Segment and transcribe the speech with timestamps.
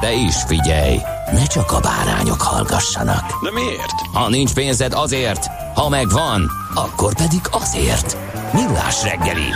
[0.00, 0.96] De is figyelj,
[1.32, 3.42] ne csak a bárányok hallgassanak.
[3.42, 4.00] De miért?
[4.12, 8.16] Ha nincs pénzed azért, ha megvan, akkor pedig azért.
[8.52, 9.48] Millás reggeli.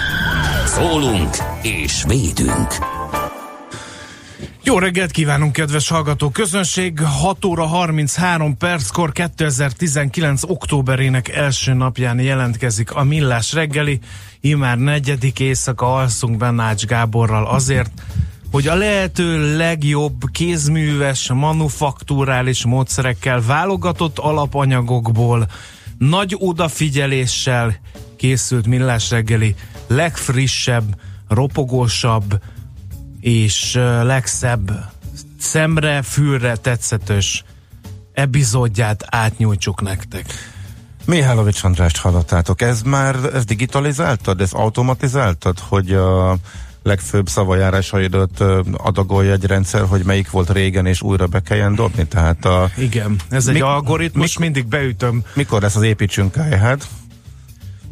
[0.67, 2.75] Szólunk és védünk.
[4.67, 7.01] Jó reggelt kívánunk, kedves hallgató közönség!
[7.01, 10.43] 6 óra 33 perckor 2019.
[10.43, 14.01] októberének első napján jelentkezik a Millás reggeli.
[14.41, 17.91] Immár negyedik éjszaka alszunk benne Ács Gáborral azért,
[18.55, 25.47] hogy a lehető legjobb kézműves, manufakturális módszerekkel válogatott alapanyagokból
[25.99, 27.77] nagy odafigyeléssel
[28.17, 29.55] készült Millás reggeli
[29.87, 32.41] legfrissebb, ropogósabb,
[33.21, 34.71] és legszebb
[35.39, 37.45] szemre, fülre tetszetős
[38.13, 40.27] epizódját átnyújtsuk nektek.
[41.05, 42.61] Mihálovics Andrást hallottátok.
[42.63, 46.37] Ez már, ez digitalizáltad, ez automatizáltad, hogy a
[46.85, 48.41] legfőbb szavajárásaidat
[48.73, 52.07] adagolja egy rendszer, hogy melyik volt régen, és újra be kelljen dobni?
[52.07, 55.23] Tehát a, Igen, ez egy Mik- algoritmus, mik- mindig beütöm.
[55.35, 56.89] mikor lesz az építsünk kájhát?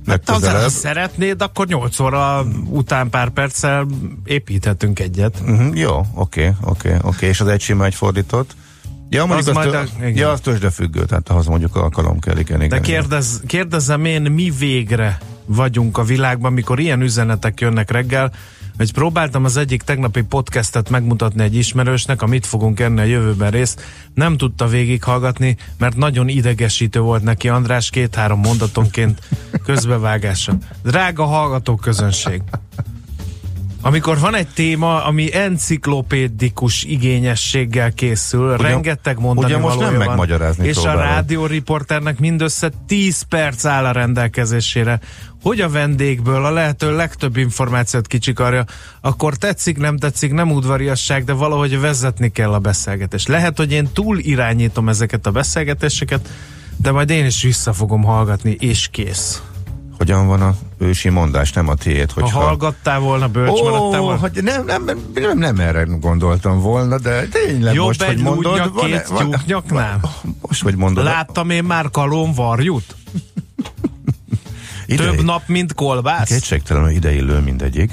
[0.06, 0.70] Hát, ha Legközelebb.
[0.70, 3.86] szeretnéd, akkor 8 óra után pár perccel
[4.24, 5.40] építhetünk egyet.
[5.46, 7.26] Uh-huh, jó, oké, oké, oké.
[7.26, 8.56] És az egy sima, egy fordított?
[9.08, 10.16] Ja, mondjuk Az az, tő, a- igen.
[10.16, 12.68] ja, az tőzsdefüggő, tehát ahhoz mondjuk alkalom kell, igen, igen.
[12.68, 18.32] De kérdez, kérdezem én, mi végre vagyunk a világban, mikor ilyen üzenetek jönnek reggel,
[18.76, 23.82] hogy próbáltam az egyik tegnapi podcastet megmutatni egy ismerősnek, amit fogunk enni a jövőben részt,
[24.14, 29.20] nem tudta végighallgatni, mert nagyon idegesítő volt neki András két-három mondatonként
[29.66, 30.52] közbevágása.
[30.82, 32.42] Drága hallgató közönség!
[33.84, 40.06] Amikor van egy téma, ami enciklopédikus igényességgel készül, Ugye- rengeteg mondani ugye most nem van,
[40.06, 41.02] megmagyarázni és a próbálod.
[41.02, 45.00] rádióriporternek mindössze 10 perc áll a rendelkezésére,
[45.42, 48.64] hogy a vendégből a lehető legtöbb információt kicsikarja,
[49.00, 53.28] akkor tetszik, nem tetszik, nem udvariasság, de valahogy vezetni kell a beszélgetést.
[53.28, 56.28] Lehet, hogy én túl irányítom ezeket a beszélgetéseket,
[56.76, 59.42] de majd én is vissza fogom hallgatni, és kész.
[59.98, 62.40] Hogyan van a ősi mondás, nem a tiéd, Ha hogyha...
[62.40, 64.20] hallgattál volna, bölcs maradtál Ó, volna.
[64.20, 68.44] hogy nem, nem, nem, nem erre gondoltam volna, de tényleg Jobb most, egy hogy mondod...
[68.44, 70.00] lúdnyak van- két van- tyúknyaknál?
[70.40, 71.04] Most, hogy mondod...
[71.04, 72.32] Láttam én már kalón
[74.86, 75.00] varjút?
[75.00, 76.28] ide, Több nap, mint kolbász?
[76.28, 77.92] Kétségtelenül ideillő mindegyik.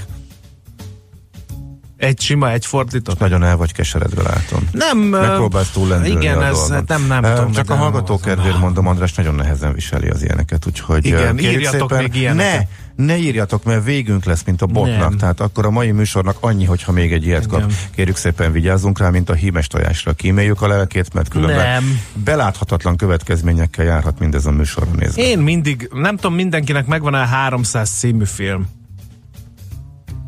[1.99, 3.19] Egy sima, egy fordított?
[3.19, 4.69] Nagyon el vagy keseredve látom.
[4.71, 6.83] Nem, Megpróbálsz túllendülni Igen, ez dolgon.
[6.87, 7.51] nem, nem Ö, tudom.
[7.51, 12.15] Csak a hallgató kedvéért mondom, András nagyon nehezen viseli az ilyeneket, úgyhogy Igen, írjatok még
[12.15, 12.67] ilyeneket.
[12.95, 15.09] Ne, ne írjatok, mert végünk lesz, mint a botnak.
[15.09, 15.17] Nem.
[15.17, 17.59] Tehát akkor a mai műsornak annyi, hogyha még egy ilyet kap.
[17.59, 17.75] Igen.
[17.95, 20.13] Kérjük szépen vigyázzunk rá, mint a hímes tojásra.
[20.13, 21.99] Kíméljük a lelkét, mert különben Nem.
[22.13, 25.21] beláthatatlan következményekkel járhat mindez a műsorra nézve.
[25.21, 28.67] Én mindig, nem tudom, mindenkinek megvan a 300 című film.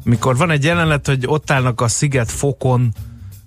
[0.03, 2.93] Mikor van egy jelenet, hogy ott állnak a sziget fokon,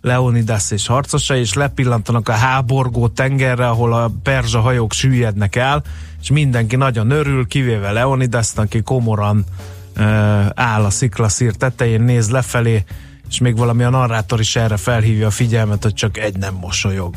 [0.00, 5.82] Leonidas és harcosai, és lepillantanak a háborgó tengerre, ahol a perzsa hajók süllyednek el,
[6.20, 9.44] és mindenki nagyon örül, kivéve Leonidas, aki komoran
[9.96, 10.04] uh,
[10.54, 12.84] áll a sziklaszír tetején, néz lefelé,
[13.28, 17.14] és még valami a narrátor is erre felhívja a figyelmet, hogy csak egy nem mosolyog.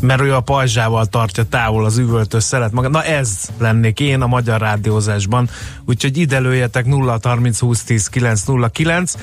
[0.00, 2.88] Mert ő a pajzsával tartja távol az üvöltő szelet maga.
[2.88, 5.48] Na ez lennék én a magyar rádiózásban.
[5.84, 9.14] Úgyhogy ide lőjetek 0 30 20 10 909.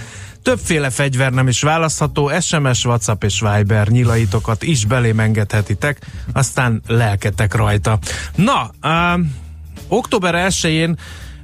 [0.44, 7.56] Többféle fegyver nem is választható, SMS, WhatsApp és Viber nyilaitokat is belém engedhetitek, aztán lelketek
[7.56, 8.00] rajta.
[8.36, 9.22] Na, uh,
[9.88, 10.98] október 1-én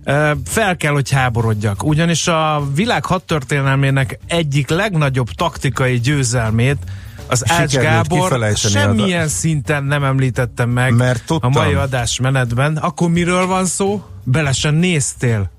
[0.06, 6.78] uh, fel kell, hogy háborodjak, ugyanis a világ hadtörténelmének egyik legnagyobb taktikai győzelmét
[7.30, 11.52] az Ács Gábor semmilyen szinten nem említettem meg Mert a tudtam.
[11.52, 12.78] mai adásmenetben.
[12.78, 14.04] Akkor miről van szó?
[14.24, 15.50] Bele sem néztél.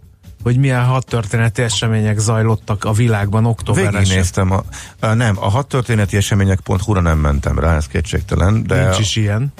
[0.42, 4.64] hogy milyen hadtörténeti események zajlottak a világban október Végignéztem, a,
[5.00, 8.82] a, nem, a hadtörténeti események.hu-ra nem mentem rá, ez kétségtelen, de...
[8.82, 9.52] Nincs is ilyen.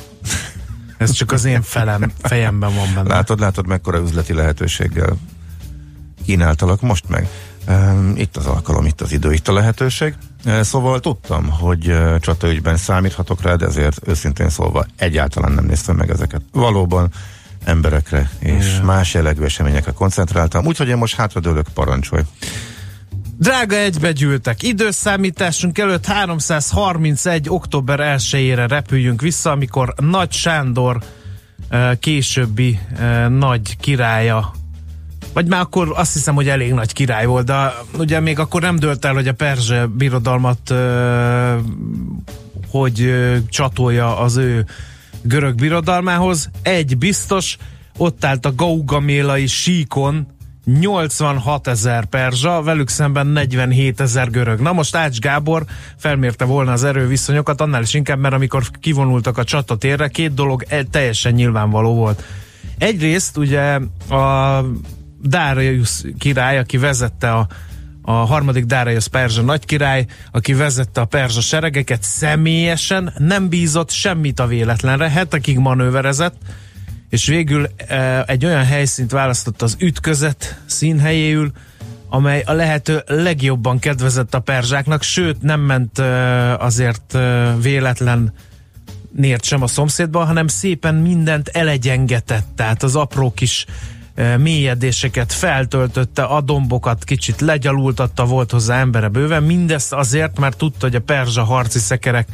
[0.98, 3.08] Ez csak az én felem, fejemben van benne.
[3.08, 5.16] Látod, látod, mekkora üzleti lehetőséggel
[6.24, 7.28] kínáltalak most meg.
[8.14, 10.14] Itt az alkalom, itt az idő, itt a lehetőség.
[10.60, 16.40] Szóval tudtam, hogy csataügyben számíthatok rá, de ezért őszintén szólva egyáltalán nem néztem meg ezeket.
[16.52, 17.08] Valóban
[17.64, 18.84] emberekre és Igen.
[18.84, 22.22] más jellegű eseményekre koncentráltam, úgyhogy én most hátradőlök, parancsolj.
[23.38, 27.48] Drága egybegyűltek, időszámításunk előtt 331.
[27.48, 31.02] október 1-ére repüljünk vissza, amikor Nagy Sándor
[32.00, 32.78] későbbi
[33.28, 34.52] nagy királya
[35.32, 38.77] vagy már akkor azt hiszem, hogy elég nagy király volt, de ugye még akkor nem
[38.77, 40.75] dölt el, hogy a perzse birodalmat
[42.71, 43.15] hogy
[43.49, 44.67] csatolja az ő
[45.23, 46.50] görög birodalmához.
[46.62, 47.56] Egy biztos,
[47.97, 50.27] ott állt a Gaugamélai síkon
[50.65, 54.61] 86 ezer perzsa, velük szemben 47 ezer görög.
[54.61, 55.65] Na most Ács Gábor
[55.97, 61.32] felmérte volna az erőviszonyokat, annál is inkább, mert amikor kivonultak a csatatérre, két dolog teljesen
[61.32, 62.23] nyilvánvaló volt.
[62.79, 63.79] Egyrészt ugye
[64.09, 64.65] a
[65.22, 67.46] Darius király, aki vezette a,
[68.02, 74.46] a harmadik Darius perzsa nagykirály, aki vezette a perzsa seregeket, személyesen nem bízott semmit a
[74.46, 76.37] véletlenre, hetekig manőverezett,
[77.08, 81.52] és végül e, egy olyan helyszínt választott az ütközet színhelyéül,
[82.08, 88.32] amely a lehető legjobban kedvezett a perzsáknak, sőt nem ment e, azért e, véletlen
[89.17, 93.67] nért sem a szomszédban, hanem szépen mindent elegyengetett, tehát az apró kis
[94.38, 100.94] mélyedéseket feltöltötte, a dombokat kicsit legyalultatta, volt hozzá embere bőven, mindezt azért, mert tudta, hogy
[100.94, 102.28] a perzsa harci szekerek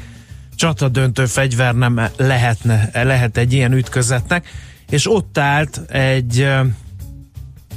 [0.56, 4.48] csatadöntő fegyver nem lehetne, lehet egy ilyen ütközetnek,
[4.88, 6.48] és ott állt egy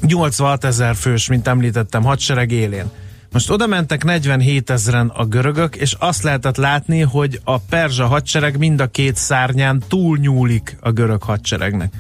[0.02, 2.90] 86 ezer fős, mint említettem, hadsereg élén.
[3.32, 8.58] Most oda mentek 47 ezeren a görögök, és azt lehetett látni, hogy a perzsa hadsereg
[8.58, 11.94] mind a két szárnyán túlnyúlik a görög hadseregnek.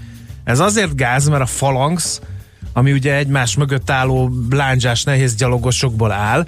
[0.50, 2.22] Ez azért gáz, mert a falanx,
[2.74, 6.48] ami ugye egymás mögött álló blánzsás nehéz gyalogosokból áll,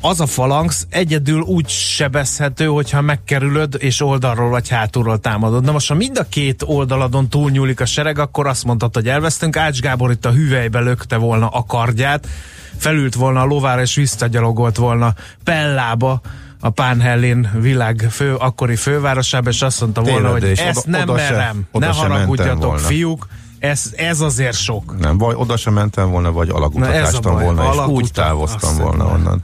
[0.00, 5.64] az a falanx egyedül úgy sebezhető, hogyha megkerülöd, és oldalról vagy hátulról támadod.
[5.64, 9.56] Na most, ha mind a két oldaladon túlnyúlik a sereg, akkor azt mondtad, hogy elvesztünk.
[9.56, 12.28] Ács Gábor itt a hüvelybe lökte volna a kardját,
[12.76, 15.14] felült volna a lovára, és visszagyalogolt volna
[15.44, 16.20] Pellába,
[16.64, 21.02] a Pánhellén világ fő, akkori fővárosába, és azt mondta volna, Tényleg, hogy ezt oda, nem
[21.02, 23.26] oda merem, se, ne haragudjatok fiúk,
[23.58, 24.98] ez, ez azért sok.
[24.98, 29.26] Nem, vagy oda sem mentem volna, vagy alagutatástam volna, és úgy távoztam volna mondom.
[29.26, 29.42] onnan.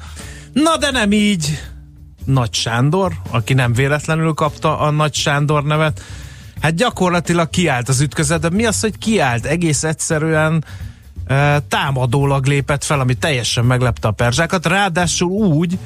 [0.53, 1.59] Na de nem így.
[2.25, 6.03] Nagy Sándor, aki nem véletlenül kapta a Nagy Sándor nevet,
[6.61, 9.47] hát gyakorlatilag kiállt az ütközet, de mi az, hogy kiállt?
[9.47, 10.65] Egész egyszerűen
[11.27, 15.79] e, támadólag lépett fel, ami teljesen meglepte a perzsákat, ráadásul úgy,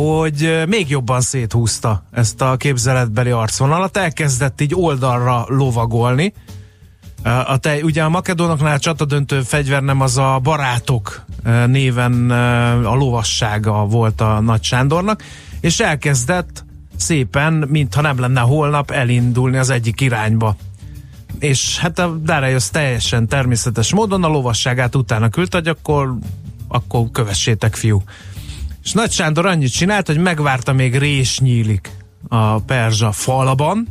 [0.00, 6.32] hogy még jobban széthúzta ezt a képzeletbeli arcvonalat, elkezdett így oldalra lovagolni.
[7.22, 11.24] A te, ugye a makedónoknál csatadöntő fegyver nem az a barátok
[11.66, 12.30] néven
[12.84, 15.22] a lovassága volt a Nagy Sándornak,
[15.60, 16.64] és elkezdett
[16.96, 20.56] szépen, mintha nem lenne holnap, elindulni az egyik irányba.
[21.38, 26.14] És hát a Darius teljesen természetes módon a lovasságát utána küldte, hogy akkor,
[26.68, 28.02] akkor kövessétek fiú.
[28.86, 31.90] És Nagy Sándor annyit csinált, hogy megvárta még rés nyílik
[32.28, 33.86] a perzsa falban,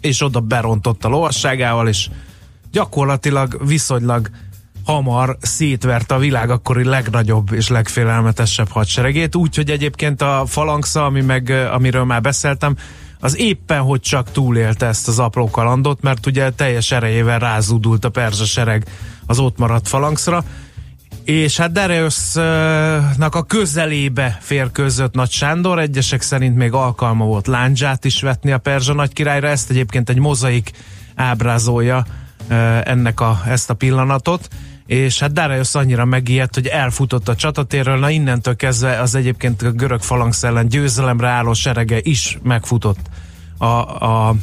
[0.00, 2.08] és oda berontott a lovasságával, és
[2.72, 4.30] gyakorlatilag viszonylag
[4.84, 11.50] hamar szétvert a világ akkori legnagyobb és legfélelmetesebb hadseregét, úgyhogy egyébként a falangsza, ami meg,
[11.72, 12.76] amiről már beszéltem,
[13.20, 18.08] az éppen, hogy csak túlélte ezt az apró kalandot, mert ugye teljes erejével rázúdult a
[18.08, 18.86] perzsa sereg
[19.26, 20.44] az ott maradt falangszra,
[21.24, 28.22] és hát Dareusnak a közelébe férkőzött Nagy Sándor, egyesek szerint még alkalma volt láncsát is
[28.22, 30.70] vetni a Perzsa nagy királyra, ezt egyébként egy mozaik
[31.14, 32.06] ábrázolja
[32.84, 34.48] ennek a, ezt a pillanatot,
[34.86, 39.70] és hát Darius annyira megijedt, hogy elfutott a csatatérről, na innentől kezdve az egyébként a
[39.70, 43.00] görög falangsz ellen győzelemre álló serege is megfutott
[43.58, 44.34] a, a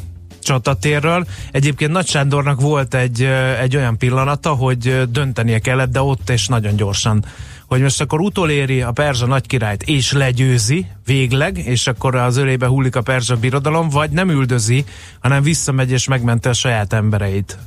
[0.48, 1.27] csatatérről.
[1.51, 3.24] Egyébként Nagy Sándornak volt egy,
[3.60, 7.25] egy olyan pillanata, hogy döntenie kellett, de ott és nagyon gyorsan
[7.66, 12.96] hogy most akkor utoléri a perzsa nagykirályt és legyőzi végleg, és akkor az ölébe hullik
[12.96, 14.86] a perzsa birodalom, vagy nem üldözi,
[15.20, 17.58] hanem visszamegy és megmente a saját embereit.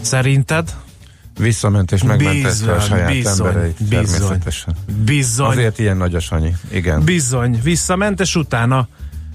[0.00, 0.74] Szerinted?
[1.38, 3.76] Visszament és megmentette a saját bizony, embereit.
[3.88, 4.74] Bizony, természetesen.
[5.04, 5.48] Bizony.
[5.48, 6.52] Azért ilyen nagy a Sanyi.
[6.70, 7.04] Igen.
[7.04, 7.60] Bizony.
[7.62, 8.88] Visszament, és utána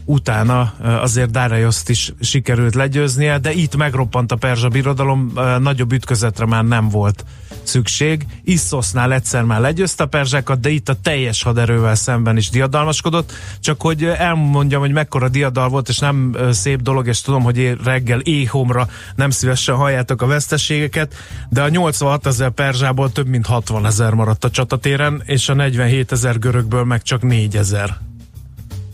[0.05, 6.63] utána azért Dárajoszt is sikerült legyőznie, de itt megroppant a perzsa birodalom, nagyobb ütközetre már
[6.63, 7.25] nem volt
[7.63, 8.25] szükség.
[8.43, 13.31] Isszosznál egyszer már legyőzte a perzsákat, de itt a teljes haderővel szemben is diadalmaskodott.
[13.59, 18.19] Csak hogy elmondjam, hogy mekkora diadal volt, és nem szép dolog, és tudom, hogy reggel
[18.19, 21.13] éhomra nem szívesen halljátok a veszteségeket,
[21.50, 26.12] de a 86 ezer perzsából több mint 60 ezer maradt a csatatéren, és a 47
[26.12, 27.97] ezer görögből meg csak 4 ezer.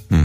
[0.10, 0.24] Hm.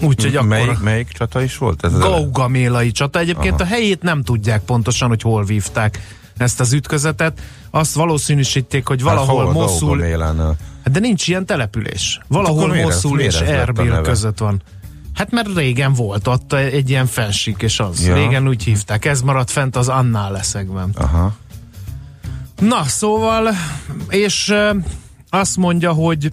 [0.00, 0.48] Úgyhogy akkor...
[0.48, 1.84] Melyik, melyik csata is volt?
[1.84, 3.18] Ez Gaugamélai csata.
[3.18, 3.62] Egyébként Aha.
[3.62, 6.00] a helyét nem tudják pontosan, hogy hol vívták
[6.36, 7.40] ezt az ütközetet.
[7.70, 10.00] Azt valószínűsíték, hogy hát valahol hát Moszul...
[10.00, 12.20] Hát de nincs ilyen település.
[12.28, 14.62] Valahol hát Moszul és Erbil között van.
[15.14, 18.06] Hát mert régen volt ott egy ilyen fensik, és az.
[18.06, 18.14] Ja.
[18.14, 19.04] Régen úgy hívták.
[19.04, 20.90] Ez maradt fent az Annál leszekben.
[20.94, 21.34] Aha.
[22.60, 23.48] Na, szóval,
[24.08, 24.54] és
[25.30, 26.32] azt mondja, hogy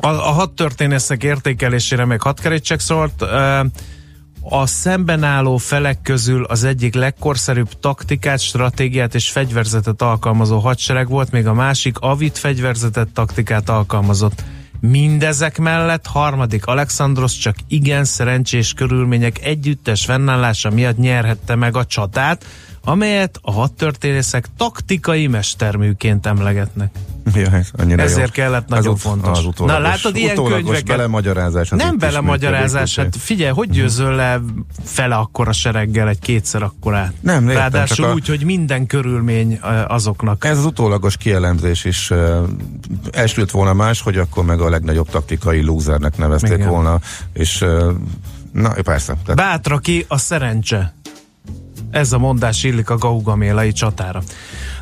[0.00, 3.22] a, a hat történészek értékelésére még hat kerítsek szólt.
[4.50, 11.30] A szemben álló felek közül az egyik legkorszerűbb taktikát, stratégiát és fegyverzetet alkalmazó hadsereg volt,
[11.30, 14.44] még a másik avit fegyverzetet, taktikát alkalmazott.
[14.80, 22.44] Mindezek mellett harmadik Alexandros csak igen szerencsés körülmények együttes fennállása miatt nyerhette meg a csatát,
[22.84, 26.90] amelyet a hadtörténészek taktikai mesterműként emlegetnek.
[27.34, 28.44] Ja, ez Ezért jó.
[28.44, 29.38] kellett nagyon az fontos.
[29.38, 30.84] Az Na látod, ilyen könyveket...
[30.84, 31.68] belemagyarázás.
[31.68, 34.40] Nem belemagyarázás, hát figyelj, hogy győzöl le
[34.84, 37.12] fele akkora sereggel egy kétszer akkorát?
[37.20, 38.12] Nem, értem, Ráadásul a...
[38.12, 40.44] úgy, hogy minden körülmény azoknak.
[40.44, 42.38] Ez az utólagos kielemzés is uh,
[43.10, 46.68] elsült volna más, hogy akkor meg a legnagyobb taktikai lúzernek nevezték Igen.
[46.68, 47.00] volna,
[47.32, 47.92] és uh,
[48.52, 49.16] na, persze.
[49.24, 49.36] Tehát...
[49.36, 50.94] Bátra ki a szerencse.
[51.90, 54.22] Ez a mondás illik a gaugamélai csatára.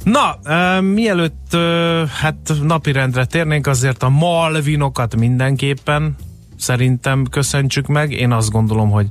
[0.03, 6.17] Na, uh, mielőtt uh, hát napirendre térnénk, azért a malvinokat mindenképpen
[6.59, 8.13] szerintem köszöntsük meg.
[8.13, 9.07] Én azt gondolom, hogy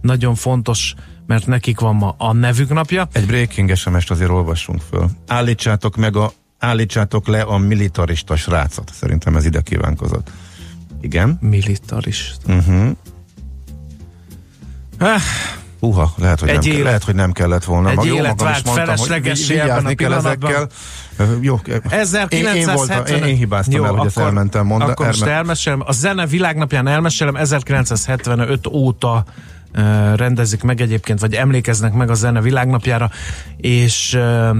[0.00, 0.94] nagyon fontos,
[1.26, 3.08] mert nekik van ma a nevük napja.
[3.12, 5.10] Egy breaking SMS-t azért olvassunk föl.
[5.26, 8.90] Állítsátok meg a állítsátok le a militarista srácot.
[8.94, 10.30] Szerintem ez ide kívánkozott.
[11.00, 11.38] Igen?
[11.40, 12.52] Militarista.
[12.52, 12.90] Uh-huh.
[14.98, 15.22] Eh,
[15.80, 17.90] Uha, lehet, hogy, egy nem, élet, lehet, hogy nem kellett volna.
[17.90, 20.68] Egy Mag, élet jó, vált feleslegessé ebben a kell ezekkel.
[21.40, 22.56] Jó, 1970...
[22.56, 24.90] én, én, voltam, én, én hibáztam jó, el, hogy akkor, ezt elmentem mondani.
[24.90, 25.82] Akkor most elmesélem.
[25.84, 29.24] A zene világnapján elmesélem 1975 óta
[29.74, 33.10] uh, rendezik meg egyébként, vagy emlékeznek meg a zene világnapjára,
[33.56, 34.56] és, uh,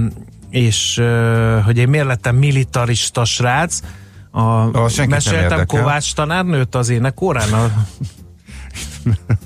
[0.49, 3.79] és uh, hogy én miért lettem militarista srác,
[4.31, 4.41] a,
[4.83, 7.71] a meséltem Kovács tanárnőt az énekórán, a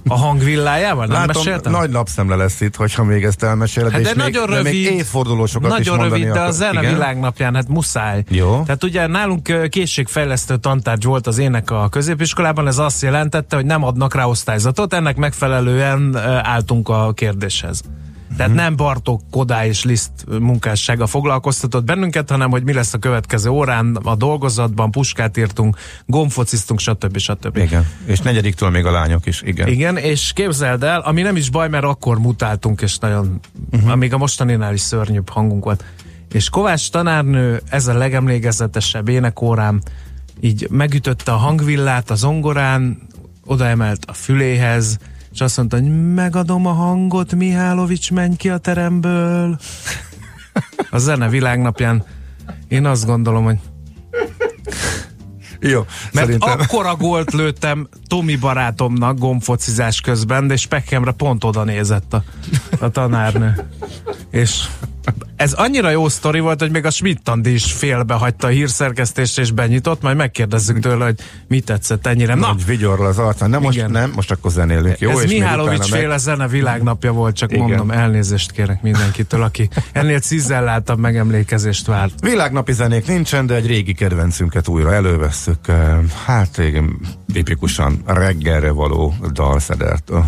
[0.07, 1.05] a hangvillájával?
[1.05, 1.71] Nem Látom, meséltem?
[1.71, 3.91] nagy lapszemle lesz itt, hogyha még ezt elmeséled.
[3.91, 4.83] Hát de és nagyon még, rövid.
[4.83, 6.93] De még évfordulósokat nagyon is rövid, de a zene igen?
[6.93, 8.23] világnapján, hát muszáj.
[8.29, 8.61] Jó.
[8.65, 13.83] Tehát ugye nálunk készségfejlesztő tantárgy volt az ének a középiskolában, ez azt jelentette, hogy nem
[13.83, 17.81] adnak rá osztályzatot, ennek megfelelően álltunk a kérdéshez.
[18.37, 18.67] Tehát uh-huh.
[18.67, 23.95] nem Bartók, Kodály és Liszt munkássága foglalkoztatott bennünket, hanem hogy mi lesz a következő órán
[23.95, 27.17] a dolgozatban, puskát írtunk, gombfociztunk, stb.
[27.17, 27.57] stb.
[27.57, 29.67] Igen, és negyediktől még a lányok is, igen.
[29.67, 33.39] Igen, és képzeld el, ami nem is baj, mert akkor mutáltunk, és nagyon,
[33.71, 33.91] uh-huh.
[33.91, 35.83] amíg a mostaninál is szörnyűbb hangunk volt.
[36.31, 39.81] És Kovács tanárnő, ez a legemlékezetesebb énekórám,
[40.39, 42.97] így megütötte a hangvillát a zongorán,
[43.45, 44.97] odaemelt a füléhez,
[45.33, 49.59] és azt mondta, hogy megadom a hangot, Mihálovics, menj ki a teremből.
[50.89, 52.03] A zene világnapján
[52.67, 53.57] én azt gondolom, hogy
[55.59, 56.59] jó, Mert szerintem.
[56.59, 62.23] akkora gólt lőttem Tomi barátomnak gombfocizás közben, de Speckhamre pont oda nézett a,
[62.79, 63.67] a tanárnő.
[64.31, 64.67] És
[65.35, 69.51] ez annyira jó sztori volt, hogy még a schmidt is félbe hagyta a hírszerkesztést és
[69.51, 72.35] benyitott, majd megkérdezzük tőle, hogy mi tetszett ennyire.
[72.35, 73.49] Na, Nagy vigyorral az arcán.
[73.49, 74.99] Nem most, nem, most akkor zenélünk.
[74.99, 76.17] Jó, ez Mihálovics féle meg...
[76.17, 77.63] zene világnapja volt, csak Igen.
[77.63, 82.13] mondom, elnézést kérek mindenkitől, aki ennél cizellátabb megemlékezést várt.
[82.21, 85.65] Világnapi zenék nincsen, de egy régi kedvencünket újra elővesszük.
[86.25, 86.99] Hát igen,
[87.33, 90.25] tipikusan reggelre való dalszedertől.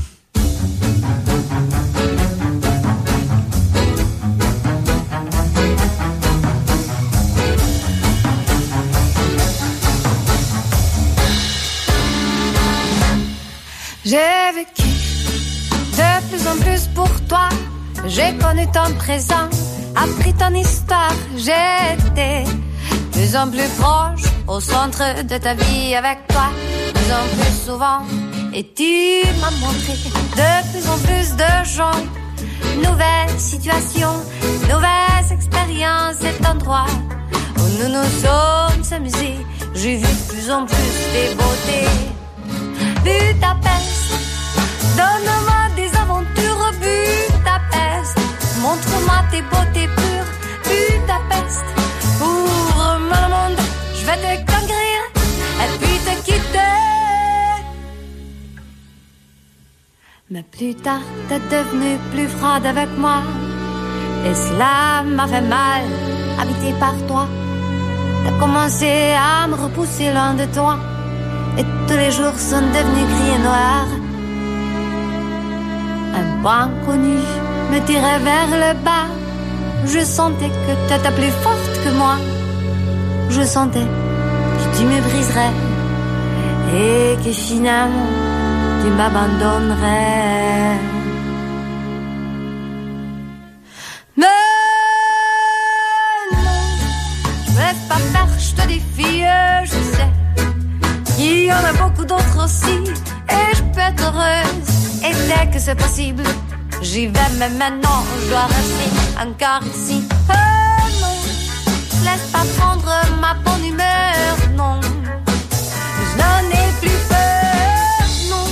[14.06, 14.88] J'ai vécu
[15.98, 17.50] de plus en plus pour toi.
[18.06, 19.50] J'ai connu ton présent,
[19.96, 21.16] appris ton histoire.
[21.36, 22.44] J'étais
[23.12, 26.52] plus en plus proche au centre de ta vie avec toi.
[26.94, 28.02] Plus en plus souvent,
[28.54, 32.00] et tu m'as montré de plus en plus de gens.
[32.76, 34.18] Nouvelles situations,
[34.70, 36.86] nouvelles expériences, cet endroit
[37.58, 39.40] où nous nous sommes amusés.
[39.74, 41.90] J'ai vu de plus en plus des beautés
[43.06, 44.10] Budapest.
[44.98, 48.18] Donne-moi des aventures, Budapest.
[48.64, 50.32] Montre-moi tes beautés pures,
[50.70, 51.66] Budapest.
[52.20, 53.60] Ouvre-moi le monde,
[53.98, 55.02] je vais te conquérir
[55.62, 56.78] et puis te quitter.
[60.32, 63.22] Mais plus tard, t'es devenue plus froide avec moi.
[64.26, 65.84] Et cela m'a fait mal,
[66.40, 67.28] habité par toi.
[68.24, 70.80] T'as commencé à me repousser loin de toi.
[71.58, 73.92] Et tous les jours sont devenus gris et noirs.
[76.20, 77.18] Un point connu
[77.72, 79.08] me tirait vers le bas.
[79.86, 82.16] Je sentais que t'étais plus forte que moi.
[83.30, 83.88] Je sentais
[84.58, 85.54] que tu me briserais.
[86.74, 88.12] Et que finalement,
[88.82, 90.95] tu m'abandonnerais.
[102.46, 105.04] Et je peux être heureuse.
[105.04, 106.24] Et dès que c'est possible,
[106.82, 110.04] j'y vais, mais maintenant je dois rester encore ici.
[110.30, 110.34] Oh
[111.02, 111.18] non,
[112.04, 114.80] laisse pas prendre ma bonne humeur, non.
[114.82, 118.48] Je n'en ai plus peur, non.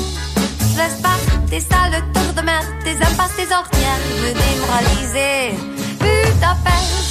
[0.60, 1.18] Je laisse pas
[1.50, 5.56] tes sales tours de mer, tes impasses, tes ornières me démoraliser.
[6.00, 7.03] Budapest,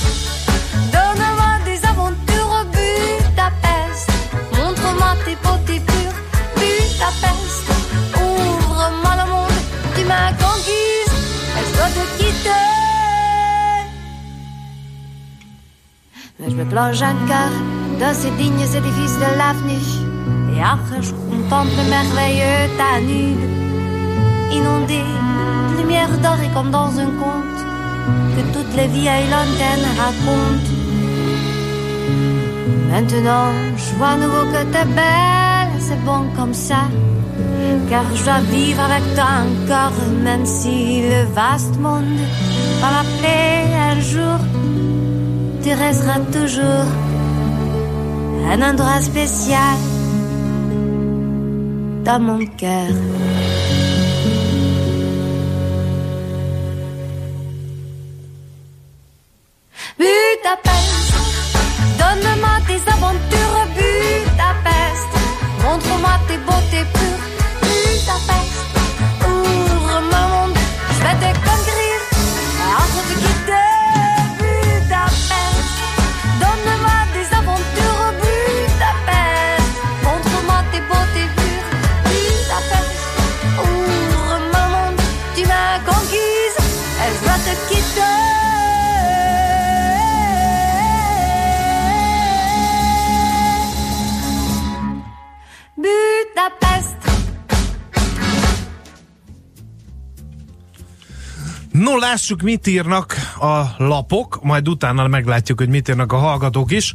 [16.52, 17.56] je me plonge encore
[18.00, 19.88] dans ces dignes édifices de l'avenue.
[20.54, 23.44] Et après, je contemple merveilleux Danube,
[24.52, 25.00] inondé
[25.70, 27.60] de lumière dorée comme dans un conte
[28.34, 30.72] que toutes les vieilles lanternes racontent.
[32.90, 36.82] Maintenant, je vois à nouveau que t'es belle, c'est bon comme ça.
[37.88, 42.20] Car je dois vivre avec toi encore, même si le vaste monde
[42.80, 44.51] va m'appeler un jour.
[45.62, 46.86] Tu resteras toujours
[48.50, 49.78] un endroit spécial
[52.04, 52.90] dans mon cœur.
[102.32, 106.94] Lássuk, mit írnak a lapok, majd utána meglátjuk, hogy mit írnak a hallgatók is.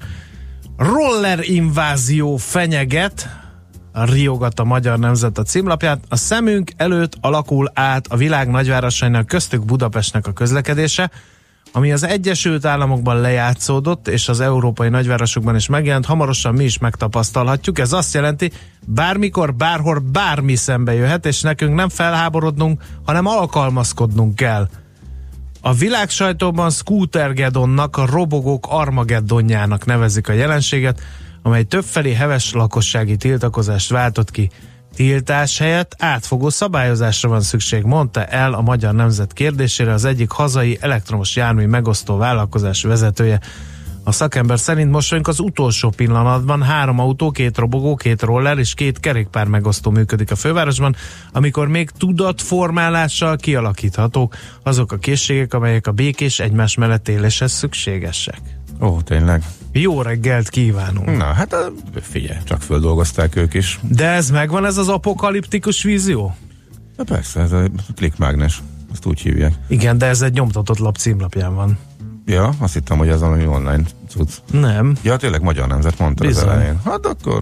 [0.77, 3.29] Roller invázió fenyeget,
[3.93, 5.99] riogat a Magyar Nemzet a címlapját.
[6.09, 11.11] A szemünk előtt alakul át a világ nagyvárosainak köztük Budapestnek a közlekedése,
[11.71, 17.79] ami az Egyesült Államokban lejátszódott, és az európai nagyvárosokban is megjelent, hamarosan mi is megtapasztalhatjuk.
[17.79, 18.51] Ez azt jelenti,
[18.85, 24.67] bármikor, bárhol, bármi szembe jöhet, és nekünk nem felháborodnunk, hanem alkalmazkodnunk kell.
[25.67, 31.01] A világ sajtóban Scootergedonnak, a robogók Armageddonjának nevezik a jelenséget,
[31.41, 34.49] amely többfelé heves lakossági tiltakozást váltott ki.
[34.95, 40.77] Tiltás helyett átfogó szabályozásra van szükség, mondta el a Magyar Nemzet kérdésére az egyik hazai
[40.81, 43.39] elektromos jármű megosztó vállalkozás vezetője.
[44.07, 48.73] A szakember szerint most vagyunk az utolsó pillanatban, három autó, két robogó, két roller és
[48.73, 50.95] két kerékpár megosztó működik a fővárosban,
[51.31, 58.41] amikor még tudatformálással kialakíthatók azok a készségek, amelyek a békés egymás mellett éléshez szükségesek.
[58.81, 59.43] Ó, tényleg.
[59.71, 61.17] Jó reggelt kívánunk!
[61.17, 61.55] Na, hát
[62.01, 63.79] figyelj, csak földolgozták ők is.
[63.81, 66.35] De ez megvan ez az apokaliptikus vízió?
[66.97, 67.63] Na persze, ez a
[67.95, 69.53] klikmágnes, azt úgy hívják.
[69.67, 71.77] Igen, de ez egy nyomtatott lap címlapján van.
[72.29, 74.31] Ja, azt hittem, hogy ez valami online cucc.
[74.51, 74.95] Nem.
[75.03, 76.79] Ja, tényleg Magyar Nemzet mondta az elején.
[76.85, 77.41] Hát akkor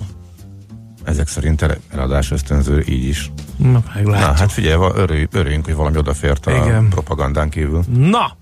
[1.03, 3.31] ezek szerint el- eladás ösztönző így is.
[3.57, 4.37] Na, Na, meglátjuk.
[4.37, 6.89] hát figyelj, örülj, örüljünk, hogy valami odafért a Igen.
[6.89, 7.83] propagandán kívül.
[7.97, 8.37] Na,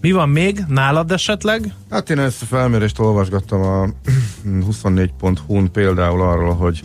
[0.00, 1.72] mi van még nálad esetleg?
[1.90, 3.86] Hát én ezt a felmérést olvasgattam a
[4.70, 6.82] 24.hu-n például arról, hogy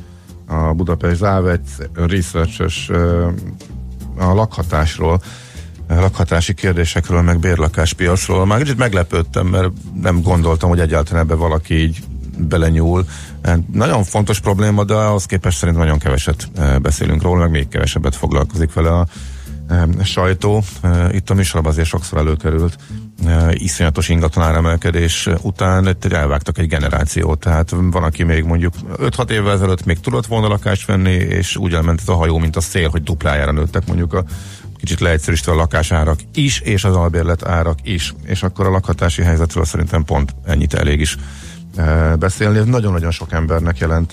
[0.48, 1.62] a Budapest Závec
[1.94, 3.28] researches ö,
[4.18, 5.22] a lakhatásról,
[5.88, 8.46] lakhatási kérdésekről, meg bérlakáspiacról.
[8.46, 9.70] Már kicsit meglepődtem, mert
[10.02, 12.04] nem gondoltam, hogy egyáltalán ebbe valaki így
[12.38, 13.06] belenyúl.
[13.72, 18.74] Nagyon fontos probléma, de ahhoz képest szerintem nagyon keveset beszélünk róla, meg még kevesebbet foglalkozik
[18.74, 19.08] vele a
[20.04, 20.64] sajtó.
[21.12, 22.78] Itt a műsorban azért sokszor előkerült
[23.52, 29.86] iszonyatos ingatlan áremelkedés után elvágtak egy generációt, tehát van, aki még mondjuk 5-6 évvel ezelőtt
[29.86, 33.04] még tudott volna lakást venni, és úgy elment ez a hajó, mint a szél, hogy
[33.04, 34.24] duplájára nőttek mondjuk a
[34.78, 39.66] kicsit leegyszerűsítve a lakásárak is, és az albérlet árak is, és akkor a lakhatási helyzetről
[39.66, 41.18] szerintem pont ennyit elég is
[42.20, 42.58] beszélni.
[42.58, 44.12] Ez nagyon-nagyon sok embernek jelent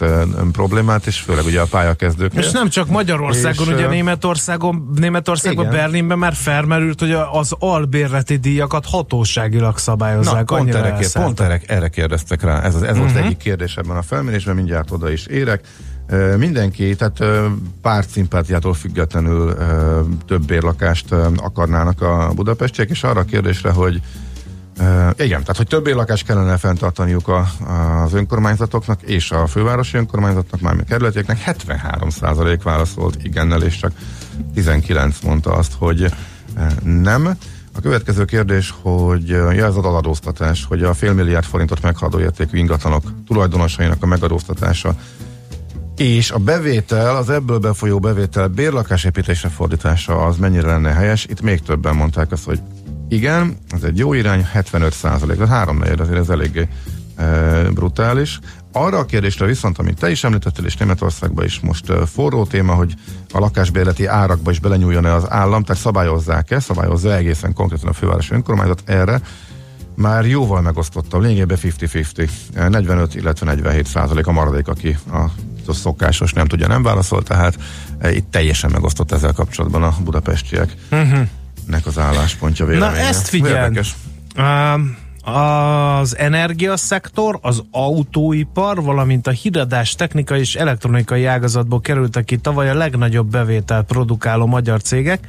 [0.52, 2.34] problémát, és főleg ugye a pályakezdők.
[2.34, 5.76] És nem csak Magyarországon, és, ugye Németországon, Németországban, igen.
[5.76, 10.34] Berlinben már felmerült, hogy az albérleti díjakat hatóságilag szabályozzák.
[10.50, 12.60] Na, pont, erre, pont erre, erre kérdeztek rá.
[12.60, 12.98] Ez, az, ez uh-huh.
[12.98, 13.26] volt az mhm.
[13.26, 15.64] egyik kérdés ebben a felmérésben, mindjárt oda is érek.
[16.36, 17.24] Mindenki, tehát
[17.82, 19.54] pártszimpátiától függetlenül
[20.26, 24.00] több bérlakást akarnának a budapestiek, és arra a kérdésre, hogy
[25.16, 27.46] igen, tehát hogy több lakást kellene fenntartaniuk a,
[28.04, 33.92] az önkormányzatoknak és a fővárosi önkormányzatnak, mármint kerületeknek, 73% válaszolt igennel, és csak
[34.54, 36.12] 19 mondta azt, hogy
[36.82, 37.36] nem.
[37.76, 42.58] A következő kérdés, hogy ja, ez az adóztatás, hogy a fél milliárd forintot meghaladó értékű
[42.58, 44.94] ingatlanok tulajdonosainak a megadóztatása
[45.96, 51.24] és a bevétel, az ebből befolyó bevétel bérlakásépítésre fordítása az mennyire lenne helyes?
[51.24, 52.60] Itt még többen mondták azt, hogy
[53.08, 56.68] igen, ez egy jó irány, 75 százalék, a három negyed azért ez eléggé
[57.16, 57.24] e,
[57.70, 58.38] brutális.
[58.72, 62.74] Arra a kérdésre viszont, amit te is említettél, és Németországban is most e, forró téma,
[62.74, 62.94] hogy
[63.32, 68.82] a lakásbérleti árakba is belenyúljon-e az állam, tehát szabályozzák-e, szabályozza egészen konkrétan a fővárosi önkormányzat
[68.84, 69.20] erre,
[69.96, 75.24] már jóval megosztotta, lényegében 50-50, 45, illetve 47 százalék a maradék, aki a
[75.68, 77.58] a szokásos nem tudja, nem válaszol, tehát
[77.98, 80.74] e, itt teljesen megosztott ezzel kapcsolatban a budapestiek.
[80.90, 81.28] Uh-huh
[81.66, 83.00] nek az álláspontja véleménye.
[83.00, 83.72] Na ezt figyel.
[85.22, 92.74] az energiaszektor, az autóipar, valamint a híradás technikai és elektronikai ágazatból kerültek ki tavaly a
[92.74, 95.28] legnagyobb bevétel produkáló magyar cégek.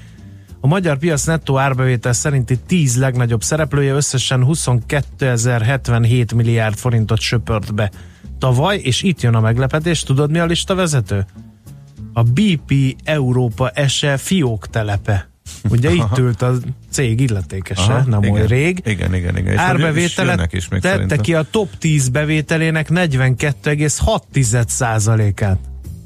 [0.66, 7.92] A magyar piac nettó árbevétel szerinti 10 legnagyobb szereplője összesen 22.077 milliárd forintot söpört be
[8.40, 11.26] tavaly, és itt jön a meglepetés, tudod mi a lista vezető?
[12.14, 15.30] A BP Európa ese fiók telepe.
[15.70, 16.54] Ugye itt ült a
[16.90, 18.82] cég illetékese, Aha, nem igen, oly rég.
[18.86, 19.58] Igen, igen, igen.
[19.58, 21.20] Árbevételet is tette szerintem.
[21.20, 25.60] ki a top 10 bevételének 42,6%-át.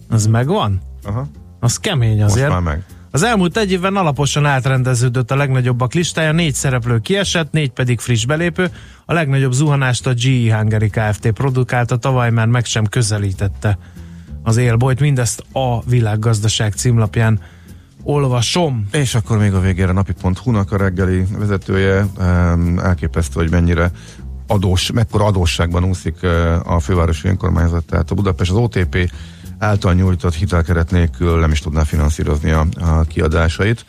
[0.10, 0.82] Az megvan?
[1.04, 1.28] Aha.
[1.60, 2.50] Az kemény azért.
[2.50, 2.84] Most már meg.
[3.12, 8.26] Az elmúlt egy évben alaposan átrendeződött a legnagyobbak listája, négy szereplő kiesett, négy pedig friss
[8.26, 8.72] belépő.
[9.06, 11.32] A legnagyobb zuhanást a GE Hungary Kft.
[11.32, 13.78] produkálta, tavaly már meg sem közelítette
[14.44, 17.40] az élbolyt, mindezt a világgazdaság címlapján
[18.04, 18.88] olvasom.
[18.92, 22.06] És akkor még a végére napi.hu-nak a reggeli vezetője
[22.84, 23.92] elképesztő, hogy mennyire
[24.48, 26.24] adós, mekkora adósságban úszik
[26.64, 29.12] a fővárosi önkormányzat, tehát a Budapest, az OTP
[29.60, 33.86] által nyújtott hitelkeret nélkül nem is tudná finanszírozni a, a kiadásait.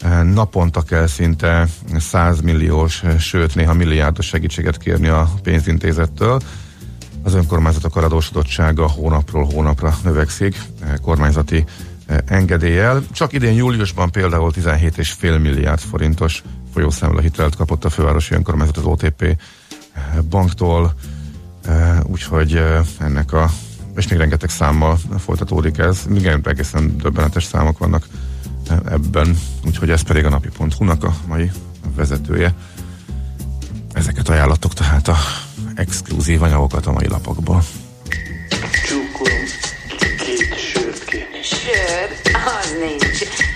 [0.00, 6.40] Eh, naponta kell szinte 100 milliós, sőt néha milliárdos segítséget kérni a pénzintézettől.
[7.22, 10.56] Az önkormányzatok adósodottsága hónapról hónapra növekszik.
[10.80, 11.64] Eh, kormányzati
[12.26, 13.02] engedéllyel.
[13.12, 19.36] Csak idén júliusban például 17,5 milliárd forintos folyószámla hitelt kapott a fővárosi önkormányzat az OTP
[20.28, 20.94] banktól,
[22.06, 22.62] úgyhogy
[22.98, 23.50] ennek a
[23.96, 25.98] és még rengeteg számmal folytatódik ez.
[26.14, 28.06] Igen, egészen döbbenetes számok vannak
[28.88, 31.50] ebben, úgyhogy ez pedig a napi.hu-nak a mai
[31.96, 32.54] vezetője.
[33.92, 35.16] Ezeket ajánlatok tehát a
[35.74, 37.62] exkluzív anyagokat a mai lapokból.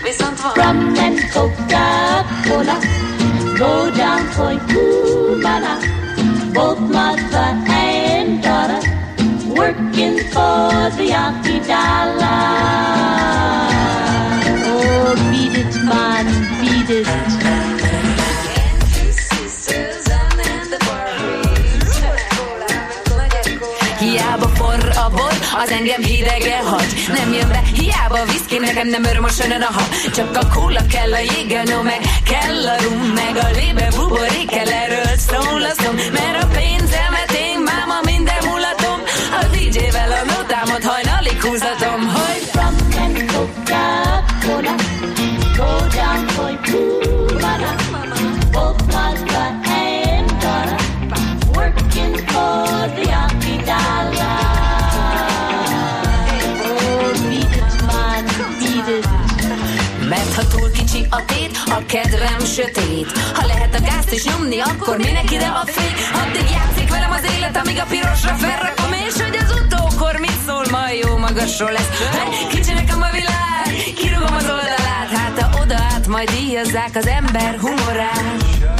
[0.03, 0.53] viszont van.
[0.55, 2.79] Rum and Coca-Cola,
[3.59, 5.79] go down for you, mama.
[6.53, 7.77] Both mother and
[9.68, 12.38] working for the Yankee dollar.
[14.70, 16.26] Oh, beat it, man,
[16.61, 17.09] beat it.
[25.04, 29.72] A bor, az engem hidege hagy Nem jön be, hiába viszki, nekem nem örömös a
[29.72, 29.83] ha
[30.14, 34.68] Csak a kóla kell, a jégelnó meg kell a rum Meg a lébe buborék kell,
[34.68, 37.27] erről szól a szom Mert a pénzemet
[39.78, 42.50] DJ-vel a nótámat hajnalig húzatom Hogy
[45.56, 48.88] Go down for you, mama
[61.86, 63.12] kedvem sötét.
[63.34, 65.94] Ha lehet a gázt is nyomni, akkor minek ide a fény?
[66.20, 70.64] Addig játszik velem az élet, amíg a pirosra felrakom, és hogy az utókor mit szól,
[70.70, 71.90] majd jó magasról lesz.
[72.48, 77.58] Kicsi nekem a világ, kirúgom az oldalát, hát ha oda át, majd díjazzák az ember
[77.60, 78.77] humorát.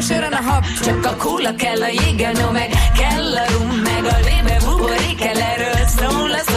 [0.00, 4.04] A a hab Csak a kóla kell, a jéggel, no meg kell a rum Meg
[4.04, 6.49] a lébe buborék kell, erről szól a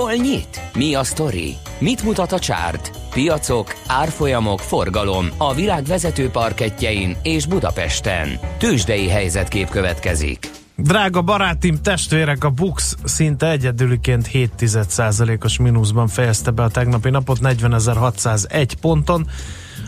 [0.00, 0.60] Hol nyit?
[0.74, 1.56] Mi a sztori?
[1.78, 2.90] Mit mutat a csárt?
[3.10, 8.28] Piacok, árfolyamok, forgalom a világ vezető parketjein és Budapesten.
[8.58, 10.50] Tősdei helyzetkép következik.
[10.76, 18.72] Drága barátim, testvérek, a Bux szinte egyedüliként 7,1%-os mínuszban fejezte be a tegnapi napot 40.601
[18.80, 19.26] ponton.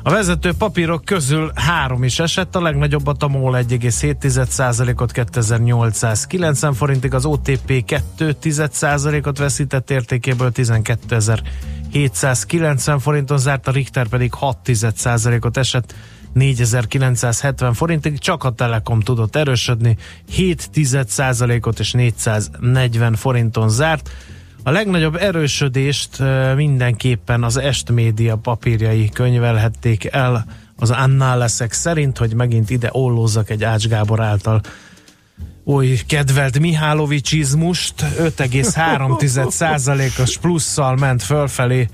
[0.02, 7.24] A vezető papírok közül három is esett, a legnagyobbat a MOL 1,7%-ot 2890 forintig, az
[7.24, 7.85] OTP
[8.18, 15.94] 2,1%-ot veszített értékéből 12.790 forinton zárt, a Richter pedig 6,1%-ot esett
[16.33, 19.96] 4970 forintig, csak a Telekom tudott erősödni,
[20.37, 24.11] 7,1%-ot és 440 forinton zárt.
[24.64, 26.22] A legnagyobb erősödést
[26.57, 30.46] mindenképpen az Est Média papírjai könyvelhették el.
[30.77, 34.61] Az Annáleszek szerint, hogy megint ide ollózzak egy Ács Gábor által
[35.64, 41.88] oly kedvelt Mihálovicsizmust, 5,3%-os plusszal ment fölfelé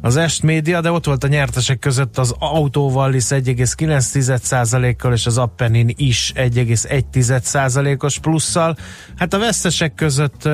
[0.00, 5.94] az Est Média, de ott volt a nyertesek között az Autóvallis 1,9%-kal és az Appenin
[5.96, 8.76] is 1,1%-os plusszal.
[9.16, 10.48] Hát a vesztesek között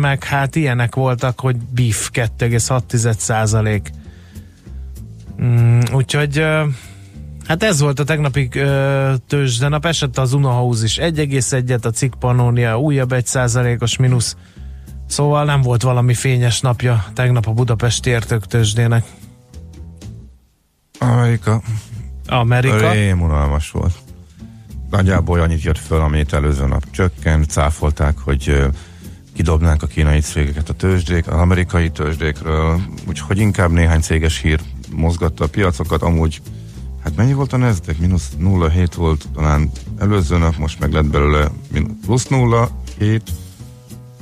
[0.00, 3.80] meg hát ilyenek voltak, hogy Beef 2,6%.
[5.42, 6.44] Mm, úgyhogy
[7.46, 8.48] Hát ez volt a tegnapi
[9.26, 12.12] tőzsdenap, esett az Unahouse is 1,1-et, a Cikk
[12.78, 14.36] újabb 1%-os mínusz,
[15.12, 19.04] szóval nem volt valami fényes napja tegnap a Budapesti értőktőzsdének.
[20.98, 21.60] Amerika
[22.26, 22.92] Amerika.
[22.92, 23.94] rémunalmas volt.
[24.90, 28.66] Nagyjából annyit jött föl, amit előző nap csökkent, cáfolták, hogy ö,
[29.34, 35.44] kidobnánk a kínai cégeket a tőzsdék, az amerikai tőzsdékről, úgyhogy inkább néhány céges hír mozgatta
[35.44, 36.40] a piacokat, amúgy
[37.04, 38.00] hát mennyi volt a Nasdaq?
[38.00, 41.50] Minusz 0,7 volt talán előző nap, most meg lett belőle
[42.06, 43.20] plusz 0,7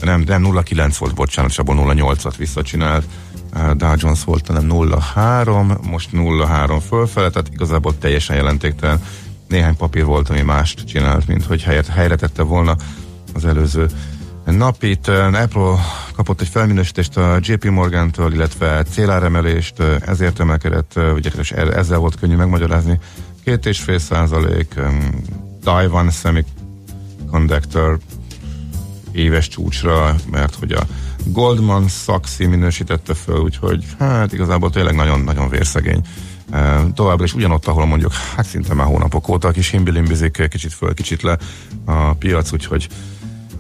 [0.01, 3.05] nem, nem 0,9 volt, bocsánat, abból 0,8-at visszacsinált.
[3.77, 9.03] Dow Jones volt talán 0,3, most 0,3 fölfele, tehát igazából teljesen jelentéktelen.
[9.49, 12.77] Néhány papír volt, ami mást csinált, mint hogy helyet, helyre tette volna
[13.35, 13.89] az előző
[14.45, 15.09] napit.
[15.09, 15.75] Apple
[16.15, 22.37] kapott egy felminősítést a JP Morgan-től, illetve céláremelést, ezért emelkedett, ugye e- ezzel volt könnyű
[22.37, 22.99] megmagyarázni.
[23.45, 24.75] Két és fél százalék,
[25.65, 27.99] Taiwan Semiconductor
[29.13, 30.87] éves csúcsra, mert hogy a
[31.25, 36.01] Goldman Sachs minősítette föl, úgyhogy hát igazából tényleg nagyon-nagyon vérszegény.
[36.51, 40.73] E, továbbra is ugyanott, ahol mondjuk, hát szinte már hónapok óta a kis himbilimbizik, kicsit
[40.73, 41.39] föl, kicsit le
[41.85, 42.89] a piac, úgyhogy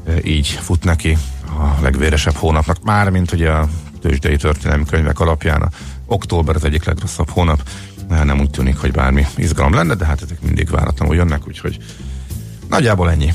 [0.06, 3.68] e, így fut neki a legvéresebb hónapnak, mármint ugye a
[4.00, 5.68] tőzsdei történelmi könyvek alapján a
[6.06, 7.62] október az egyik legrosszabb hónap,
[8.08, 11.78] nem úgy tűnik, hogy bármi izgalom lenne, de hát ezek mindig váratlanul jönnek, úgyhogy
[12.68, 13.32] nagyjából ennyi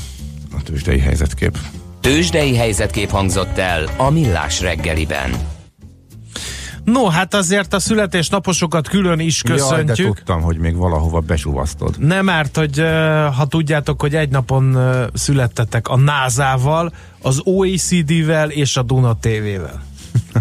[0.52, 1.58] a tőzsdei helyzetkép.
[2.06, 5.30] Tősdei helyzetkép hangzott el a Millás reggeliben.
[6.84, 10.14] No, hát azért a születésnaposokat külön is Jaj, de köszöntjük.
[10.14, 11.98] tudtam, hogy még valahova besuvasztod.
[11.98, 12.78] Nem árt, hogy
[13.36, 14.78] ha tudjátok, hogy egy napon
[15.14, 16.92] születtetek a NASA-val,
[17.22, 19.82] az OECD-vel és a Duna TV-vel.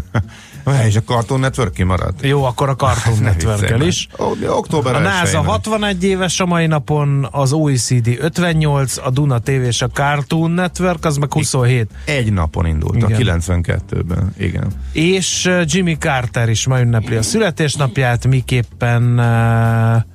[0.86, 2.26] És a Cartoon Network kimaradt?
[2.26, 4.08] Jó, akkor a Cartoon Ne network is.
[4.48, 5.46] október A NASA 1-én.
[5.46, 11.06] 61 éves a mai napon, az OECD 58, a Duna TV és a Cartoon Network,
[11.06, 11.90] az meg 27.
[12.06, 13.42] Egy napon indult, a Igen.
[13.42, 14.34] 92-ben.
[14.38, 14.68] Igen.
[14.92, 20.14] És uh, Jimmy Carter is ma ünnepli a születésnapját, miképpen uh,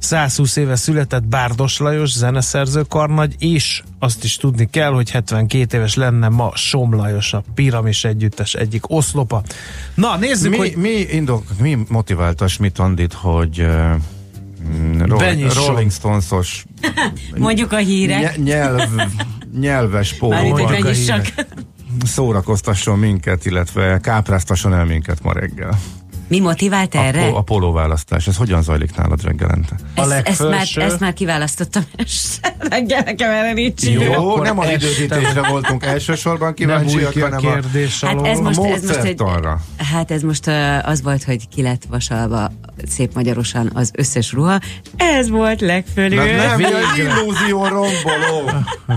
[0.00, 5.94] 120 éve született Bárdos Lajos, zeneszerző karnagy, és azt is tudni kell, hogy 72 éves
[5.94, 9.42] lenne ma Som Lajos, a Piramis Együttes egyik oszlopa.
[9.94, 13.94] Na, nézzük, Mi, hogy mi, indok, mi motiválta Schmidt Andit, hogy uh,
[14.98, 15.66] Rolling, Benyisson.
[15.66, 16.64] Rolling Stones-os
[17.36, 18.18] Mondjuk a hírek.
[18.20, 18.88] nye- nyelv,
[19.58, 20.94] nyelves pólóval
[22.04, 25.78] szórakoztasson minket, illetve kápráztasson el minket ma reggel.
[26.30, 27.26] Mi motivált A, erre?
[27.26, 29.74] po- a pólóválasztás, ez hogyan zajlik nálad reggelente?
[29.96, 33.82] a ezt, ezt, már, ezt már kiválasztottam este reggel, nekem erre nincs.
[33.82, 38.26] Jó, Jó, akkor nem az este- időzítésre voltunk elsősorban kíváncsiak, a hanem a, kérdés Hát
[38.26, 39.60] ez most, a ez most egy, módszertanra.
[39.92, 42.50] hát ez most uh, az volt, hogy ki lett vasalva
[42.88, 44.58] szép magyarosan az összes ruha.
[44.96, 46.16] Ez volt legfölül.
[46.24, 46.76] Na, nem, Végre.
[46.96, 47.12] Végre.
[47.20, 48.50] illúzió romboló.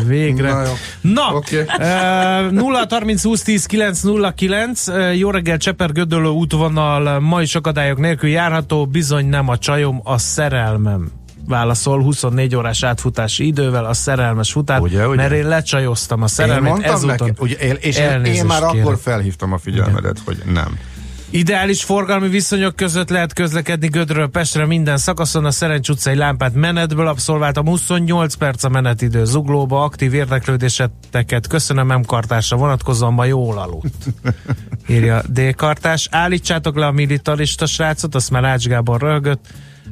[0.07, 0.53] Végre.
[0.53, 0.73] Na jó.
[1.01, 1.65] Na, okay.
[2.51, 7.55] 0 30 20 10 9 0 9 uh, jó reggel Cseper Gödöllő útvonal ma is
[7.55, 11.11] akadályok nélkül járható, bizony nem a csajom, a szerelmem
[11.47, 15.15] válaszol 24 órás átfutási idővel a szerelmes futár, Ugye, ugye?
[15.15, 17.15] mert én lecsajoztam a Én szerelmet mondtam ezúton.
[17.19, 18.85] neked, ugye, én- és én, én már kérek.
[18.85, 20.77] akkor felhívtam a figyelmedet, hogy nem.
[21.29, 25.45] Ideális forgalmi viszonyok között lehet közlekedni Gödről Pestre minden szakaszon.
[25.45, 27.65] A Szerencs utcai lámpát menetből abszolváltam.
[27.65, 29.83] 28 perc a menetidő zuglóba.
[29.83, 34.05] Aktív érdeklődéseteket köszönöm M kartásra vonatkozóan, ma jól aludt.
[34.87, 35.55] Írja D.
[35.55, 36.07] Kartás.
[36.11, 39.45] Állítsátok le a militarista srácot, azt már Ács Gábor röhögött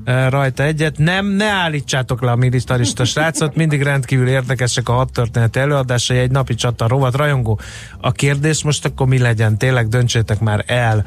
[0.04, 0.98] eh, rajta egyet.
[0.98, 6.32] Nem, ne állítsátok le a militarista srácot, mindig rendkívül érdekesek a hat történeti előadásai, egy
[6.32, 7.60] napi csata rovat rajongó.
[8.02, 9.58] A kérdés most akkor mi legyen?
[9.58, 11.06] Tényleg döntsétek már el.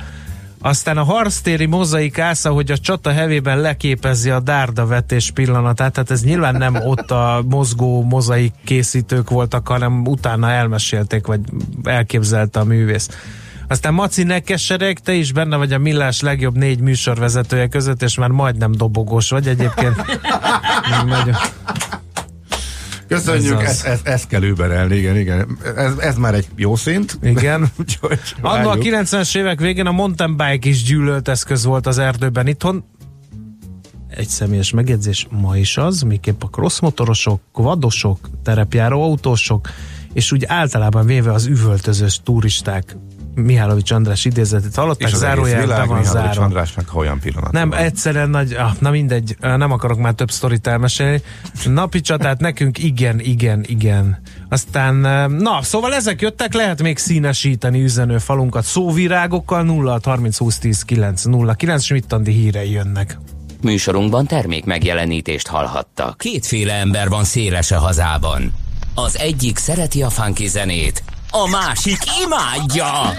[0.60, 6.24] Aztán a harctéri mozaik ásza, hogy a csata hevében leképezi a dárdavetés pillanatát, tehát ez
[6.24, 11.40] nyilván nem ott a mozgó mozaik készítők voltak, hanem utána elmesélték, vagy
[11.82, 13.08] elképzelte a művész.
[13.68, 18.30] Aztán Maci Nekesereg, te is benne vagy a Millás legjobb négy műsorvezetője között, és már
[18.30, 19.94] majdnem dobogós vagy egyébként.
[21.06, 21.36] Nagyon.
[23.08, 25.58] Köszönjük, Ez ezt ez, ez kell überelni, igen, igen.
[25.76, 27.18] Ez, ez már egy jó szint.
[27.22, 27.60] Igen.
[28.40, 28.84] Anno a várjuk.
[28.84, 32.84] 90-es évek végén a mountain bike is gyűlölt eszköz volt az erdőben itthon.
[34.08, 39.68] Egy személyes megjegyzés ma is az, miképp a crossmotorosok, vadosok, terepjáró autósok,
[40.12, 42.96] és úgy általában véve az üvöltözős turisták
[43.34, 46.42] Mihálovics András idézetét hallották, És az egész zárójelbe világ van Mihálovics zárva.
[46.42, 47.52] Andrásnak ha olyan pillanat.
[47.52, 47.78] Nem, van.
[47.78, 51.22] egyszerűen nagy, ah, na mindegy, ah, nem akarok már több sztorit elmesélni.
[51.64, 54.20] Napi csatát nekünk igen, igen, igen.
[54.48, 60.58] Aztán, eh, na, szóval ezek jöttek, lehet még színesíteni üzenő falunkat szóvirágokkal 0 30 20
[60.58, 63.18] 10 9 0 9 Schmidt-Andi hírei jönnek.
[63.62, 66.18] Műsorunkban termék megjelenítést hallhattak.
[66.18, 68.52] Kétféle ember van széles a hazában.
[68.94, 71.02] Az egyik szereti a funky zenét,
[71.34, 73.18] a másik imádja.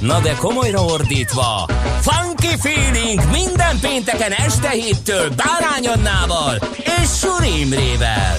[0.00, 1.68] Na de komolyra ordítva,
[2.00, 8.36] funky feeling minden pénteken este héttől Bárány Annával és Suri Imrével.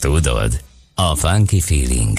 [0.00, 0.60] Tudod,
[0.94, 2.18] a funky feeling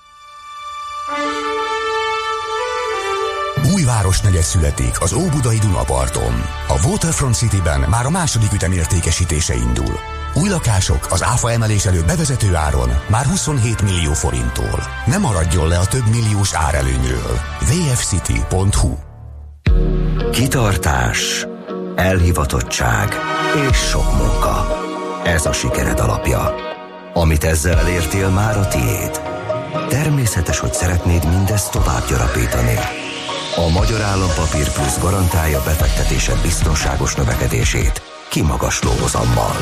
[3.91, 6.33] városnegyed születik az Óbudai Dunaparton.
[6.67, 9.99] A Waterfront Cityben már a második ütem értékesítése indul.
[10.33, 14.79] Új lakások az áfa emelés előtt bevezető áron már 27 millió forinttól.
[15.05, 17.39] Ne maradjon le a több milliós árelőnyről.
[17.59, 18.97] vfcity.hu
[20.31, 21.45] Kitartás,
[21.95, 23.15] elhivatottság
[23.69, 24.67] és sok munka.
[25.23, 26.55] Ez a sikered alapja.
[27.13, 29.21] Amit ezzel elértél, már a tiéd.
[29.89, 32.79] Természetes, hogy szeretnéd mindezt tovább gyarapítani.
[33.55, 39.55] A Magyar Állampapír Plusz garantálja befektetésed biztonságos növekedését kimagasló hozammal.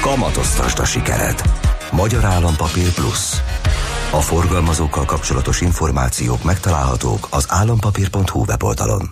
[0.00, 1.42] Kamatoztasd a sikered.
[1.92, 3.40] Magyar Állampapír Plusz.
[4.10, 9.10] A forgalmazókkal kapcsolatos információk megtalálhatók az állampapír.hu weboldalon.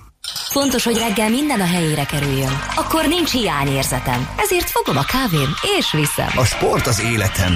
[0.50, 2.62] Fontos, hogy reggel minden a helyére kerüljön.
[2.76, 4.28] Akkor nincs hiányérzetem.
[4.36, 6.28] Ezért fogom a kávém és viszem.
[6.36, 7.52] A sport az életem.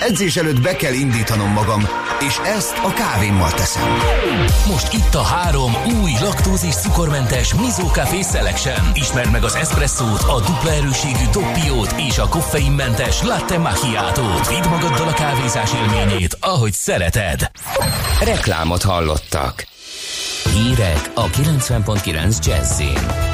[0.00, 1.88] Edzés előtt be kell indítanom magam,
[2.26, 3.88] és ezt a kávémmal teszem.
[4.66, 5.72] Most itt a három
[6.02, 8.90] új laktózis cukormentes Mizó Café Selection.
[8.94, 14.48] Ismerd meg az espresszót, a dupla erőségű doppiót és a koffeinmentes latte macchiatót.
[14.48, 17.50] Vidd magaddal a kávézás élményét, ahogy szereted.
[18.20, 19.66] Reklámot hallottak.
[20.52, 23.33] Hírek a 90.9 Jazzin.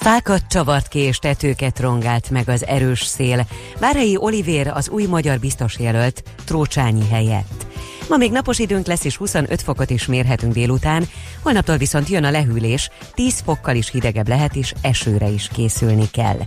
[0.00, 3.46] Fákat csavart ki és tetőket rongált meg az erős szél.
[3.78, 7.66] Várhelyi Olivér az új magyar biztos jelölt Trócsányi helyett.
[8.08, 11.08] Ma még napos időnk lesz, és 25 fokot is mérhetünk délután,
[11.42, 16.38] holnaptól viszont jön a lehűlés, 10 fokkal is hidegebb lehet, és esőre is készülni kell.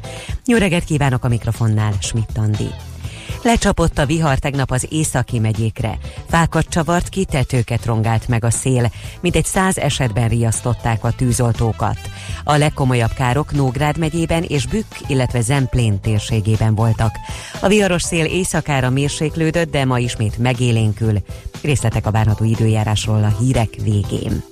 [0.45, 2.69] Jó reggelt kívánok a mikrofonnál, Schmidt Andi.
[3.43, 5.97] Lecsapott a vihar tegnap az északi megyékre.
[6.27, 8.91] Fákat csavart ki, tetőket rongált meg a szél.
[9.21, 11.97] Mintegy száz esetben riasztották a tűzoltókat.
[12.43, 17.15] A legkomolyabb károk Nógrád megyében és Bükk, illetve Zemplén térségében voltak.
[17.61, 21.17] A viharos szél éjszakára mérséklődött, de ma ismét megélénkül.
[21.61, 24.43] Részletek a várható időjárásról a hírek végén.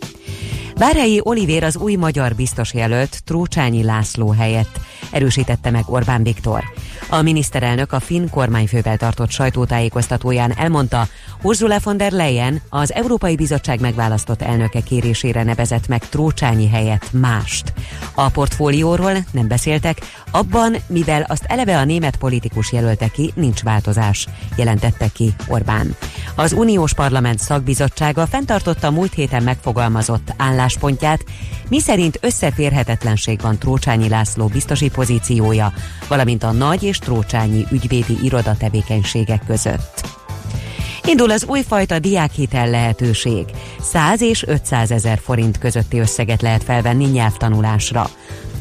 [0.81, 4.79] Várhelyi Olivér az új magyar biztos jelölt Trócsányi László helyett
[5.11, 6.63] erősítette meg Orbán Viktor.
[7.09, 11.07] A miniszterelnök a finn kormányfővel tartott sajtótájékoztatóján elmondta,
[11.41, 17.73] Ursula von der Leyen az Európai Bizottság megválasztott elnöke kérésére nevezett meg Trócsányi helyett mást.
[18.13, 19.97] A portfólióról nem beszéltek,
[20.31, 25.95] abban, mivel azt eleve a német politikus jelölte ki, nincs változás, jelentette ki Orbán.
[26.35, 30.33] Az Uniós Parlament szakbizottsága fenntartotta múlt héten megfogalmazott
[30.71, 31.23] álláspontját,
[31.69, 35.73] miszerint összeférhetetlenség van Trócsányi László biztosi pozíciója,
[36.07, 40.09] valamint a nagy és Trócsányi ügyvédi iroda tevékenységek között.
[41.05, 43.45] Indul az újfajta diákhitel lehetőség.
[43.81, 48.09] 100 és 500 ezer forint közötti összeget lehet felvenni nyelvtanulásra.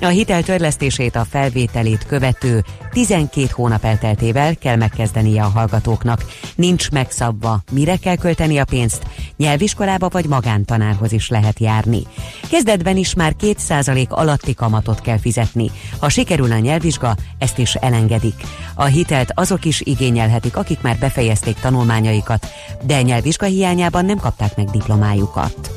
[0.03, 6.25] A hitel törlesztését a felvételét követő 12 hónap elteltével kell megkezdenie a hallgatóknak.
[6.55, 9.03] Nincs megszabva, mire kell költeni a pénzt,
[9.37, 12.03] nyelviskolába vagy magántanárhoz is lehet járni.
[12.51, 15.71] Kezdetben is már 2% alatti kamatot kell fizetni.
[15.99, 18.35] Ha sikerül a nyelvvizsga, ezt is elengedik.
[18.75, 22.47] A hitelt azok is igényelhetik, akik már befejezték tanulmányaikat,
[22.83, 25.71] de nyelvvizsga hiányában nem kapták meg diplomájukat.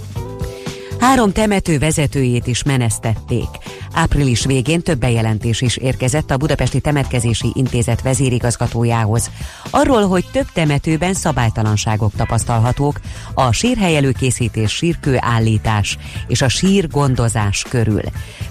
[1.00, 3.48] Három temető vezetőjét is menesztették.
[3.94, 9.32] Április végén több bejelentés is érkezett a Budapesti Temetkezési Intézet vezérigazgatójához.
[9.70, 13.00] Arról, hogy több temetőben szabálytalanságok tapasztalhatók
[13.34, 18.02] a sírhely előkészítés, sírkő állítás és a sír gondozás körül.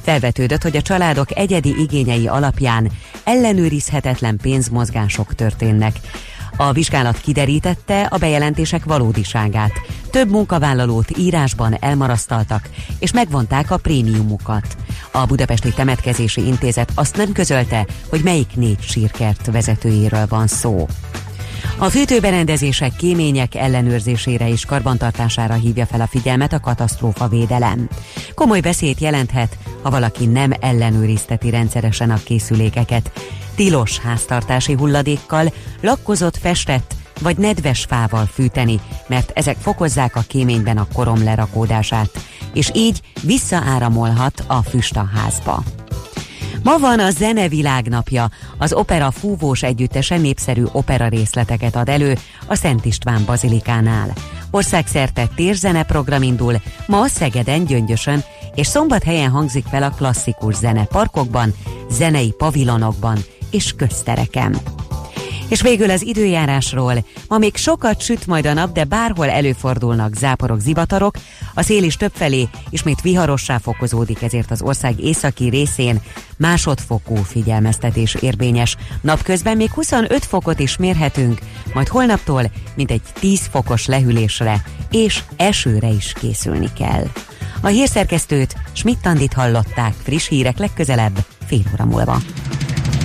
[0.03, 2.90] Felvetődött, hogy a családok egyedi igényei alapján
[3.24, 5.97] ellenőrizhetetlen pénzmozgások történnek.
[6.57, 9.72] A vizsgálat kiderítette a bejelentések valódiságát.
[10.11, 14.76] Több munkavállalót írásban elmarasztaltak, és megvonták a prémiumukat.
[15.12, 20.86] A Budapesti Temetkezési Intézet azt nem közölte, hogy melyik négy sírkert vezetőjéről van szó.
[21.78, 27.88] A fűtőberendezések kémények ellenőrzésére és karbantartására hívja fel a figyelmet a katasztrófa védelem.
[28.34, 33.12] Komoly veszélyt jelenthet, ha valaki nem ellenőrizteti rendszeresen a készülékeket.
[33.54, 40.86] Tilos háztartási hulladékkal, lakkozott festett vagy nedves fával fűteni, mert ezek fokozzák a kéményben a
[40.94, 42.10] korom lerakódását,
[42.54, 45.62] és így visszaáramolhat a füst a házba.
[46.62, 48.30] Ma van a Zene Világnapja.
[48.58, 54.12] Az opera fúvós együttese népszerű opera részleteket ad elő a Szent István Bazilikánál.
[54.50, 56.54] Országszerte térzene program indul,
[56.86, 61.54] ma Szegeden, Gyöngyösön, és szombathelyen hangzik fel a klasszikus zene parkokban,
[61.90, 63.18] zenei pavilonokban
[63.50, 64.60] és köztereken.
[65.53, 67.05] És végül az időjárásról.
[67.28, 71.14] Ma még sokat süt majd a nap, de bárhol előfordulnak záporok, zivatarok.
[71.55, 76.00] A szél is többfelé ismét viharossá fokozódik, ezért az ország északi részén
[76.38, 78.76] másodfokú figyelmeztetés érvényes.
[79.00, 81.38] Napközben még 25 fokot is mérhetünk,
[81.74, 87.05] majd holnaptól mintegy 10 fokos lehűlésre és esőre is készülni kell.
[87.61, 92.20] A hírszerkesztőt Schmidt-Tandit hallották friss hírek legközelebb fél óra múlva.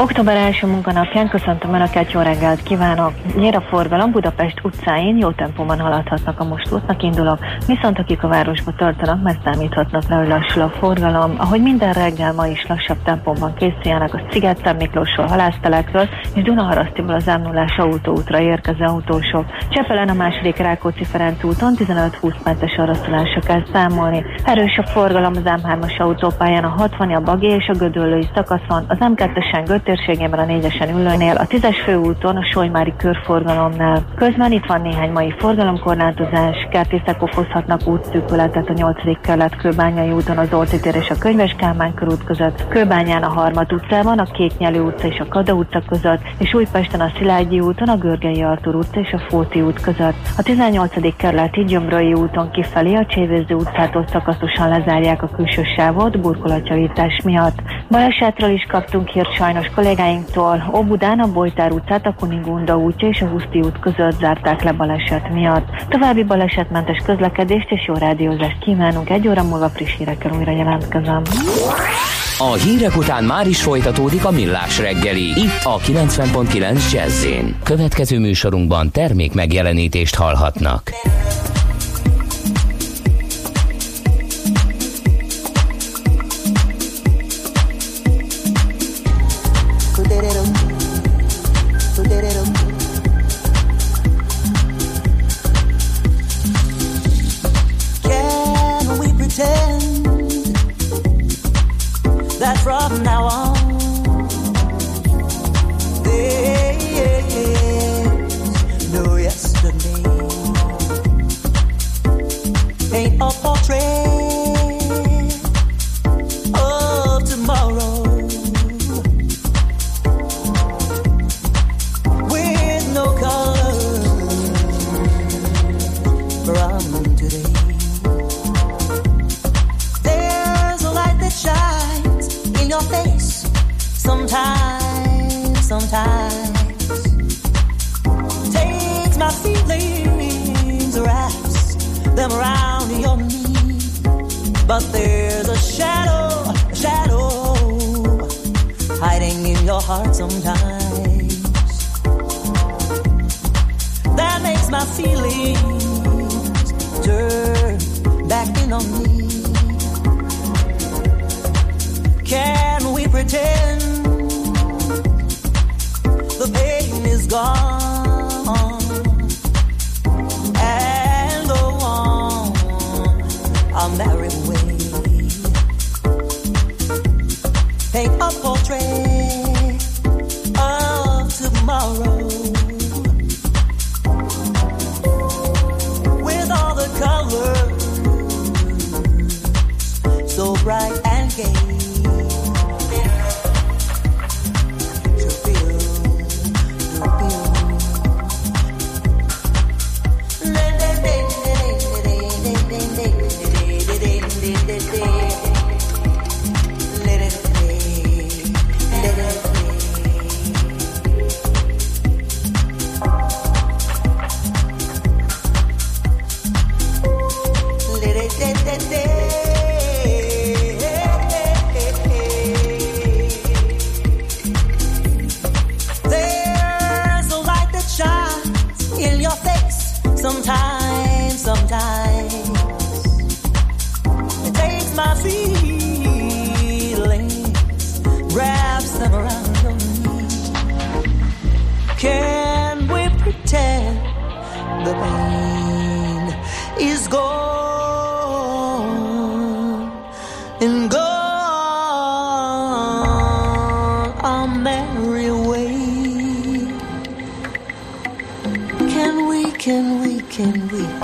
[0.00, 3.12] Október első munkanapján köszöntöm Önöket, jó reggelt kívánok!
[3.36, 8.28] Nyer a forgalom Budapest utcáin, jó tempóban haladhatnak a most útnak indulók, viszont akik a
[8.28, 11.34] városba tartanak, mert számíthatnak rá, hogy lassul a forgalom.
[11.38, 17.26] Ahogy minden reggel ma is lassabb tempóban készüljenek a Sziget Miklósról, Halásztelekről és Dunaharasztiból az
[17.26, 19.44] m autóútra érkező autósok.
[19.68, 24.24] Csepelen a második Rákóczi Ferenc úton 15-20 perces araszolásra kell számolni.
[24.44, 28.96] Erős a forgalom az M3-as autópályán a 60 a Bagi és a Gödöllői szakaszon, az
[29.00, 34.04] M2-esen Göt térségében a négyesen ülőnél, a tízes főúton, a Solymári körforgalomnál.
[34.14, 39.20] Közben itt van néhány mai forgalomkorlátozás, kertészek okozhatnak útszűkületet a 8.
[39.20, 43.72] kerület Kőbányai úton az Orti tér és a Könyves Kálmán körút között, Kőbányán a Harmat
[43.72, 47.96] utcában, a Kéknyelő utca és a Kada utca között, és Újpesten a Szilágyi úton, a
[47.96, 50.16] Görgei Artur utca és a Fóti út között.
[50.36, 51.16] A 18.
[51.16, 57.62] kerületi Gyömrői úton kifelé a Csévéző utcától szakaszosan lezárják a külső sávot burkolatjavítás miatt.
[57.90, 60.70] Balesetről is kaptunk hírt sajnos kollégáinktól.
[60.76, 65.32] Óbudán a Bojtár utcát, a Kunigunda útja és a Huszti út között zárták le baleset
[65.32, 65.66] miatt.
[65.88, 69.10] További balesetmentes közlekedést és jó rádiózást kívánunk.
[69.10, 71.22] Egy óra múlva friss hírekkel újra jelentkezem.
[72.38, 75.26] A hírek után már is folytatódik a millás reggeli.
[75.26, 77.26] Itt a 90.9 jazz
[77.62, 80.90] Következő műsorunkban termék megjelenítést hallhatnak.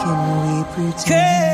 [0.05, 1.54] Can we, can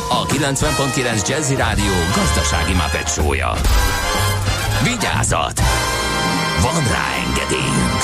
[0.13, 3.51] a 90.9 Jazzy Rádió gazdasági mapetsója.
[4.83, 5.61] Vigyázat!
[6.61, 8.01] Van rá engedélyünk!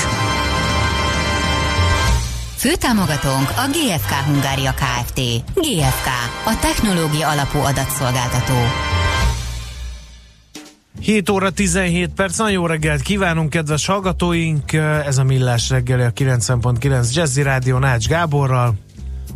[2.56, 5.20] Főtámogatónk a GFK Hungária Kft.
[5.54, 6.08] GFK,
[6.44, 8.54] a technológia alapú adatszolgáltató.
[11.00, 14.72] 7 óra 17 perc, nagyon jó reggelt kívánunk, kedves hallgatóink!
[15.06, 18.74] Ez a Millás reggeli a 90.9 Jazzy Rádió Nács Gáborral.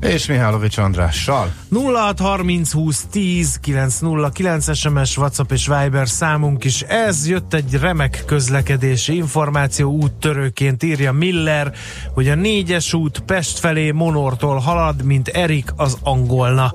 [0.02, 1.52] És Mihálovics Andrással.
[1.70, 6.80] 0630 20 10 909 SMS, WhatsApp és Viber számunk is.
[6.80, 11.72] Ez jött egy remek közlekedési információ úttörőként írja Miller,
[12.14, 16.72] hogy a négyes út Pest felé Monortól halad, mint Erik az angolna.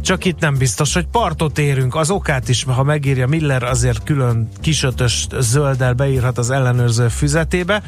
[0.00, 1.94] Csak itt nem biztos, hogy partot érünk.
[1.94, 7.82] Az okát is, ha megírja Miller, azért külön kisötös zölddel beírhat az ellenőrző füzetébe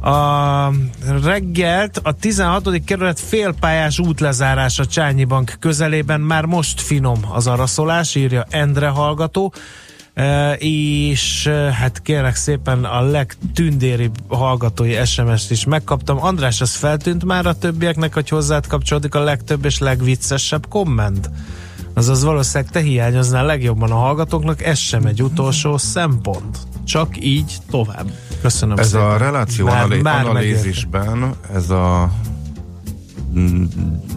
[0.00, 0.72] a
[1.22, 2.84] reggelt a 16.
[2.84, 9.52] kerület félpályás útlezárása Csányi Bank közelében már most finom az araszolás, írja Endre hallgató.
[10.14, 16.22] E, és e, hát kérek szépen a legtündéribb hallgatói SMS-t is megkaptam.
[16.22, 21.30] András, ez feltűnt már a többieknek, hogy hozzád kapcsolódik a legtöbb és legviccesebb komment?
[21.94, 26.69] Azaz valószínűleg te hiányoznál legjobban a hallgatóknak, ez sem egy utolsó szempont.
[26.84, 28.10] Csak így tovább.
[28.42, 29.06] Köszönöm Ez szépen.
[29.06, 32.12] a reláció Bár- bár analízisben, ez a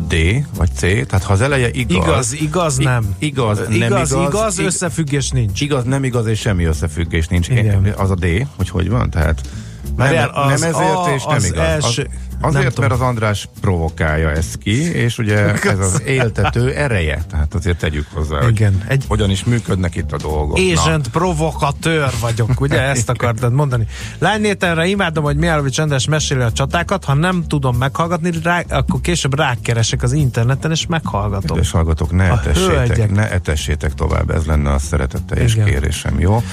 [0.08, 0.16] D
[0.58, 1.96] vagy C, tehát ha az eleje igaz.
[2.06, 3.16] Igaz, igaz, nem.
[3.20, 4.28] Igaz, nem igaz, igaz.
[4.28, 5.62] igaz, ig- összefüggés nincs.
[5.62, 7.48] Igaz, nem igaz, és semmi összefüggés nincs.
[7.50, 7.94] Igen.
[7.98, 9.42] Az a D, hogy hogy van, tehát
[9.84, 11.84] nem, Várjál, az nem ezért A, és nem az igaz.
[11.86, 12.02] az,
[12.44, 15.38] azért, mert az András provokálja ezt ki, és ugye
[15.74, 19.06] ez az éltető ereje, tehát azért tegyük hozzá, Igen, hogy egy...
[19.08, 20.58] hogyan is működnek itt a dolgok.
[20.58, 23.88] Agent provokatőr vagyok, ugye ezt akartad mondani.
[24.20, 29.36] Lánynételre imádom, hogy Mihálovics András meséli a csatákat, ha nem tudom meghallgatni, rá, akkor később
[29.36, 31.48] rákeresek az interneten, és meghallgatom.
[31.48, 33.12] Kedves hallgatók, ne A etessétek, hölgyek.
[33.12, 36.44] ne etessétek tovább, ez lenne a szeretetteljes kérésem, jó?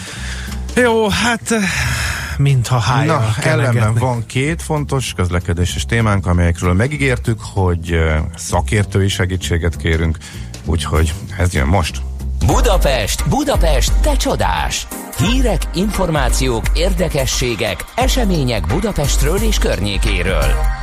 [0.76, 1.54] Jó, hát
[2.40, 7.98] mintha hája Na, ellenben van két fontos közlekedéses témánk, amelyekről megígértük, hogy
[8.36, 10.18] szakértői segítséget kérünk,
[10.64, 12.02] úgyhogy ez jön most.
[12.46, 14.86] Budapest, Budapest, te csodás!
[15.18, 20.79] Hírek, információk, érdekességek, események Budapestről és környékéről.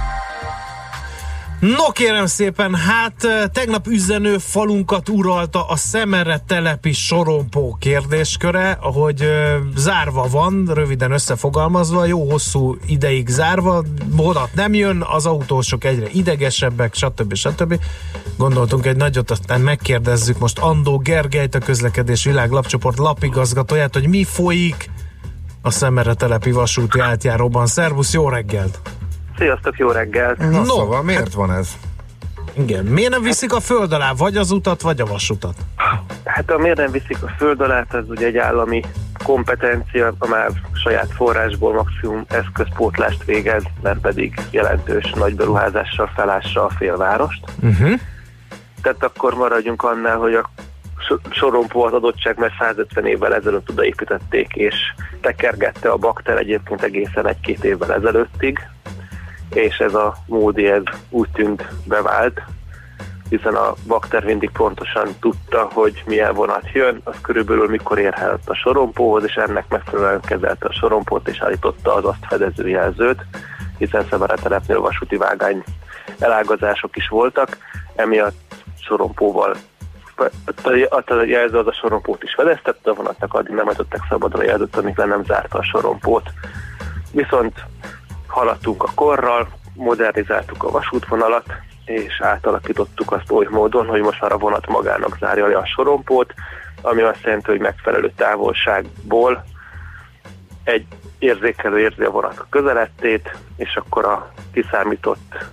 [1.60, 9.56] No kérem szépen, hát tegnap üzenő falunkat uralta a Szemere telepi sorompó kérdésköre, hogy eh,
[9.76, 16.94] zárva van, röviden összefogalmazva, jó hosszú ideig zárva, vonat nem jön, az autósok egyre idegesebbek,
[16.94, 17.34] stb.
[17.34, 17.80] stb.
[18.38, 24.90] Gondoltunk egy nagyot, aztán megkérdezzük most Andó Gergelyt, a közlekedés világlapcsoport lapigazgatóját, hogy mi folyik
[25.62, 27.68] a Szemere telepi vasúti átjáróban.
[27.68, 28.97] Szervusz, jó reggelt!
[29.38, 30.38] Sziasztok, jó reggelt!
[30.38, 31.78] Na, no, szóval miért van ez?
[32.54, 35.56] Igen, miért nem viszik a föld alá, vagy az utat, vagy a vasutat?
[36.24, 38.84] Hát a miért nem viszik a föld alá, ez ugye egy állami
[39.24, 40.50] kompetencia, a már
[40.84, 47.44] saját forrásból maximum eszközpótlást végez, nem pedig jelentős nagy beruházással felássa a félvárost.
[47.62, 48.00] Uh-huh.
[48.82, 50.50] Tehát akkor maradjunk annál, hogy a
[51.08, 54.76] so- sorompó az adottság, mert 150 évvel ezelőtt odaépítették, és
[55.22, 58.60] tekergette a bakter egyébként egészen egy-két évvel ezelőttig,
[59.54, 62.42] és ez a módi ez úgy tűnt bevált,
[63.30, 68.56] hiszen a bakter mindig pontosan tudta, hogy milyen vonat jön, az körülbelül mikor érhetett a
[68.56, 73.26] sorompóhoz, és ennek megfelelően kezelte a sorompót, és állította az azt fedező jelzőt,
[73.78, 75.64] hiszen Szemere telepnél vasúti vágány
[76.20, 77.58] elágazások is voltak,
[77.96, 78.36] emiatt
[78.80, 79.56] sorompóval
[80.86, 84.76] a jelző az a sorompót is fedeztette, a vonatnak addig nem adottak szabadon a jelzőt,
[84.76, 86.30] amíg le nem zárta a sorompót.
[87.12, 87.66] Viszont
[88.38, 91.46] haladtunk a korral, modernizáltuk a vasútvonalat,
[91.86, 96.34] és átalakítottuk azt oly módon, hogy most már a vonat magának zárja le a sorompót,
[96.82, 99.44] ami azt jelenti, hogy megfelelő távolságból
[100.64, 100.86] egy
[101.20, 105.46] érzékelő érzi a vonat közelettét, és akkor a kiszámított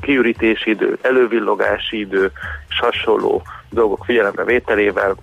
[0.00, 2.32] kiürítési idő, elővillogási idő
[2.68, 5.14] és hasonló dolgok figyelembe vételével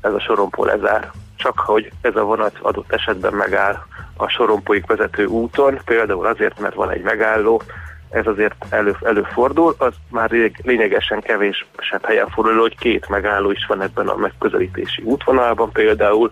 [0.00, 1.10] ez a sorompó lezár.
[1.36, 3.76] Csak hogy ez a vonat adott esetben megáll
[4.16, 7.62] a sorompóig vezető úton, például azért, mert van egy megálló,
[8.10, 10.30] ez azért elő, előfordul, az már
[10.62, 16.30] lényegesen kevésebb helyen fordul, hogy két megálló is van ebben a megközelítési útvonalban, például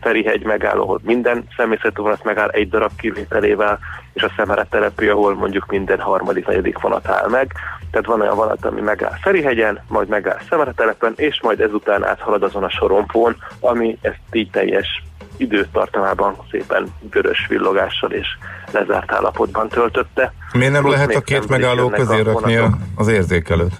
[0.00, 3.78] Ferihegy megáll, ahol minden személyzetű vonat megáll egy darab kivételével,
[4.12, 7.52] és a Szemere telepű, ahol mondjuk minden harmadik, negyedik vonat áll meg.
[7.92, 12.42] Tehát van olyan vonat, ami megáll Ferihegyen, majd megáll Szemere telepen, és majd ezután áthalad
[12.42, 15.02] azon a sorompón, ami ezt így teljes
[15.36, 18.26] időtartamában szépen vörös villogással és
[18.70, 20.32] lezárt állapotban töltötte.
[20.52, 22.58] Miért nem Plusz lehet a két megálló közé rakni
[22.96, 23.72] az érzékelőt?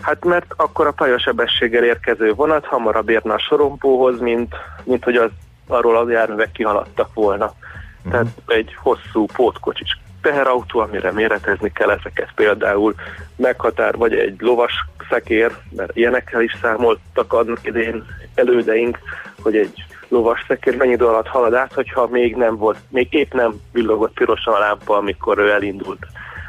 [0.00, 5.30] Hát mert akkor a pályasebességgel érkező vonat hamarabb érne a sorompóhoz, mint, mint hogy az,
[5.66, 7.44] arról az járművek kihaladtak volna.
[7.44, 8.12] Uh-huh.
[8.12, 12.28] Tehát egy hosszú pótkocsis teherautó, amire méretezni kell ezeket.
[12.34, 12.94] Például
[13.36, 14.72] meghatár, vagy egy lovas
[15.10, 18.04] szekér, mert ilyenekkel is számoltak annak idén
[18.34, 18.98] elődeink,
[19.42, 23.32] hogy egy lovas szekér mennyi idő alatt halad át, hogyha még nem volt, még épp
[23.32, 26.06] nem villogott pirosan a lámpa, amikor ő elindult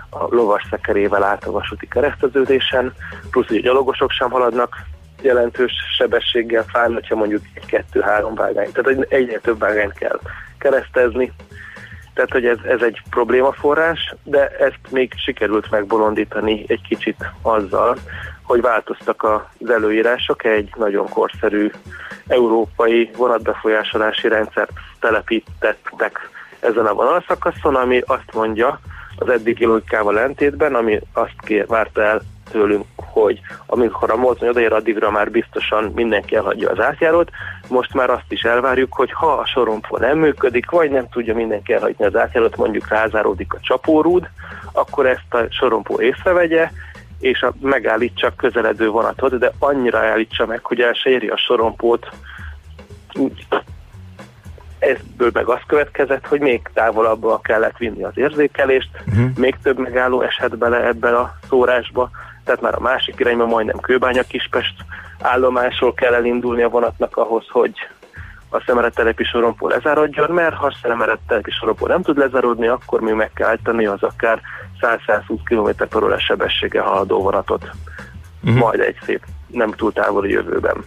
[0.10, 2.94] a lovas szekerével át a vasúti kereszteződésen,
[3.32, 4.76] plusz hogy a gyalogosok sem haladnak
[5.22, 10.20] jelentős sebességgel fáll, hogyha mondjuk egy kettő-három vágány, tehát egy- egyre több vágányt kell
[10.58, 11.32] keresztezni,
[12.14, 17.98] tehát hogy ez, ez egy problémaforrás, de ezt még sikerült megbolondítani egy kicsit azzal,
[18.44, 21.72] hogy változtak az előírások, egy nagyon korszerű
[22.28, 28.80] európai vonatbefolyásolási rendszert telepítettek ezen a vonalszakaszon, ami azt mondja,
[29.16, 34.74] az eddigi logikával ellentétben, ami azt kér, várta el tőlünk, hogy amikor a mozdony odaér,
[34.74, 37.30] addigra már biztosan mindenki elhagyja az átjárót.
[37.68, 41.74] Most már azt is elvárjuk, hogy ha a sorompó nem működik, vagy nem tudja mindenki
[41.74, 44.30] elhagyni az átjárót, mondjuk rázáródik a csapórúd,
[44.72, 46.70] akkor ezt a sorompó észrevegye,
[47.20, 51.38] és a, megállítsa a közeledő vonatot, de annyira állítsa meg, hogy el se éri a
[51.38, 52.12] sorompót
[53.14, 53.46] úgy
[54.84, 59.38] Ebből meg az következett, hogy még távolabbra kellett vinni az érzékelést, uh-huh.
[59.38, 62.10] még több megálló esett bele ebben a szórásba,
[62.44, 64.74] tehát már a másik irányban majdnem Kőbánya Kispest
[65.20, 67.74] állomásról kell elindulni a vonatnak ahhoz, hogy
[68.50, 73.02] a szemeret telepi sorompó lezárodjon, mert ha a szemeret telepi sorompó nem tud lezárodni, akkor
[73.02, 74.42] még meg kell állítani az akár
[74.82, 77.70] 100-120 km per órás sebességgel haladó vonatot.
[78.44, 78.60] Uh-huh.
[78.60, 80.84] Majd egy szép nem túl távoli jövőben.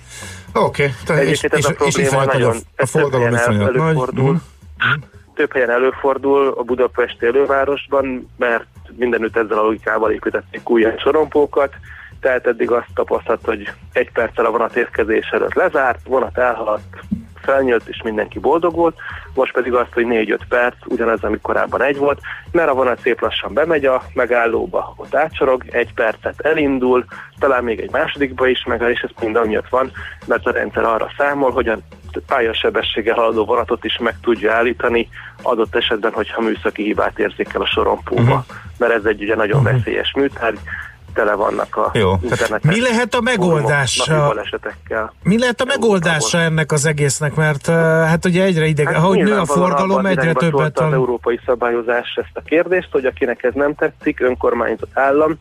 [0.53, 3.35] Oké, okay, és, Egyébként ez és, a és probléma iszonyat nagy a, nagyon a forgalom
[3.35, 4.33] előfordul.
[4.33, 5.16] Mhm.
[5.37, 8.67] Több helyen előfordul a budapesti elővárosban, mert
[8.97, 11.75] mindenütt ezzel a logikával építették új sorompókat,
[12.21, 16.97] tehát eddig azt tapasztalt, hogy egy perccel a vonat érkezés előtt lezárt, vonat elhaladt,
[17.47, 18.97] felnyílt, és mindenki boldog volt,
[19.35, 22.21] most pedig azt, hogy 4-5 perc, ugyanaz, ami korábban egy volt,
[22.53, 27.05] mert a vonat szép lassan bemegy a megállóba, ott átsorog, egy percet elindul,
[27.39, 29.91] talán még egy másodikba is megáll, és ez mind amiatt van,
[30.27, 31.79] mert a rendszer arra számol, hogy a
[32.27, 35.09] pályasebességgel haladó vonatot is meg tudja állítani,
[35.43, 38.45] adott esetben, hogyha műszaki hibát érzékel a sorompóba, uh-huh.
[38.79, 39.77] mert ez egy ugye nagyon uh-huh.
[39.77, 40.59] veszélyes műtárgy,
[41.17, 42.13] tele vannak a Jó.
[42.23, 44.35] internetes Mi lehet a megoldása?
[45.23, 47.35] Mi lehet a megoldása ennek az egésznek?
[47.35, 47.67] Mert
[48.11, 52.37] hát ugye egyre ideg, hát ahogy nő a forgalom, egyre többet az európai szabályozás ezt
[52.37, 55.39] a kérdést, hogy akinek ez nem tetszik, önkormányzott állam,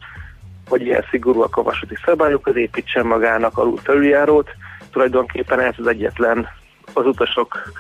[0.68, 4.50] hogy ilyen szigorúak a vasúti szabályok, az építsen magának alul felüljárót.
[4.92, 6.48] Tulajdonképpen ez az egyetlen
[6.94, 7.72] az utasok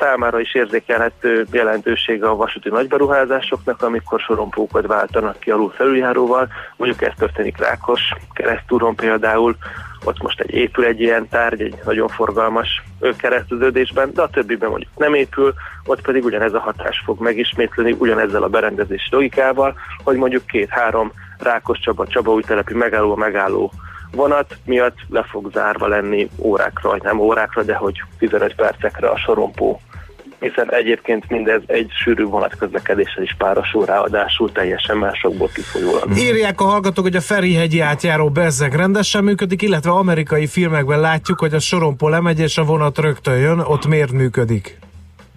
[0.00, 6.48] számára is érzékelhető jelentősége a vasúti nagyberuházásoknak, amikor sorompókat váltanak ki alul felüljáróval.
[6.76, 8.00] Mondjuk ez történik Rákos
[8.32, 9.56] keresztúron például,
[10.04, 12.82] ott most egy épül egy ilyen tárgy, egy nagyon forgalmas
[13.16, 18.42] kereszteződésben, de a többiben mondjuk nem épül, ott pedig ugyanez a hatás fog megismétleni, ugyanezzel
[18.42, 19.74] a berendezési logikával,
[20.04, 23.72] hogy mondjuk két-három Rákos Csaba, Csaba új telepi megálló, megálló
[24.12, 29.18] vonat miatt le fog zárva lenni órákra, vagy nem órákra, de hogy 15 percekre a
[29.18, 29.80] sorompó
[30.40, 36.16] hiszen egyébként mindez egy sűrű vonatközlekedéssel is párosul ráadásul teljesen másokból kifolyólag.
[36.16, 41.54] Írják a hallgatók, hogy a Ferihegyi átjáró bezzeg rendesen működik, illetve amerikai filmekben látjuk, hogy
[41.54, 44.78] a sorompó lemegy és a vonat rögtön jön, ott miért működik?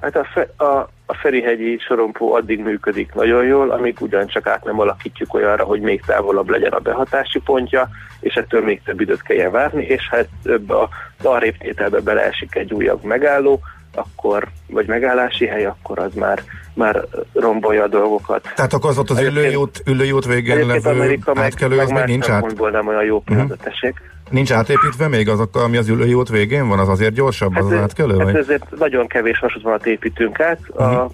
[0.02, 4.80] Hát a, fe, a, a Ferihegyi sorompó addig működik nagyon jól, amíg ugyancsak át nem
[4.80, 7.90] alakítjuk olyanra, hogy még távolabb legyen a behatási pontja,
[8.20, 10.28] és ettől még több időt kelljen várni, és hát
[10.68, 10.90] a
[11.24, 13.60] arrébb tételbe beleesik egy újabb megálló,
[13.96, 18.52] akkor, vagy megállási hely, akkor az már, már rombolja a dolgokat.
[18.56, 22.08] Tehát akkor az ott az ülőjút, ülőjút végén levő Amerika meg, átkelő, meg az más
[22.08, 22.72] nincs át?
[22.72, 24.02] nem olyan jó pillanat, tessék.
[24.30, 26.80] Nincs átépítve még az, ami az ülőjút végén van?
[26.80, 28.18] Az azért gyorsabb az, az átkelő?
[28.18, 28.36] Hát vagy?
[28.36, 30.60] ezért nagyon kevés vasútvonalat építünk át.
[30.74, 30.84] Mhm.
[30.84, 31.10] A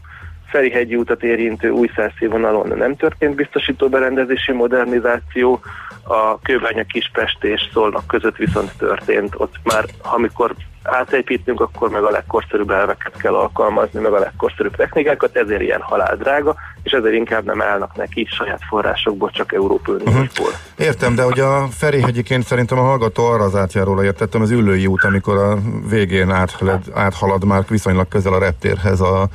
[0.50, 5.60] Ferihegyi utat érintő új százszínvonalon nem történt biztosító berendezési modernizáció.
[6.10, 9.34] A Kőbánya Kispest és Szolnok között viszont történt.
[9.38, 10.54] Ott már, amikor
[10.84, 16.56] átépítünk, akkor meg a legkorszerűbb elveket kell alkalmazni, meg a legkorszerűbb technikákat, ezért ilyen haláldrága,
[16.84, 20.48] és ezért inkább nem állnak neki saját forrásokból, csak Európai Uniósból.
[20.48, 20.86] Uh-huh.
[20.88, 25.04] Értem, de ugye a Ferihegyiként szerintem a hallgató arra az átjáróra értettem, az ülői út,
[25.04, 25.58] amikor a
[25.90, 29.28] végén áthalad, áthalad már viszonylag közel a reptérhez a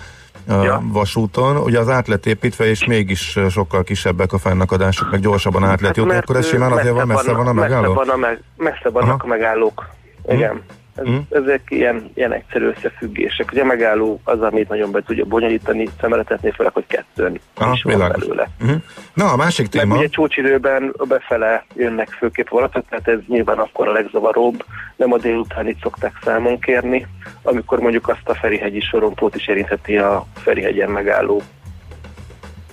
[0.48, 0.82] ja.
[0.84, 1.56] vasúton.
[1.56, 5.96] Ugye az át lett építve, és mégis sokkal kisebbek a fennakadások, meg gyorsabban át lehet
[5.96, 7.94] hát jutni, akkor ez simán azért van, messze van a megálló?
[7.94, 9.24] Messze, van a meg, messze vannak Aha.
[9.24, 9.88] a megállók.
[10.28, 10.62] Igen.
[10.96, 11.26] Hmm.
[11.30, 11.44] Ez, mm.
[11.44, 13.52] Ezek ilyen, ilyen egyszerű összefüggések.
[13.52, 17.98] Ugye megálló az, amit nagyon be tudja bonyolítani, szemeletetni fel, hogy kettőn Aha, is van
[17.98, 18.48] belőle.
[18.64, 18.74] Mm.
[19.14, 19.84] Na, a másik téma.
[19.84, 24.64] Meg ugye csúcsidőben befele jönnek főképp vonatok, tehát ez nyilván akkor a legzavaróbb,
[24.96, 27.06] nem a délután itt szokták számon kérni,
[27.42, 31.42] amikor mondjuk azt a Ferihegyi sorompót is érintheti a Ferihegyen megálló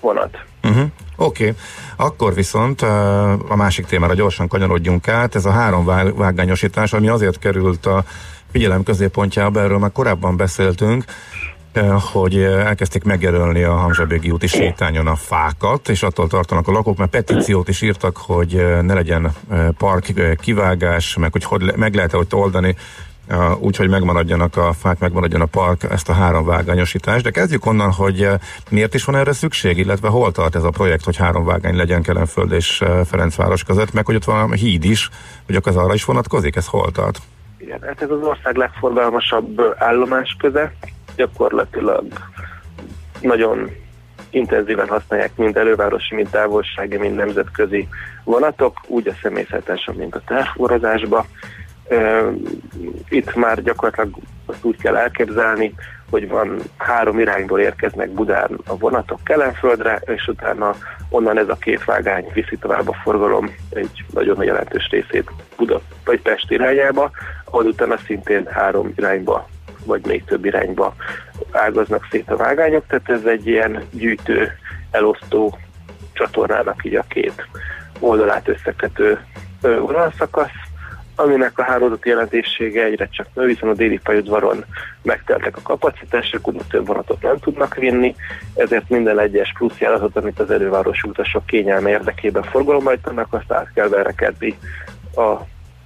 [0.02, 0.38] vonat.
[0.64, 0.86] Uh-huh.
[1.16, 1.56] Oké, okay.
[1.96, 2.82] akkor viszont
[3.48, 5.36] a másik témára gyorsan kanyarodjunk át.
[5.36, 5.86] Ez a három
[6.16, 8.04] vágányosítás, ami azért került a
[8.52, 11.04] figyelem középpontjába, erről már korábban beszéltünk,
[12.14, 17.12] hogy elkezdték megjelölni a Hamzsabégi úti sétányon a fákat, és attól tartanak a lakók, mert
[17.12, 19.32] petíciót is írtak, hogy ne legyen
[19.78, 22.76] park kivágás, meg hogy, hogy meg lehet-e ott oldani
[23.60, 27.24] úgy, hogy megmaradjanak a fák, megmaradjon a park, ezt a három vágányosítást.
[27.24, 28.28] De kezdjük onnan, hogy
[28.70, 32.02] miért is van erre szükség, illetve hol tart ez a projekt, hogy három vágány legyen
[32.02, 35.10] Kelenföld és Ferencváros között, meg hogy ott van a híd is,
[35.46, 37.22] hogy az arra is vonatkozik, ez hol tart?
[37.58, 40.74] Igen, hát ez az ország legforgalmasabb állomás köze,
[41.16, 42.06] gyakorlatilag
[43.22, 43.70] nagyon
[44.30, 47.88] intenzíven használják mind elővárosi, mind távolsági, mind nemzetközi
[48.24, 51.26] vonatok, úgy a személyszállításon, mint a tárforozásba.
[53.12, 55.74] Itt már gyakorlatilag azt úgy kell elképzelni,
[56.10, 60.76] hogy van három irányból érkeznek Budán a vonatok Kelenföldre, és utána
[61.10, 66.22] onnan ez a két vágány viszi tovább a forgalom egy nagyon jelentős részét Buda vagy
[66.22, 67.12] Pest irányába,
[67.46, 69.48] ahol utána szintén három irányba
[69.86, 70.96] vagy még több irányba
[71.52, 74.52] ágaznak szét a vágányok, tehát ez egy ilyen gyűjtő,
[74.92, 75.58] elosztó
[76.14, 77.48] csatornának így a két
[78.00, 79.20] oldalát összekötő
[79.62, 80.71] vonalszakasz,
[81.16, 84.66] aminek a hálózati jelentősége egyre csak nő, hiszen a déli pályaudvaron
[85.02, 88.16] megteltek a kapacitások, úgy több vonatot nem tudnak vinni,
[88.56, 93.72] ezért minden egyes plusz járatot, amit az elővárosi utasok kényelme érdekében forgalomba ejtenek, azt át
[93.74, 94.58] kell verekedni
[95.16, 95.38] a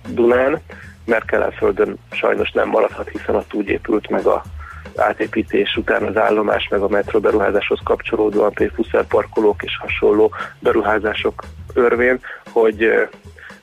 [0.10, 0.60] Dunán,
[1.06, 4.44] mert Kelenföldön sajnos nem maradhat, hiszen ott úgy épült meg a
[4.96, 12.20] átépítés után az állomás, meg a metró beruházáshoz kapcsolódóan például parkolók és hasonló beruházások örvén,
[12.52, 13.08] hogy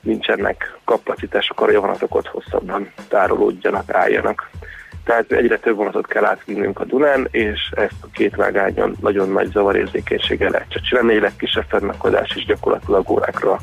[0.03, 4.49] nincsenek kapacitások arra, hogy a vonatok ott hosszabban tárolódjanak, álljanak.
[5.03, 9.51] Tehát egyre több vonatot kell átvinnünk a Dunán, és ezt a két vágányon nagyon nagy
[9.51, 11.13] zavarérzékenységgel lehet csak csinálni.
[11.13, 13.59] Egy legkisebb fennakadás is gyakorlatilag órákra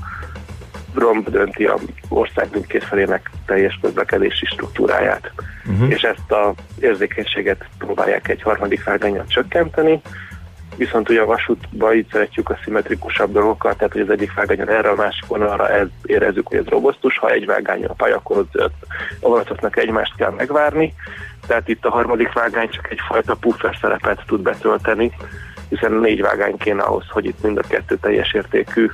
[0.94, 1.78] romb dönti a
[2.08, 5.32] ország mindkét felének teljes közlekedési struktúráját.
[5.66, 5.90] Uh-huh.
[5.90, 10.00] És ezt a érzékenységet próbálják egy harmadik vágányon csökkenteni,
[10.80, 14.88] viszont ugye a vasútba így szeretjük a szimmetrikusabb dolgokat, tehát hogy az egyik vágányon erre,
[14.88, 18.72] a másik vonalra ez, érezzük, hogy ez robosztus, ha egy vágányon a pálya, akkor ott
[19.20, 20.94] a egymást kell megvárni,
[21.46, 25.12] tehát itt a harmadik vágány csak egyfajta puffer szerepet tud betölteni,
[25.68, 28.90] hiszen négy vágány kéne ahhoz, hogy itt mind a kettő teljes értékű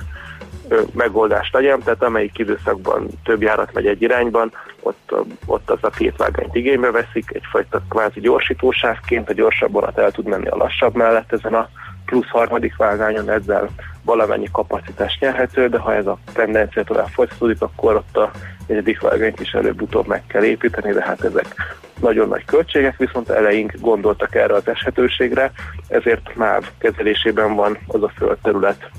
[0.93, 5.13] megoldást legyen, tehát amelyik időszakban több járat megy egy irányban, ott,
[5.45, 10.25] ott az a két vágányt igénybe veszik, egyfajta kvázi gyorsítósávként, a gyorsabb vonat el tud
[10.25, 11.69] menni a lassabb mellett ezen a
[12.05, 13.69] plusz harmadik vágányon, ezzel
[14.03, 18.31] valamennyi kapacitás nyerhető, de ha ez a tendencia tovább folytatódik, akkor ott a
[18.67, 21.45] negyedik vágányt is előbb-utóbb meg kell építeni, de hát ezek
[22.01, 25.51] nagyon nagy költségek, viszont eleink gondoltak erre az eshetőségre,
[25.87, 28.89] ezért MÁV kezelésében van az a földterület,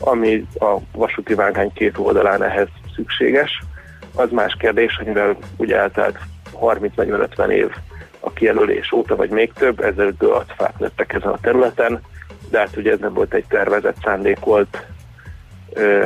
[0.00, 3.62] ami a vasúti vágány két oldalán ehhez szükséges.
[4.14, 6.18] Az más kérdés, hogy mivel ugye eltelt
[6.60, 7.70] 30-40-50 év
[8.20, 12.00] a kijelölés óta, vagy még több, ezzel dőlt fák lettek ezen a területen,
[12.50, 14.86] de hát ugye ez nem volt egy tervezett, szándékolt
[15.72, 16.04] ö,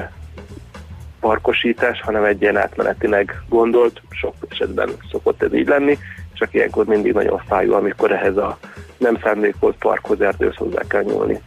[1.20, 5.98] parkosítás, hanem egy ilyen átmenetileg gondolt, sok esetben szokott ez így lenni,
[6.32, 8.58] csak ilyenkor mindig nagyon fájó, amikor ehhez a
[8.96, 11.40] nem szándékolt parkhoz erdőhöz hozzá kell nyúlni.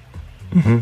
[0.55, 0.79] Uh-huh.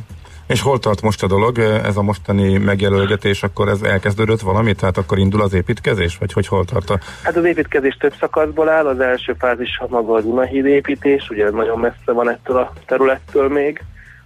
[0.47, 4.97] És hol tart most a dolog, ez a mostani megjelölgetés, akkor ez elkezdődött valami, tehát
[4.97, 6.99] akkor indul az építkezés, vagy hogy hol tart a...
[7.23, 11.49] Hát az építkezés több szakaszból áll, az első fázis a maga a Dunahíd építés, ugye
[11.49, 13.83] nagyon messze van ettől a területtől még,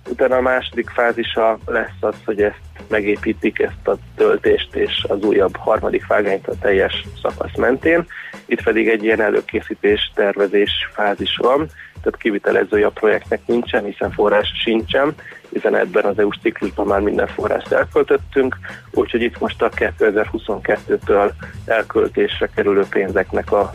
[0.10, 5.56] Utána a második fázisa lesz az, hogy ezt megépítik ezt a töltést és az újabb
[5.56, 8.06] harmadik vágányt a teljes szakasz mentén.
[8.46, 11.70] Itt pedig egy ilyen előkészítés, tervezés fázis van,
[12.02, 15.16] tehát kivitelezője a projektnek nincsen, hiszen forrás sincsen,
[15.50, 18.58] hiszen ebben az EU-s ciklusban már minden forrást elköltöttünk,
[18.92, 21.32] úgyhogy itt most a 2022-től
[21.66, 23.74] elköltésre kerülő pénzeknek a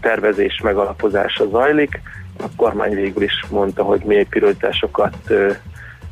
[0.00, 2.00] tervezés megalapozása zajlik.
[2.38, 5.16] A kormány végül is mondta, hogy milyen prioritásokat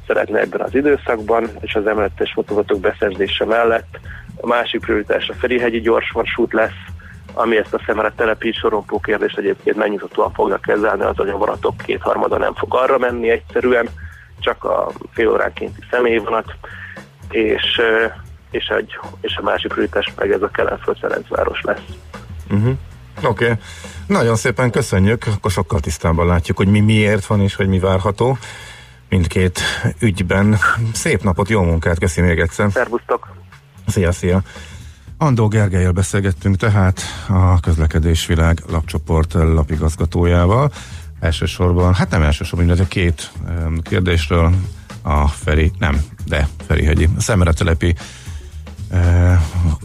[0.07, 3.99] szeretne ebben az időszakban, és az emeletes fotovatok beszerzése mellett
[4.41, 7.00] a másik prioritás a Ferihegyi gyorsvarsút lesz,
[7.33, 12.39] ami ezt a szemre telepi sorompó kérdést egyébként megnyugtatóan fogja kezelni, az a vonatok kétharmada
[12.39, 13.89] nem fog arra menni egyszerűen,
[14.41, 16.55] csak a fél óránkénti személyvonat,
[17.31, 17.81] és,
[18.51, 21.85] és, egy, és a másik prioritás meg ez a Kelenföld-Ferencváros lesz.
[22.51, 22.77] Uh-huh.
[23.23, 23.57] Oké, okay.
[24.07, 28.39] nagyon szépen köszönjük, akkor sokkal tisztában látjuk, hogy mi miért van és hogy mi várható
[29.09, 29.61] mindkét
[30.01, 30.59] ügyben.
[30.93, 32.71] Szép napot, jó munkát, köszi még egyszer.
[32.71, 33.29] Szervusztok!
[33.87, 34.43] Szia, szia!
[35.23, 40.73] Andó Gergelyel beszélgettünk tehát a közlekedésvilág lapcsoport lapigazgatójával.
[41.21, 43.33] Elsősorban, hát nem elsősorban, de két
[43.83, 44.53] kérdésről
[45.03, 47.95] a Feri, nem, de Ferihegyi, a Szemeretelepi
[48.91, 49.33] uh,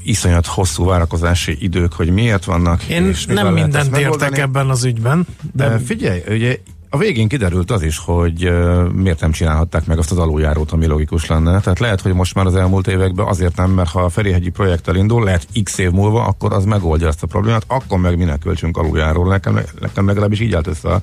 [0.03, 2.83] iszonyat hosszú várakozási idők, hogy miért vannak.
[2.83, 5.27] Én és nem mindent értek ebben az ügyben.
[5.53, 6.57] De uh, figyelj, ugye
[6.89, 10.85] a végén kiderült az is, hogy uh, miért nem csinálhatták meg azt az aluljárót, ami
[10.85, 11.59] logikus lenne.
[11.59, 14.95] Tehát lehet, hogy most már az elmúlt években azért nem, mert ha a Ferihegyi projekttel
[14.95, 18.77] indul, lehet x év múlva, akkor az megoldja ezt a problémát, akkor meg minek költsünk
[18.77, 19.27] aluljáról.
[19.27, 21.01] Nekem, nekem legalábbis így állt össze a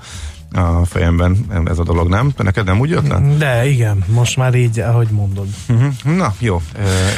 [0.55, 2.33] a fejemben ez a dolog, nem?
[2.37, 3.20] Neked nem úgy jött le?
[3.39, 5.47] De igen, most már így, ahogy mondod.
[5.68, 6.16] Uh-huh.
[6.16, 6.61] Na, jó.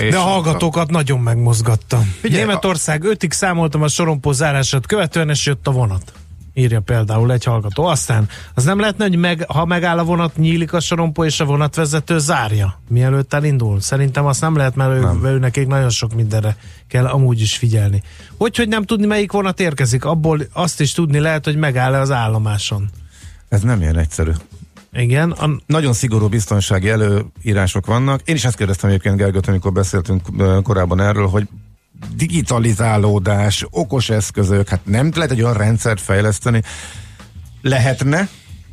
[0.00, 0.92] E, De a hallgatókat a...
[0.92, 2.02] nagyon megmozgatta.
[2.24, 3.08] Ugye, Németország a...
[3.08, 6.12] ötig számoltam a sorompó zárását követően, és jött a vonat
[6.54, 7.84] írja például egy hallgató.
[7.84, 11.44] Aztán az nem lehetne, hogy meg, ha megáll a vonat, nyílik a sorompó, és a
[11.44, 13.80] vonatvezető zárja, mielőtt elindul.
[13.80, 15.24] Szerintem azt nem lehet, mert nem.
[15.24, 16.56] ő, ő nekik nagyon sok mindenre
[16.88, 18.02] kell amúgy is figyelni.
[18.36, 22.10] Hogy, hogy nem tudni, melyik vonat érkezik, abból azt is tudni lehet, hogy megáll-e az
[22.10, 22.90] állomáson.
[23.48, 24.30] Ez nem ilyen egyszerű.
[24.92, 25.30] Igen.
[25.30, 25.50] A...
[25.66, 28.20] Nagyon szigorú biztonsági előírások vannak.
[28.24, 30.22] Én is ezt kérdeztem egyébként Gergőt, amikor beszéltünk
[30.62, 31.48] korábban erről, hogy
[32.16, 36.62] digitalizálódás, okos eszközök, hát nem lehet egy olyan rendszert fejleszteni.
[37.62, 38.28] Lehetne,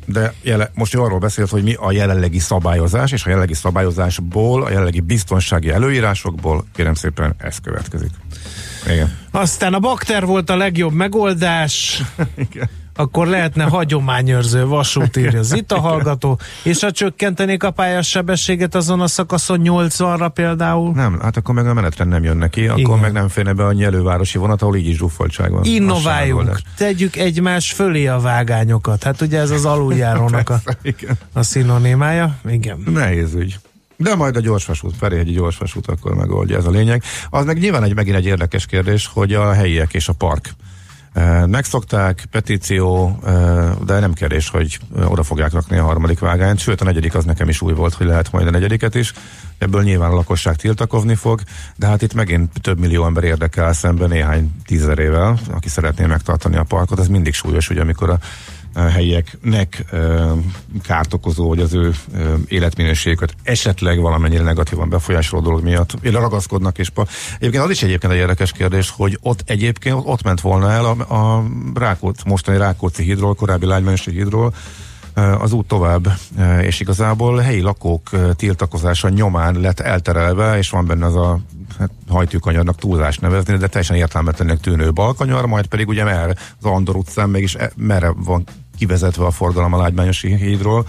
[0.06, 4.68] de jele, most arról beszélt, hogy mi a jelenlegi szabályozás, és a jelenlegi szabályozásból, a
[4.68, 8.10] jelenlegi biztonsági előírásokból, kérem szépen, ez következik.
[8.86, 9.18] Igen.
[9.30, 12.02] Aztán a bakter volt a legjobb megoldás.
[12.50, 18.08] Igen akkor lehetne hagyományőrző vasút, írja az itt a hallgató, és ha csökkentenék a pályás
[18.08, 20.92] sebességet azon a szakaszon 80-ra például?
[20.92, 22.98] Nem, hát akkor meg a menetrend nem jön neki, akkor Igen.
[22.98, 25.64] meg nem félne be a nyelővárosi vonat, ahol így is zsúfoltság van.
[25.64, 29.02] Innováljunk, tegyük egymás fölé a vágányokat.
[29.02, 30.60] Hát ugye ez az aluljárónak a,
[31.32, 32.36] a szinonimája.
[32.48, 32.82] Igen.
[32.86, 33.58] Nehéz ügy.
[33.96, 37.02] De majd a gyorsvasút, egy gyorsvasút akkor megoldja, ez a lényeg.
[37.30, 40.54] Az meg nyilván egy, megint egy érdekes kérdés, hogy a helyiek és a park
[41.46, 43.18] Megszokták, petíció,
[43.84, 47.48] de nem kérdés, hogy oda fogják rakni a harmadik vágányt, sőt a negyedik az nekem
[47.48, 49.12] is új volt, hogy lehet majd a negyediket is.
[49.58, 51.40] Ebből nyilván a lakosság tiltakozni fog,
[51.76, 56.64] de hát itt megint több millió ember érdekel szemben néhány tízerével, aki szeretné megtartani a
[56.64, 58.18] parkot, ez mindig súlyos, ugye amikor a
[58.74, 59.84] helyieknek
[60.82, 61.94] kárt okozó, hogy az ő
[62.48, 67.06] életminőségüket esetleg valamennyire negatívan befolyásoló dolog miatt ragaszkodnak, és pa...
[67.38, 71.14] egyébként az is egyébként egy érdekes kérdés, hogy ott egyébként ott ment volna el a,
[71.14, 71.44] a
[71.74, 74.54] Rákóc, mostani Rákóczi hídról, korábbi Lágymányosi hídról,
[75.14, 76.12] az út tovább,
[76.60, 81.40] és igazából helyi lakók tiltakozása nyomán lett elterelve, és van benne az a
[81.78, 86.96] hát, hajtőkanyarnak túlzás nevezni, de teljesen értelmetlenek tűnő balkanyar, majd pedig ugye mer az Andor
[86.96, 88.44] utcán mégis e, merre van
[88.78, 90.86] kivezetve a forgalom a Lágymányosi hídról.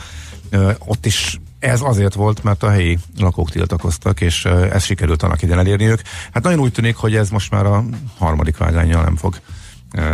[0.78, 5.60] Ott is ez azért volt, mert a helyi lakók tiltakoztak, és ez sikerült annak idején
[5.60, 6.02] elérniük.
[6.32, 7.84] Hát nagyon úgy tűnik, hogy ez most már a
[8.18, 9.40] harmadik vágányjal nem fog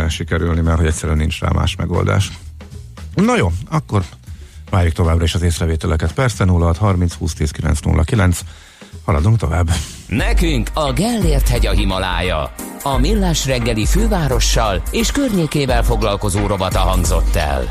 [0.08, 2.30] sikerülni, mert hogy egyszerűen nincs rá más megoldás.
[3.14, 4.04] Na jó, akkor
[4.70, 6.12] várjuk továbbra is az észrevételeket.
[6.12, 8.40] Persze 06 30 20 10 909.
[9.10, 9.70] Haladunk tovább.
[10.06, 12.52] Nekünk a Gellért hegy a Himalája.
[12.82, 17.70] A millás reggeli fővárossal és környékével foglalkozó rovata hangzott el.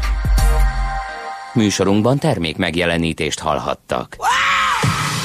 [1.54, 4.16] Műsorunkban termék megjelenítést hallhattak.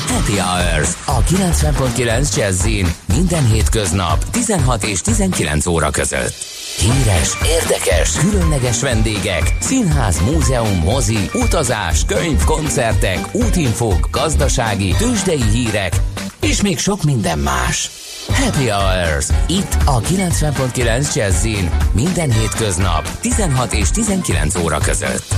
[0.08, 6.53] Happy Hours a 90.9 Jazzin minden hétköznap 16 és 19 óra között.
[6.78, 16.00] Híres, érdekes, különleges vendégek, színház, múzeum, mozi, utazás, könyv, koncertek, útinfók, gazdasági, tőzsdei hírek,
[16.40, 17.90] és még sok minden más.
[18.28, 19.28] Happy Hours.
[19.48, 25.34] Itt a 90.9 Jazzin minden hétköznap 16 és 19 óra között.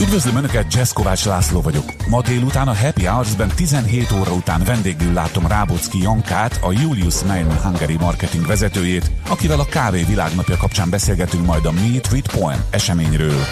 [0.00, 1.84] Üdvözlöm Önöket, Jazz Kovács László vagyok.
[2.08, 7.60] Ma délután a Happy Hours-ben 17 óra után vendégül látom Rábocki Jankát, a Julius Main
[7.62, 13.44] Hungary marketing vezetőjét, akivel a kávé világnapja kapcsán beszélgetünk majd a Meet with Poem eseményről.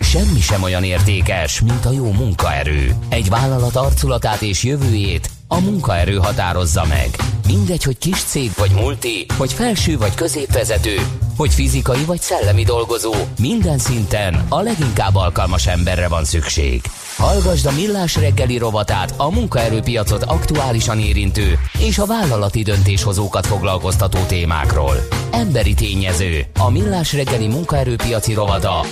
[0.00, 2.94] Semmi sem olyan értékes, mint a jó munkaerő.
[3.08, 7.08] Egy vállalat arculatát és jövőjét a munkaerő határozza meg.
[7.46, 10.96] Mindegy, hogy kis cég vagy multi, hogy felső vagy középvezető,
[11.36, 16.82] hogy fizikai vagy szellemi dolgozó, minden szinten a leginkább alkalmas emberre van szükség.
[17.16, 24.96] Hallgasd a Millás reggeli rovatát, a munkaerőpiacot aktuálisan érintő és a vállalati döntéshozókat foglalkoztató témákról.
[25.30, 28.84] Emberi tényező, a Millás reggeli munkaerőpiaci rovata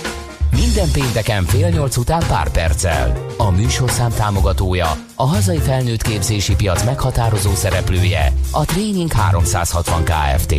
[0.59, 3.25] minden pénteken fél nyolc után pár perccel.
[3.37, 10.55] A műsorszám támogatója, a hazai felnőtt képzési piac meghatározó szereplője, a Training 360 Kft.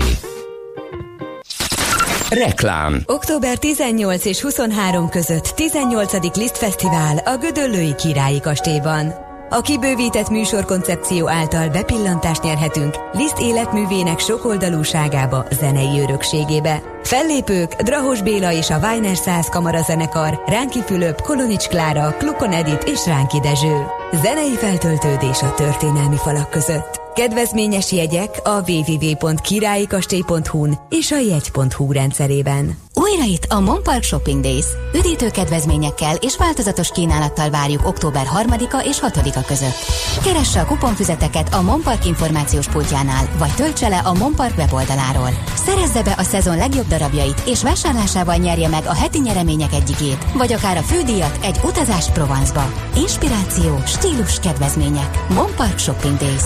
[2.30, 6.36] Reklám Október 18 és 23 között 18.
[6.36, 9.27] Liszt Fesztivál a Gödöllői Királyi Kastélyban.
[9.50, 16.82] A kibővített műsorkoncepció által bepillantást nyerhetünk Liszt életművének sokoldalúságába, zenei örökségébe.
[17.02, 23.06] Fellépők Drahos Béla és a Weiner Száz Kamarazenekar, Ránki Fülöp, Kolonics Klára, Klukon Edit és
[23.06, 23.86] Ránki Dezső.
[24.22, 27.07] Zenei feltöltődés a történelmi falak között.
[27.18, 32.78] Kedvezményes jegyek a www.királyikastély.hu-n és a jegy.hu rendszerében.
[32.94, 34.64] Újra itt a Monpark Shopping Days.
[34.94, 39.76] Üdítő kedvezményekkel és változatos kínálattal várjuk október 3-a és 6-a között.
[40.24, 45.30] Keresse a kuponfüzeteket a Monpark információs pultjánál, vagy töltse le a Monpark weboldaláról.
[45.54, 50.52] Szerezze be a szezon legjobb darabjait, és vásárlásával nyerje meg a heti nyeremények egyikét, vagy
[50.52, 52.72] akár a fődíjat egy utazás Provence-ba.
[52.96, 55.24] Inspiráció, stílus, kedvezmények.
[55.28, 56.42] Monpark Shopping Days.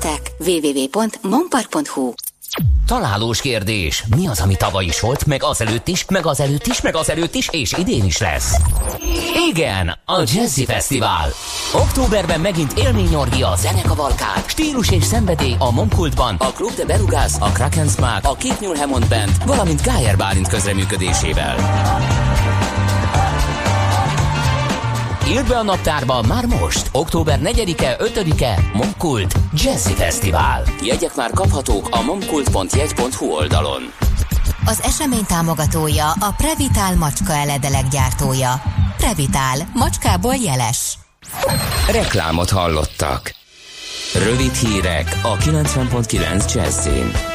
[0.00, 2.12] Részletek www.monpark.hu
[2.86, 4.04] Találós kérdés.
[4.16, 7.48] Mi az, ami tavaly is volt, meg azelőtt is, meg azelőtt is, meg azelőtt is,
[7.50, 8.56] és idén is lesz?
[9.48, 11.30] Igen, a Jazzy Fesztivál.
[11.74, 17.88] Októberben megint élményorgia zenekavalkád, stílus és szenvedély a Momkultban, a Club de Berugász, a Kraken
[17.88, 21.56] Smart, a Nyúl Hammond Band, valamint Gájer Bálint közreműködésével.
[25.30, 30.62] Írd be a naptárba már most, október 4-e, 5-e, Momkult Jazzy Fesztivál.
[30.82, 33.82] Jegyek már kaphatók a momkult.jegy.hu oldalon.
[34.64, 38.62] Az esemény támogatója a Previtál macska eledelek gyártója.
[38.96, 40.98] Previtál, macskából jeles.
[41.90, 43.34] Reklámot hallottak.
[44.14, 47.29] Rövid hírek a 90.9 Jazzin.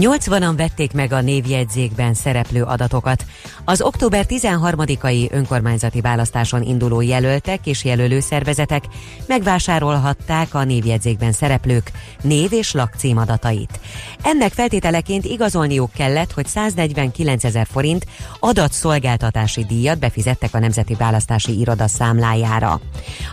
[0.00, 3.24] 80-an vették meg a névjegyzékben szereplő adatokat.
[3.64, 8.84] Az október 13-ai önkormányzati választáson induló jelöltek és jelölő szervezetek
[9.26, 11.90] megvásárolhatták a névjegyzékben szereplők
[12.22, 13.80] név és lakcím adatait.
[14.22, 18.06] Ennek feltételeként igazolniuk kellett, hogy 149 ezer forint
[18.40, 22.80] adatszolgáltatási díjat befizettek a Nemzeti Választási Iroda számlájára.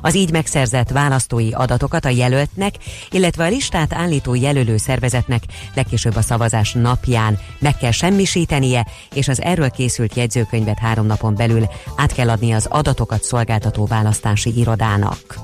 [0.01, 2.73] Az így megszerzett választói adatokat a jelöltnek,
[3.11, 5.43] illetve a listát állító jelölő szervezetnek
[5.73, 11.67] legkésőbb a szavazás napján meg kell semmisítenie, és az erről készült jegyzőkönyvet három napon belül
[11.95, 15.35] át kell adni az adatokat szolgáltató választási irodának.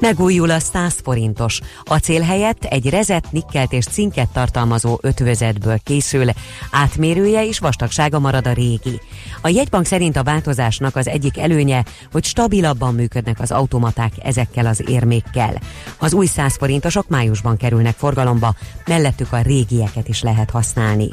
[0.00, 1.60] Megújul a 100 forintos.
[1.84, 6.28] Acél helyett egy rezet, nikkelt és cinket tartalmazó ötvözetből készül,
[6.70, 9.00] átmérője és vastagsága marad a régi.
[9.40, 14.82] A jegybank szerint a változásnak az egyik előnye, hogy stabilabban működnek az automaták ezekkel az
[14.86, 15.60] érmékkel.
[15.98, 18.54] Az új 100 forintosok májusban kerülnek forgalomba,
[18.86, 21.08] mellettük a régieket is lehet használni.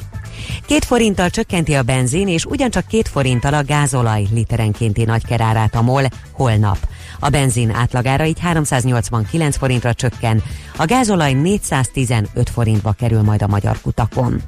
[0.66, 6.04] Két forinttal csökkenti a benzin, és ugyancsak két forinttal a gázolaj literenkénti nagykerárát a MOL
[6.32, 6.78] holnap.
[7.20, 10.42] A benzin átlagára így 389 forintra csökken,
[10.76, 14.42] a gázolaj 415 forintba kerül majd a magyar kutakon.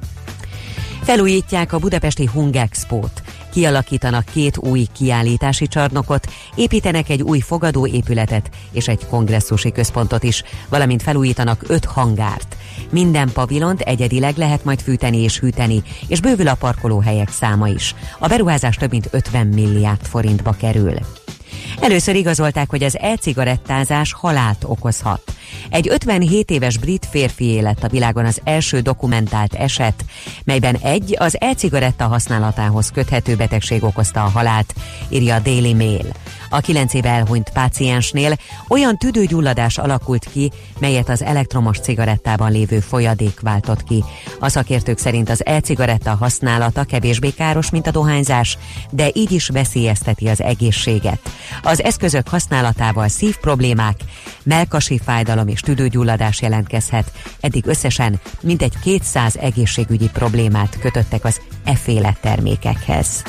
[1.01, 3.21] Felújítják a budapesti Hungexpót.
[3.51, 11.01] Kialakítanak két új kiállítási csarnokot, építenek egy új fogadóépületet és egy kongresszusi központot is, valamint
[11.01, 12.55] felújítanak öt hangárt.
[12.89, 17.95] Minden pavilont egyedileg lehet majd fűteni és hűteni, és bővül a parkolóhelyek száma is.
[18.19, 20.93] A beruházás több mint 50 milliárd forintba kerül.
[21.79, 25.21] Először igazolták, hogy az e-cigarettázás halált okozhat.
[25.69, 30.05] Egy 57 éves brit férfi élet a világon az első dokumentált eset,
[30.43, 34.73] melyben egy az e-cigaretta használatához köthető betegség okozta a halált,
[35.09, 36.05] írja a Daily Mail.
[36.53, 38.35] A 9 éve elhunyt páciensnél
[38.67, 44.03] olyan tüdőgyulladás alakult ki, melyet az elektromos cigarettában lévő folyadék váltott ki.
[44.39, 48.57] A szakértők szerint az e-cigaretta használata kevésbé káros, mint a dohányzás,
[48.89, 51.19] de így is veszélyezteti az egészséget.
[51.61, 53.99] Az eszközök használatával szívproblémák,
[54.43, 57.11] melkasi fájdalom és tüdőgyulladás jelentkezhet.
[57.39, 63.23] Eddig összesen mintegy 200 egészségügyi problémát kötöttek az efféle termékekhez.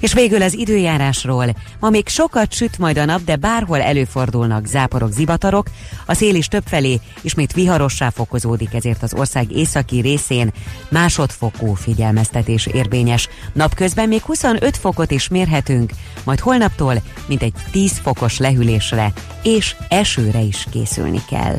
[0.00, 1.46] És végül az időjárásról.
[1.80, 5.66] Ma még sokat süt majd a nap, de bárhol előfordulnak záporok, zivatarok.
[6.06, 10.52] A szél is többfelé ismét viharossá fokozódik, ezért az ország északi részén
[10.88, 13.28] másodfokú figyelmeztetés érvényes.
[13.52, 15.92] Napközben még 25 fokot is mérhetünk,
[16.24, 19.12] majd holnaptól mintegy 10 fokos lehűlésre
[19.42, 21.56] és esőre is készülni kell.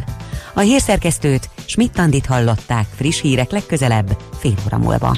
[0.53, 5.17] A hírszerkesztőt Schmidt-Tandit hallották friss hírek legközelebb fél óra múlva.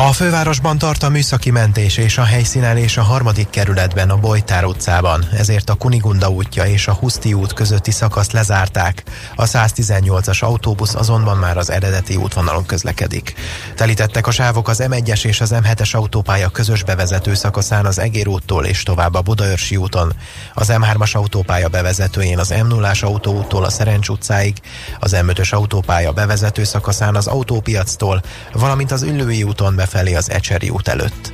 [0.00, 5.28] a fővárosban tart a műszaki mentés és a helyszínelés a harmadik kerületben a Bojtár utcában,
[5.32, 9.02] ezért a Kunigunda útja és a Huszti út közötti szakaszt lezárták.
[9.36, 13.34] A 118-as autóbusz azonban már az eredeti útvonalon közlekedik.
[13.74, 18.64] Telítettek a sávok az M1-es és az M7-es autópálya közös bevezető szakaszán az Egér úttól
[18.64, 20.12] és tovább a Budaörsi úton,
[20.54, 24.56] az M3-as autópálya bevezetőjén az M0-as autóúttól a Szerencs utcáig,
[25.00, 28.22] az M5-ös autópálya bevezető szakaszán az autópiactól,
[28.52, 31.32] valamint az Üllői úton befelé az Ecseri út előtt.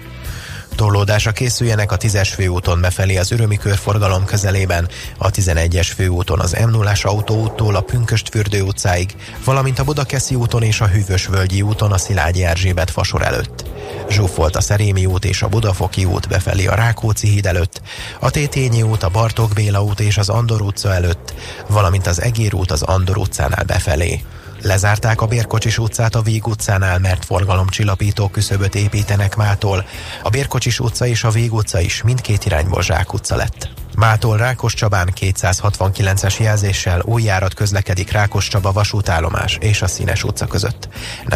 [0.77, 6.71] Torlódásra készüljenek a 10-es főúton befelé az Örömi körforgalom közelében, a 11-es főúton az m
[6.71, 9.15] 0 autóúttól a Pünköstfürdő utcáig,
[9.45, 13.65] valamint a Budakeszi úton és a Hűvös-völgyi úton a Szilágyi Erzsébet fasor előtt.
[14.09, 17.81] Zsúfolt a Szerémi út és a Budafoki út befelé a Rákóczi híd előtt,
[18.21, 21.35] a Tétényi út, a Bartók Béla út és az Andor utca előtt,
[21.69, 24.23] valamint az Egér út az Andor utcánál befelé.
[24.65, 29.87] Lezárták a Bérkocsis utcát a Víg utcánál, mert forgalomcsillapító küszöböt építenek mától.
[30.23, 33.84] A Bérkocsis utca és a Víg utca is mindkét irányból Zsák utca lett.
[33.97, 37.23] Mától Rákos Csabán 269-es jelzéssel új
[37.55, 40.89] közlekedik Rákos Csaba vasútállomás és a Színes utca között.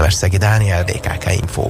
[0.08, 1.68] Szegi Dániel, BKK Info.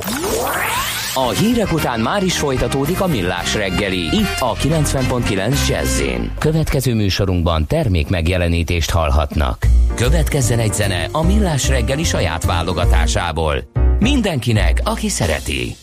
[1.15, 6.03] A hírek után már is folytatódik a millás reggeli, itt a 90.9 jazz
[6.39, 9.67] Következő műsorunkban termék megjelenítést hallhatnak.
[9.95, 13.71] Következzen egy zene a millás reggeli saját válogatásából.
[13.99, 15.77] Mindenkinek, aki szereti.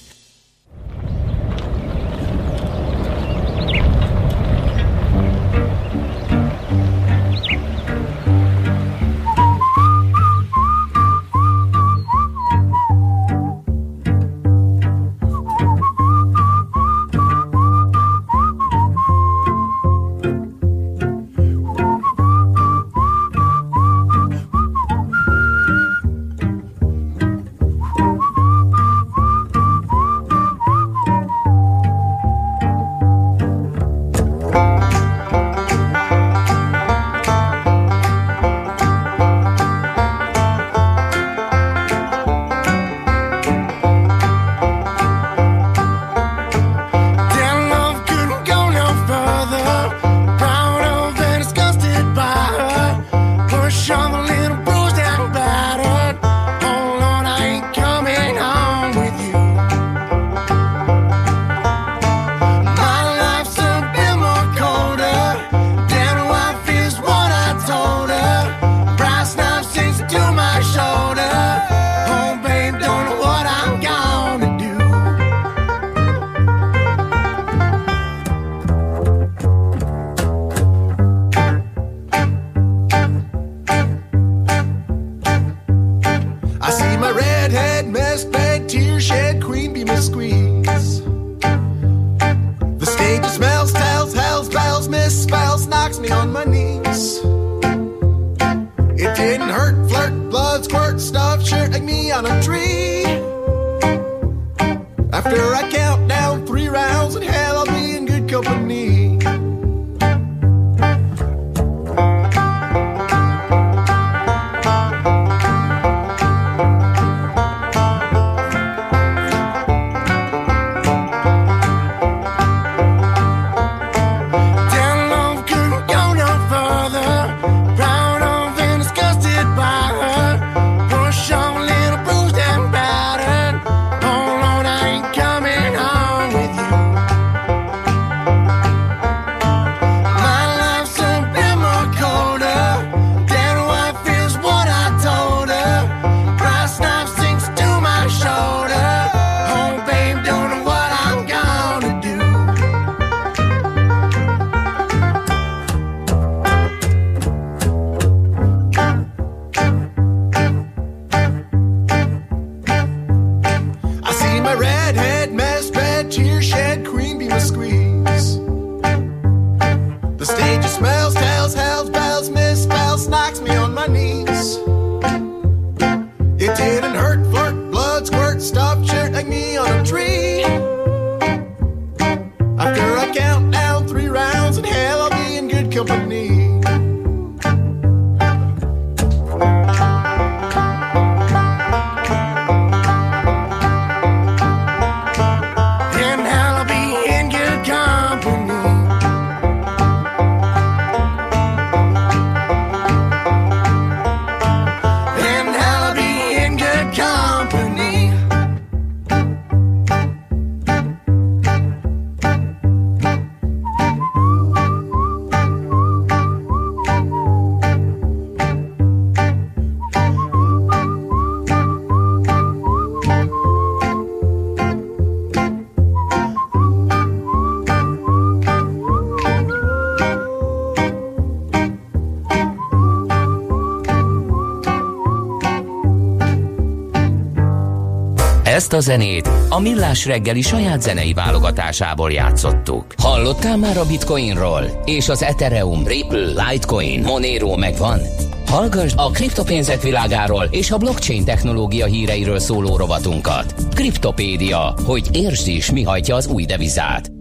[238.55, 242.85] Ezt a zenét a Millás reggeli saját zenei válogatásából játszottuk.
[242.97, 244.81] Hallottál már a Bitcoinról?
[244.85, 247.99] És az Ethereum, Ripple, Litecoin, Monero megvan?
[248.47, 253.55] Hallgass a kriptopénzek világáról és a blockchain technológia híreiről szóló rovatunkat.
[253.73, 257.11] Kriptopédia, hogy értsd is, mi hajtja az új devizát.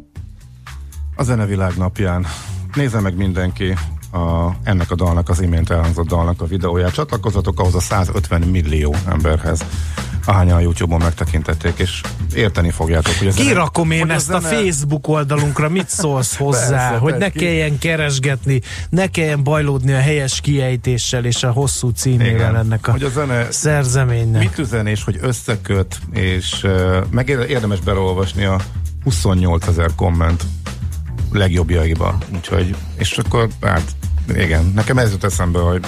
[1.17, 2.27] A zenevilág napján
[2.75, 3.75] nézze meg mindenki
[4.13, 6.93] a, ennek a dalnak, az imént elhangzott dalnak a videóját.
[6.93, 9.65] Csatlakozatok ahhoz a 150 millió emberhez,
[10.25, 12.01] ahányan a YouTube-on megtekintették, és
[12.35, 14.55] érteni fogjátok, hogy Kirakom én ezt a, zene...
[14.55, 17.39] Facebook oldalunkra, mit szólsz hozzá, persze, hogy ne ki...
[17.39, 22.91] kelljen keresgetni, ne kelljen bajlódni a helyes kiejtéssel és a hosszú címével Igen, ennek a,
[22.91, 24.43] hogy a zene szerzeménynek.
[24.43, 28.61] Mit üzen, és hogy összeköt, és uh, meg érdemes belolvasni a
[29.05, 30.45] 28 ezer komment
[31.33, 32.19] legjobbjaiba.
[32.35, 33.85] Úgyhogy, és akkor hát
[34.35, 35.85] igen, nekem ez jut eszembe, hogy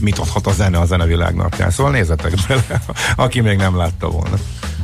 [0.00, 1.70] mit adhat a zene a zenevilág napján.
[1.70, 2.82] Szóval nézzetek bele,
[3.16, 4.36] aki még nem látta volna.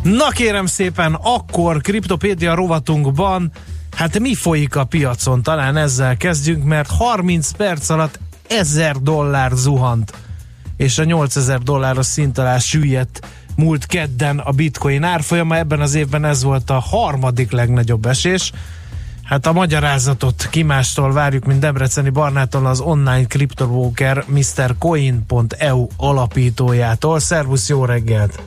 [0.03, 3.53] Na kérem szépen, akkor Kriptopédia rovatunkban
[3.97, 5.43] Hát mi folyik a piacon?
[5.43, 8.19] Talán ezzel kezdjünk, mert 30 perc alatt
[8.49, 10.13] 1000 dollár zuhant,
[10.77, 13.27] és a 8000 dolláros szint alá süllyedt
[13.57, 15.57] múlt kedden a bitcoin árfolyama.
[15.57, 18.53] Ebben az évben ez volt a harmadik legnagyobb esés.
[19.33, 27.19] Hát a magyarázatot kimástól várjuk, mint Debreceni Barnától az online kriptobroker MrCoin.eu alapítójától.
[27.19, 28.43] Szervusz, jó reggelt!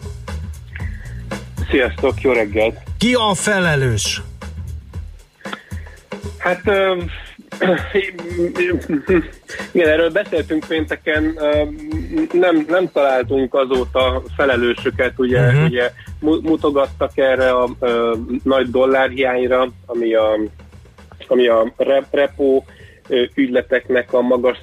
[1.69, 2.77] Sziasztok, jó reggelt!
[2.97, 4.21] Ki a felelős?
[6.37, 6.61] Hát
[9.71, 11.39] igen, erről beszéltünk pénteken,
[12.31, 15.63] nem, nem találtunk azóta felelősöket, ugye, uh-huh.
[15.63, 20.39] ugye mutogattak erre a, a nagy dollárhiányra, ami a
[21.27, 21.73] ami a
[22.09, 22.63] repo
[23.35, 24.57] ügyleteknek a magas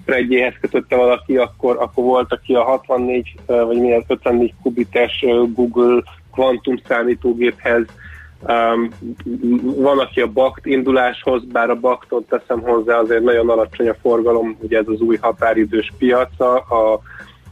[0.00, 5.24] spreadjéhez kötötte valaki, akkor, akkor volt, aki a 64 vagy milyen 54 kubites
[5.54, 6.02] Google
[6.32, 7.86] kvantum számítógéphez
[8.48, 8.88] Um,
[9.62, 14.56] van, aki a BAKT induláshoz, bár a BAKT-ot teszem hozzá, azért nagyon alacsony a forgalom,
[14.60, 17.00] ugye ez az új határidős piaca, a,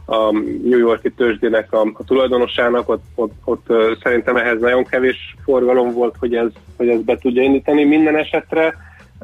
[0.05, 0.31] a
[0.63, 3.65] New Yorki tőzsdének a, a tulajdonosának, ott, ott, ott
[4.03, 7.83] szerintem ehhez nagyon kevés forgalom volt, hogy ez, hogy ez be tudja indítani.
[7.83, 8.75] Minden esetre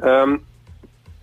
[0.02, 0.48] um,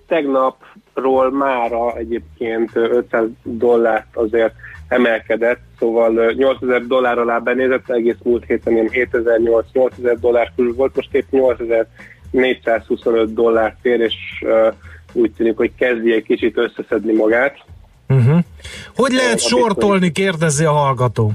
[0.07, 4.53] tegnapról mára egyébként 500 dollárt azért
[4.87, 11.13] emelkedett, szóval 8000 dollár alá benézett, egész múlt héten ilyen 7008-8000 dollár körül volt, most
[11.13, 11.31] épp
[12.31, 14.73] 8425 dollár tér, és uh,
[15.13, 17.57] úgy tűnik, hogy kezdi egy kicsit összeszedni magát.
[18.09, 18.39] Uh-huh.
[18.95, 21.31] Hogy lehet sortolni, kérdezi a hallgató,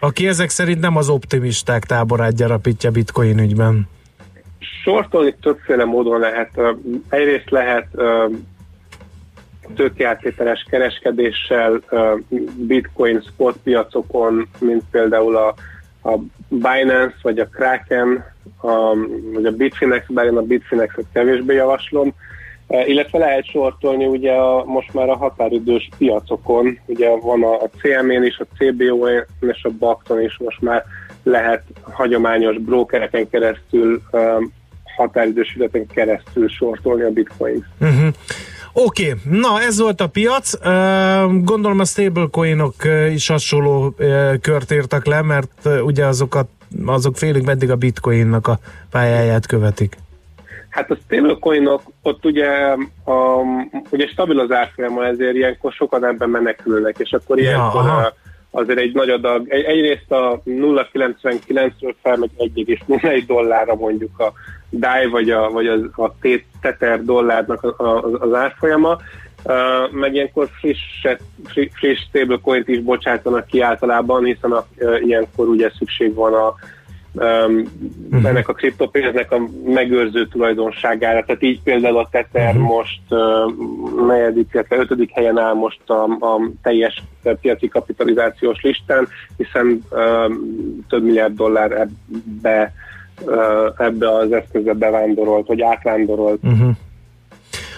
[0.00, 3.88] aki ezek szerint nem az optimisták táborát gyarapítja bitcoin ügyben.
[4.82, 6.50] Sortolni többféle módon lehet.
[7.08, 7.86] Egyrészt lehet
[9.74, 11.80] tőkeáttételes kereskedéssel
[12.54, 15.54] bitcoin spot piacokon, mint például a,
[16.02, 18.24] a Binance, vagy a Kraken,
[18.60, 18.94] a,
[19.32, 22.14] vagy a Bitfinex, bár én a Bitfinexet kevésbé javaslom,
[22.70, 28.24] illetve lehet sortolni ugye a, most már a határidős piacokon, ugye van a, a CME-n
[28.24, 30.84] is, a CBO-n és a Bakton is most már
[31.22, 34.52] lehet hagyományos brokereken keresztül, um,
[34.96, 38.08] határidős ügyeten keresztül sortolni a bitcoin uh-huh.
[38.72, 39.40] Oké, okay.
[39.40, 40.54] na ez volt a piac.
[40.54, 42.74] Uh, gondolom a stablecoinok
[43.12, 43.94] is hasonló
[44.40, 46.48] kört értek le, mert ugye azokat,
[46.86, 48.58] azok félig meddig a bitcoinnak a
[48.90, 49.96] pályáját követik.
[50.70, 52.48] Hát a stablecoinok, ott ugye,
[53.04, 53.40] a,
[53.90, 58.12] ugye stabil az árfolyama, ezért ilyenkor sokan ebben menekülnek, és akkor ja, ilyenkor aha.
[58.50, 64.32] azért egy nagy adag, egy, egyrészt a 0,99-ről felmegy 1,01 dollárra mondjuk a
[64.70, 66.10] DAI vagy a, vagy az, a
[66.60, 68.98] Tether dollárnak a, a, az árfolyama,
[69.44, 70.78] Uh, meg ilyenkor friss,
[71.44, 76.46] friss, friss stablecoint is bocsátanak ki általában, hiszen a, uh, ilyenkor ugye szükség van a,
[76.46, 76.54] um,
[77.14, 78.24] uh-huh.
[78.24, 81.24] ennek a kriptopénznek a megőrző tulajdonságára.
[81.24, 82.68] Tehát így például a Tether uh-huh.
[82.68, 87.02] most uh, negyedik, illetve ötödik helyen áll most a, a teljes
[87.40, 90.34] piaci kapitalizációs listán, hiszen uh,
[90.88, 92.72] több milliárd dollár ebbe,
[93.20, 96.40] uh, ebbe az eszközbe bevándorolt, vagy átvándorolt.
[96.42, 96.70] Uh-huh.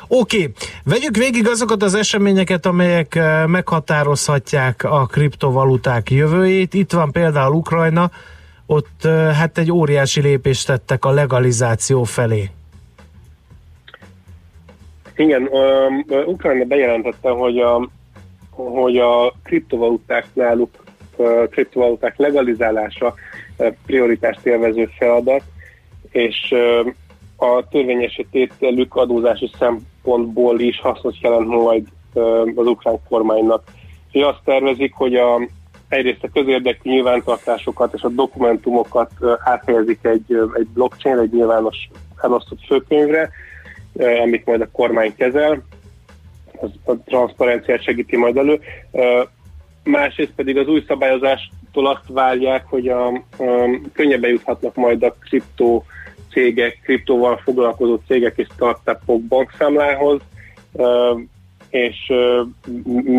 [0.09, 0.53] Oké, okay.
[0.85, 6.75] vegyük végig azokat az eseményeket, amelyek meghatározhatják a kriptovaluták jövőjét.
[6.75, 8.11] Itt van például Ukrajna,
[8.73, 12.51] ott hát egy óriási lépést tettek a legalizáció felé.
[15.17, 17.89] Igen, um, Ukrajna bejelentette, hogy a,
[18.51, 20.71] hogy a kriptovaluták náluk,
[21.17, 23.15] uh, kriptovaluták legalizálása
[23.87, 25.43] prioritást élvező feladat,
[26.11, 26.55] és
[27.37, 31.87] a törvényesítételük adózási szempontból is hasznos jelent majd
[32.55, 33.63] az ukrán kormánynak.
[34.11, 35.41] És azt tervezik, hogy a
[35.93, 39.11] egyrészt a közérdekű nyilvántartásokat és a dokumentumokat
[39.45, 41.89] áthelyezik egy, egy blockchain, egy nyilvános
[42.23, 43.31] elosztott főkönyvre,
[44.23, 45.63] amit majd a kormány kezel,
[46.61, 48.61] az a transzparenciát segíti majd elő.
[49.85, 53.21] Másrészt pedig az új szabályozástól azt várják, hogy a, a
[53.93, 55.85] könnyebben juthatnak majd a kriptó
[56.31, 60.21] cégek, kriptóval foglalkozó cégek és startupok bankszámlához,
[61.73, 62.13] és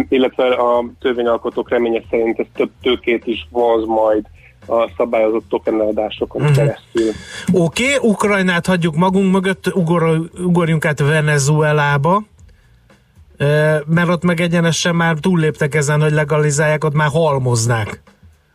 [0.10, 4.26] illetve a törvényalkotók reménye szerint ez több tőkét is vonz majd
[4.68, 6.54] a szabályozott tokenadásokon Mhm.
[6.54, 7.12] keresztül.
[7.54, 12.24] Oké, okay, Ukrajnát hagyjuk magunk mögött, ugor, ugorjunk át Venezuelába,
[13.86, 18.02] mert ott meg egyenesen már túlléptek ezen, hogy legalizálják, ott már halmoznák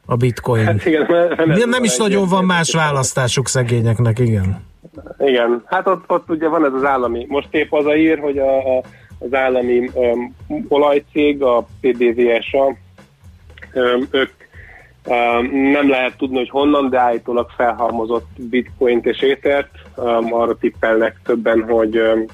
[0.07, 0.65] a bitcoin.
[0.65, 1.07] Hát igen,
[1.47, 4.67] Nem, nem is nagyon van más választásuk szegényeknek, igen.
[5.19, 8.39] Igen, hát ott, ott ugye van ez az állami, most épp az a ír, hogy
[8.39, 8.83] a, a,
[9.19, 10.37] az állami um,
[10.69, 12.77] olajcég, a PDVSA,
[13.75, 14.31] um, ők
[15.07, 21.21] um, nem lehet tudni, hogy honnan, de állítólag felhalmozott bitcoint és étert, um, arra tippelnek
[21.25, 22.25] többen, hogy um,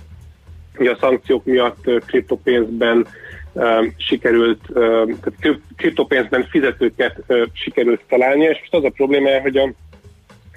[0.78, 3.06] a szankciók miatt uh, kriptopénzben
[3.52, 4.74] um, sikerült, um,
[5.20, 9.73] tehát krip- kriptopénzben fizetőket uh, sikerült találni, és most az a probléma, hogy a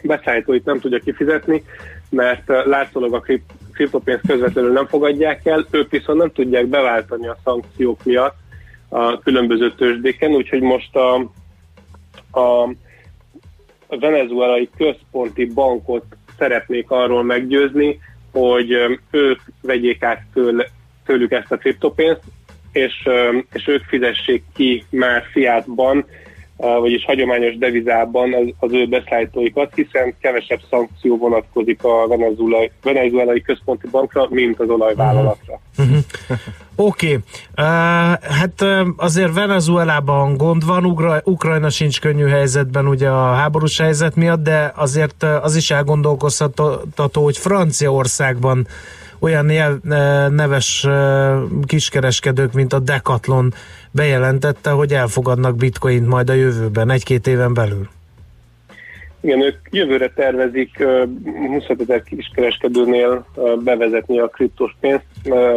[0.04, 1.64] beszállítóit nem tudja kifizetni,
[2.10, 3.20] mert uh, látszólag a
[3.78, 8.36] kriptopénzt közvetlenül nem fogadják el, ők viszont nem tudják beváltani a szankciók miatt
[8.90, 11.16] a különböző tőzsdéken, úgyhogy most a,
[12.40, 12.74] a,
[13.88, 16.04] venezuelai központi bankot
[16.38, 18.00] szeretnék arról meggyőzni,
[18.32, 18.72] hogy
[19.12, 20.68] ők vegyék át tőle,
[21.06, 22.22] tőlük ezt a kriptopénzt,
[22.72, 23.08] és,
[23.54, 26.06] és ők fizessék ki már fiátban,
[26.58, 33.88] vagyis hagyományos devizában az, az ő beszállítóikat, hiszen kevesebb szankció vonatkozik a venezuelai, venezuelai központi
[33.92, 35.60] bankra, mint az olajvállalatra.
[36.80, 37.14] Oké, okay.
[37.14, 37.66] uh,
[38.22, 44.16] hát uh, azért Venezuelában gond van, Ugra- Ukrajna sincs könnyű helyzetben ugye a háborús helyzet
[44.16, 48.68] miatt, de azért uh, az is elgondolkoztató, hogy Franciaországban
[49.20, 49.46] olyan
[50.32, 50.88] neves
[51.66, 53.54] kiskereskedők, mint a Decathlon
[53.98, 57.88] bejelentette, hogy elfogadnak bitcoint majd a jövőben, egy-két éven belül.
[59.22, 61.04] Igen, ők jövőre tervezik uh,
[61.48, 63.26] 25 ezer kiskereskedőnél
[63.64, 65.06] bevezetni a kriptos pénzt,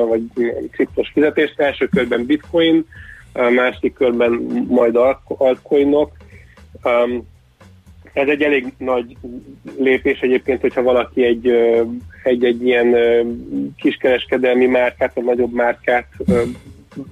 [0.09, 0.23] vagy
[0.71, 1.61] kriptos fizetést.
[1.61, 2.87] Első körben bitcoin,
[3.33, 4.31] második körben
[4.69, 6.13] majd alt- altcoinok.
[8.13, 9.17] Ez egy elég nagy
[9.79, 11.49] lépés egyébként, hogyha valaki egy,
[12.23, 12.97] egy, egy ilyen
[13.77, 16.07] kiskereskedelmi márkát, vagy nagyobb márkát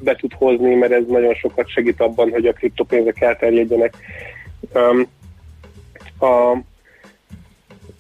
[0.00, 3.94] be tud hozni, mert ez nagyon sokat segít abban, hogy a kriptopénzek elterjedjenek.
[4.74, 5.06] Um,
[6.30, 6.56] a,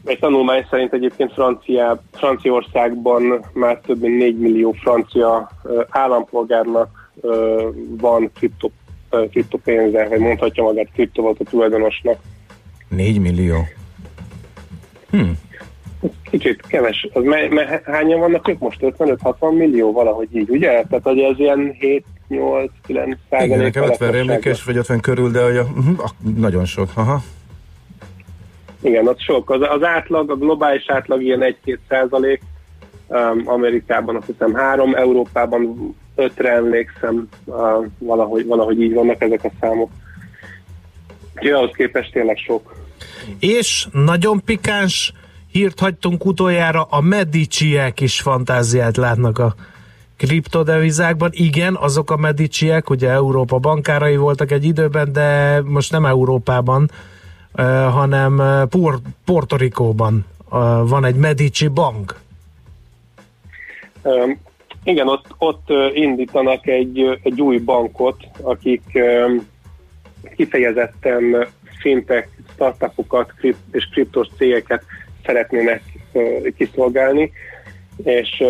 [0.04, 5.50] egy tanulmány szerint egyébként Francia, Franciaországban már több mint 4 millió francia
[5.88, 7.10] állampolgárnak
[7.88, 8.70] van kripto,
[9.30, 12.20] kriptopénze, vagy mondhatja magát kriptovaluta tulajdonosnak.
[12.88, 13.56] 4 millió.
[15.10, 15.30] Hm.
[16.30, 17.08] Kicsit keves.
[17.12, 18.78] Az me, me, hányan vannak ők most?
[18.80, 20.68] 55-60 millió valahogy így, ugye?
[20.68, 25.42] Tehát, hogy ez ilyen 7 8 9 Igen, nekem 50 rémlékes, vagy 50 körül, de
[25.42, 26.90] hogy a, uh, nagyon sok.
[26.94, 27.22] Aha.
[28.80, 29.50] Igen, az sok.
[29.50, 32.42] Az, az átlag, a globális átlag ilyen 1-2 százalék,
[33.06, 37.56] um, Amerikában azt hiszem 3, Európában 5-re emlékszem, uh,
[37.98, 39.90] valahogy, valahogy így vannak ezek a számok.
[41.36, 42.74] Úgyhogy ahhoz képest tényleg sok.
[43.38, 45.12] És nagyon pikáns
[45.52, 49.54] hírt hagytunk utoljára, a Mediciek is fantáziát látnak a
[50.16, 51.30] kriptodevizákban.
[51.32, 56.90] Igen, azok a Mediciek, ugye Európa bankárai voltak egy időben, de most nem Európában,
[57.90, 59.00] hanem Por-
[60.50, 62.20] uh, van egy Medici bank.
[64.02, 64.40] Um,
[64.84, 68.82] igen, ott, ott indítanak egy, egy új bankot, akik
[70.36, 71.46] kifejezetten
[71.80, 73.32] fintech startupokat
[73.72, 74.84] és kriptos cégeket
[75.28, 75.82] szeretnének
[76.56, 77.32] kiszolgálni,
[78.04, 78.44] és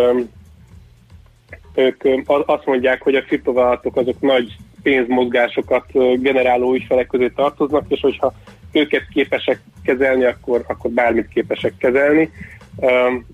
[1.74, 5.84] ők azt mondják, hogy a kriptovállalatok azok nagy pénzmozgásokat
[6.20, 8.34] generáló ügyfelek közé tartoznak, és hogyha
[8.72, 12.30] őket képesek kezelni, akkor, akkor bármit képesek kezelni.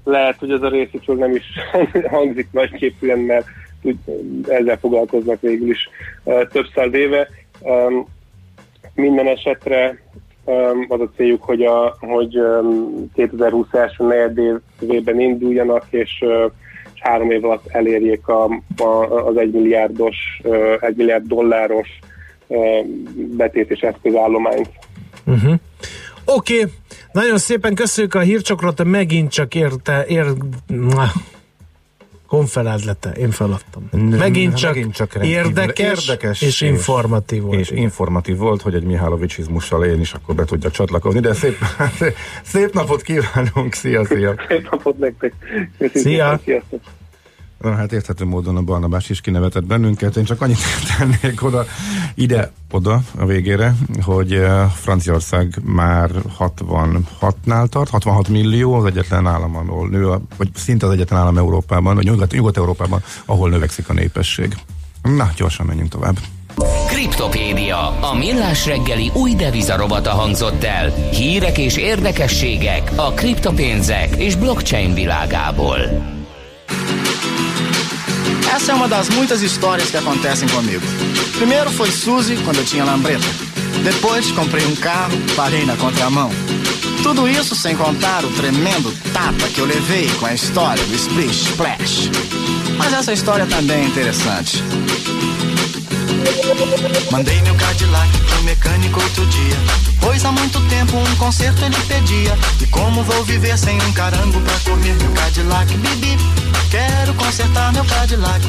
[0.05, 1.45] Lehet, hogy ez a részükről nem is
[2.17, 3.47] hangzik nagyképűen, mert
[4.49, 5.89] ezzel foglalkoznak végül is
[6.25, 7.29] több száz éve.
[8.95, 9.99] Minden esetre
[10.89, 16.25] az a céljuk, hogy, a, hogy um, 2020 első negyedévében induljanak, és,
[16.95, 18.45] és három év alatt elérjék a,
[18.77, 21.89] a, az egy milliárdos, uh, egy milliárd dolláros
[23.15, 24.71] betét és eszközállományt.
[25.27, 25.55] Uh-huh.
[26.25, 26.73] Oké, okay.
[27.13, 30.25] nagyon szépen köszönjük a hírcsokrot, megint csak érte, ér...
[32.35, 32.41] Na.
[32.41, 33.89] Honfeledlete, én feladtam.
[33.93, 37.61] Megint csak, megint csak érdekes, érdekes és, informatív volt.
[37.61, 41.59] És informatív volt, hogy egy Mihálovicsizmussal én is akkor be tudjak csatlakozni, de szép,
[42.53, 44.35] szép napot kívánunk, szia, szia!
[44.49, 45.33] Szép napot nektek!
[45.95, 46.41] Szia.
[46.45, 46.81] Sziasztok!
[47.65, 50.17] Na, hát érthető módon a Barnabás is kinevetett bennünket.
[50.17, 50.59] Én csak annyit
[50.99, 51.65] tennék oda,
[52.15, 59.57] ide, oda a végére, hogy eh, Franciaország már 66-nál tart, 66 millió az egyetlen állam,
[59.57, 64.55] ahol nő, vagy szinte az egyetlen állam Európában, vagy Nyugat- Nyugat-Európában, ahol növekszik a népesség.
[65.03, 66.19] Na, gyorsan menjünk tovább.
[66.87, 70.91] Kriptopédia, a millás reggeli új devizarobata hangzott el.
[71.11, 75.79] Hírek és érdekességek a kriptopénzek és blockchain világából.
[78.55, 80.85] Essa é uma das muitas histórias que acontecem comigo.
[81.37, 83.27] Primeiro foi Suzy, quando eu tinha lambreta.
[83.83, 86.31] Depois comprei um carro, parei na contramão.
[87.03, 91.49] Tudo isso sem contar o tremendo tapa que eu levei com a história do Splish
[91.49, 92.11] Splash.
[92.79, 94.63] Mas essa história também é interessante.
[97.11, 99.57] Mandei meu Cadillac pro mecânico outro dia.
[100.01, 102.37] Pois há muito tempo um conserto ele pedia.
[102.61, 105.73] E como vou viver sem um carango pra correr meu Cadillac?
[105.77, 106.19] Bibi,
[106.71, 108.45] quero consertar meu Cadillac.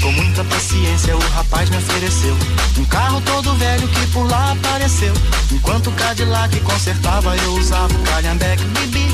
[0.00, 2.36] Com muita paciência o rapaz me ofereceu
[2.78, 5.14] um carro todo velho que por lá apareceu.
[5.50, 8.64] Enquanto o Cadillac consertava eu usava o calhambeque.
[8.64, 9.06] Bibi,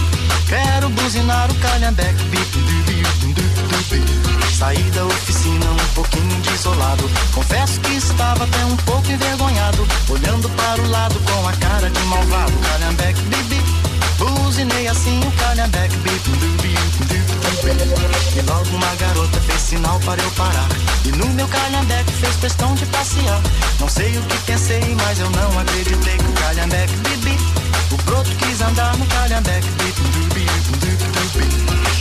[0.49, 4.47] quero buzinar o dubi, dubi.
[4.59, 7.09] Saí da oficina um pouquinho desolado.
[7.32, 9.86] Confesso que estava até um pouco envergonhado.
[10.09, 12.52] Olhando para o lado com a cara de malvado.
[12.55, 13.62] Calhambeque, bibi.
[14.18, 18.36] Buzinei assim o calhambeque, bibi, dubi, dubi.
[18.36, 20.68] E logo uma garota fez sinal para eu parar.
[21.05, 23.40] E no meu calhambeque fez questão de passear.
[23.78, 27.57] Não sei o que pensei, mas eu não acreditei que o calhambeque, bibi.
[28.09, 29.68] O broto quis andar no calhambeque.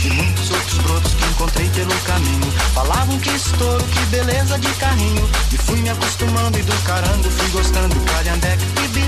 [0.04, 2.50] E muitos outros brotos que encontrei pelo caminho.
[2.72, 5.28] Falavam que estouro, que beleza de carrinho.
[5.52, 7.94] E fui me acostumando e do carango fui gostando.
[8.00, 9.04] Calhambeque, bibi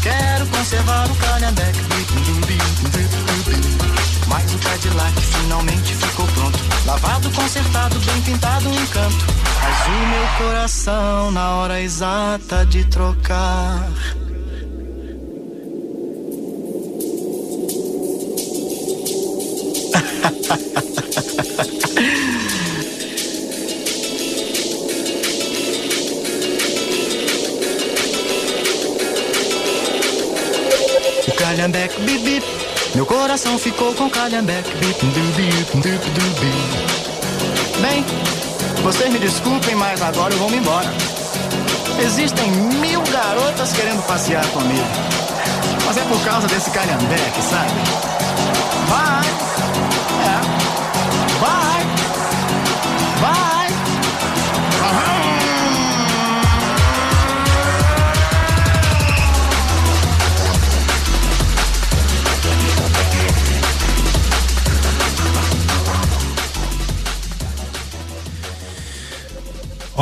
[0.00, 1.80] Quero conservar o calhambeque.
[4.26, 6.58] Mas o Cadillac finalmente ficou pronto.
[6.86, 9.26] Lavado, consertado, bem pintado, um encanto.
[9.62, 13.86] Mas o meu coração na hora exata de trocar
[31.26, 32.46] O calhambeque bip bip
[32.94, 36.78] Meu coração ficou com calhambeque bip du bip du du bip
[37.80, 38.04] Bem,
[38.82, 40.92] vocês me desculpem, mas agora eu vou me embora
[42.04, 44.86] Existem mil garotas querendo passear comigo
[45.86, 47.72] Mas é por causa desse calhambeque, sabe?
[48.88, 49.17] Vai!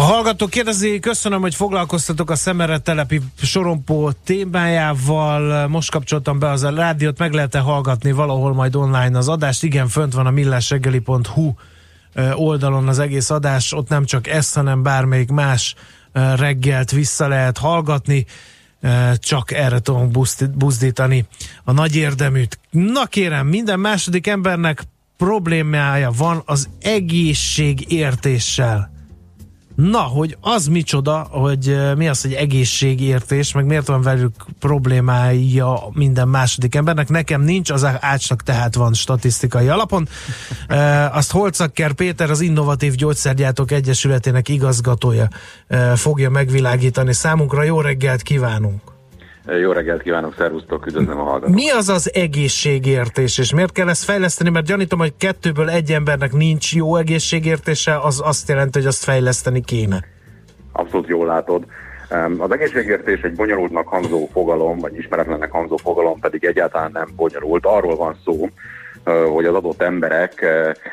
[0.06, 5.68] Hallgató kérdezi, köszönöm, hogy foglalkoztatok a Szemere telepi sorompó témájával.
[5.68, 9.62] Most kapcsoltam be az a rádiót, meg lehet-e hallgatni valahol majd online az adást?
[9.62, 11.52] Igen, fönt van a millásreggeli.hu
[12.34, 15.74] oldalon az egész adás, ott nem csak ezt, hanem bármelyik más
[16.12, 18.26] reggelt vissza lehet hallgatni,
[19.18, 20.18] csak erre tudunk
[20.54, 21.26] buzdítani
[21.64, 22.58] a nagy érdeműt.
[22.70, 24.82] Na kérem, minden második embernek
[25.16, 28.94] problémája van az egészségértéssel.
[29.76, 36.28] Na, hogy az micsoda, hogy mi az, hogy egészségértés, meg miért van velük problémája minden
[36.28, 37.08] második embernek.
[37.08, 40.08] Nekem nincs, az ácsnak tehát van statisztikai alapon.
[40.68, 45.28] E, azt Holcakker Péter, az Innovatív Gyógyszergyártók Egyesületének igazgatója
[45.68, 47.62] e, fogja megvilágítani számunkra.
[47.62, 48.95] Jó reggelt kívánunk!
[49.46, 51.54] Jó reggelt kívánok, szervusztok, üdvözlöm a hallgatókat.
[51.54, 54.50] Mi az az egészségértés, és miért kell ezt fejleszteni?
[54.50, 59.60] Mert gyanítom, hogy kettőből egy embernek nincs jó egészségértése, az azt jelenti, hogy azt fejleszteni
[59.60, 60.04] kéne.
[60.72, 61.64] Abszolút jól látod.
[62.38, 67.66] Az egészségértés egy bonyolultnak hangzó fogalom, vagy ismeretlennek hangzó fogalom pedig egyáltalán nem bonyolult.
[67.66, 68.48] Arról van szó,
[69.32, 70.46] hogy az adott emberek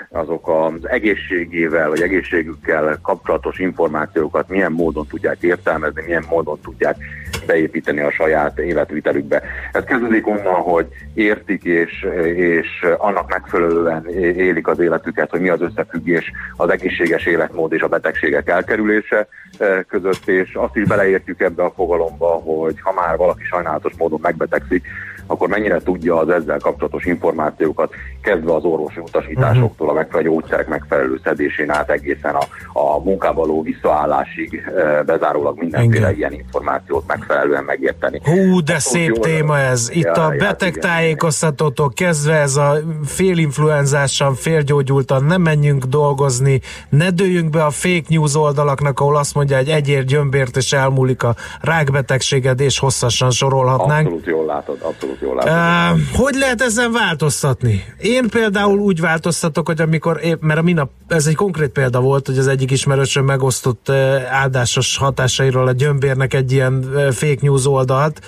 [0.09, 6.97] azok az egészségével vagy egészségükkel kapcsolatos információkat milyen módon tudják értelmezni, milyen módon tudják
[7.45, 9.41] beépíteni a saját életvitelükbe.
[9.71, 15.61] Ez kezdődik onnan, hogy értik és, és annak megfelelően élik az életüket, hogy mi az
[15.61, 21.63] összefüggés az egészséges életmód és a betegségek elkerülése eh, között, és azt is beleértjük ebbe
[21.63, 24.87] a fogalomba, hogy ha már valaki sajnálatos módon megbetegszik,
[25.27, 31.19] akkor mennyire tudja az ezzel kapcsolatos információkat, kezdve az orvosi utasításoktól, a megfelelő gyógyszerek megfelelő
[31.23, 32.43] szedésén át egészen a,
[32.79, 36.17] a munkába való visszaállásig e, bezárólag mindenféle Igen.
[36.17, 38.19] ilyen információt megfelelően megérteni.
[38.23, 39.89] Hú, de Ott szép téma ez.
[39.89, 42.75] Itt Ja, a ja, betegtájékoztatótól kezdve ez a
[43.05, 49.57] félinfluenzásan, félgyógyultan nem menjünk dolgozni, ne dőjünk be a fake news oldalaknak, ahol azt mondja,
[49.57, 54.05] hogy egyér gyömbért és elmúlik a rákbetegséged, és hosszasan sorolhatnánk.
[54.05, 55.97] Abszolút jól látod, abszolút jól látod.
[55.97, 57.83] Uh, hogy lehet ezen változtatni?
[57.99, 62.25] Én például úgy változtatok, hogy amikor épp, mert a minap, ez egy konkrét példa volt,
[62.25, 63.89] hogy az egyik ismerősöm megosztott
[64.31, 66.81] áldásos hatásairól a gyömbérnek egy ilyen
[67.11, 68.21] fake news oldalt,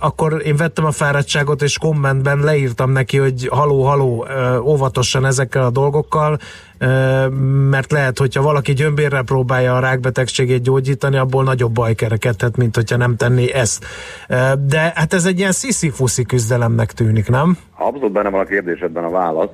[0.00, 4.26] akkor én vettem a fáradtságot, és kommentben leírtam neki, hogy haló, haló,
[4.64, 6.38] óvatosan ezekkel a dolgokkal,
[7.70, 12.96] mert lehet, hogyha valaki gyömbérrel próbálja a rákbetegségét gyógyítani, abból nagyobb baj kerekedhet, mint hogyha
[12.96, 13.84] nem tenné ezt.
[14.66, 17.58] De hát ez egy ilyen sziszifuszi küzdelemnek tűnik, nem?
[17.78, 19.50] Abszolút benne van a kérdésedben a válasz,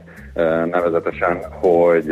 [0.70, 2.04] nevezetesen, hogy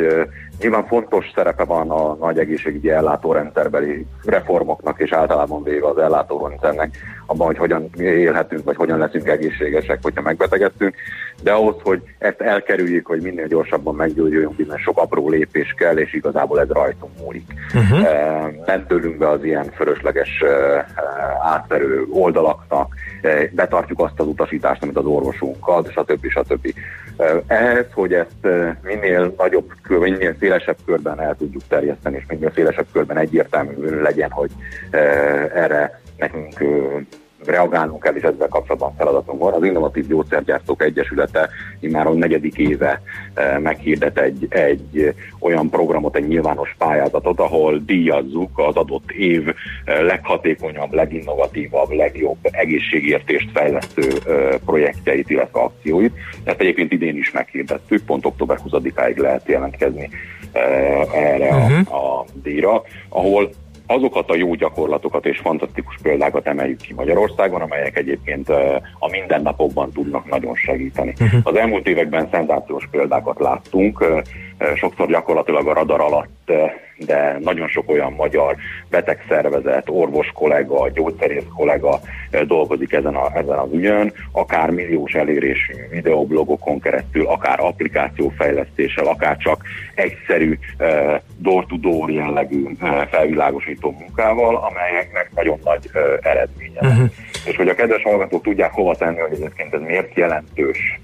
[0.60, 6.96] nyilván fontos szerepe van a nagy egészségügyi ellátórendszerbeli reformoknak és általában véve az ellátórendszernek
[7.26, 10.94] abban, hogy hogyan élhetünk, vagy hogyan leszünk egészségesek, hogyha megbetegedtünk,
[11.42, 16.14] de ahhoz, hogy ezt elkerüljük, hogy minél gyorsabban meggyógyuljunk, innen sok apró lépés kell, és
[16.14, 17.52] igazából ez rajtunk múlik.
[17.74, 18.00] Uh-huh.
[18.66, 20.84] Nem tőlünk be az ilyen fölösleges eh,
[21.52, 22.94] átverő oldalaknak,
[23.50, 26.26] betartjuk azt az utasítást, amit az orvosunk ad, stb.
[26.28, 26.74] stb.
[27.16, 28.46] Eh, Ehhez, hogy ezt
[28.82, 34.50] minél nagyobb, minél szélesebb körben el tudjuk terjeszteni, és minél szélesebb körben egyértelmű legyen, hogy
[35.54, 36.64] erre nekünk
[37.44, 39.52] reagálnunk kell, és ezzel kapcsolatban feladatunk van.
[39.52, 41.48] Az Innovatív Gyógyszergyártók Egyesülete
[41.80, 43.02] már a negyedik éve
[43.58, 51.90] meghirdet egy, egy olyan programot, egy nyilvános pályázatot, ahol díjazzuk az adott év leghatékonyabb, leginnovatívabb,
[51.90, 54.08] legjobb egészségértést fejlesztő
[54.64, 56.12] projektjeit, illetve akcióit.
[56.44, 60.10] Ezt egyébként idén is meghirdettük, pont október 20-áig lehet jelentkezni
[61.12, 61.94] erre Mhm.
[61.94, 63.50] a, a díjra, ahol
[63.86, 68.48] azokat a jó gyakorlatokat és fantasztikus példákat emeljük ki Magyarországon, amelyek egyébként
[68.98, 71.12] a mindennapokban tudnak nagyon segíteni.
[71.18, 71.36] Mhm.
[71.42, 74.04] Az elmúlt években szenzációs példákat láttunk,
[74.76, 78.56] sokszor gyakorlatilag a radar alatt, eh, de nagyon sok olyan magyar
[78.90, 82.00] betegszervezet, orvos kollega, gyógyszerész kollega
[82.30, 89.36] eh, dolgozik ezen, a, ezen az ügyön, akár milliós elérésű videoblogokon keresztül, akár applikációfejlesztéssel, akár
[89.36, 89.62] csak
[89.94, 96.80] egyszerű eh, door-to-door jellegű eh, felvilágosító munkával, amelyeknek nagyon nagy eh, eredménye.
[96.80, 97.10] Uh-huh.
[97.46, 101.00] És hogy a kedves hallgatók tudják hova tenni, hogy egyébként ez miért jelentős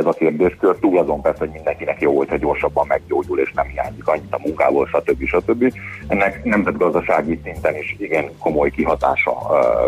[0.00, 4.06] ez a kérdéskör, túl azon persze, hogy mindenkinek jó, hogyha gyorsabban meggyógyul és nem hiányzik
[4.06, 5.24] annyit a munkából, stb.
[5.24, 5.74] stb.
[6.08, 9.32] Ennek nemzetgazdasági szinten is igen komoly kihatása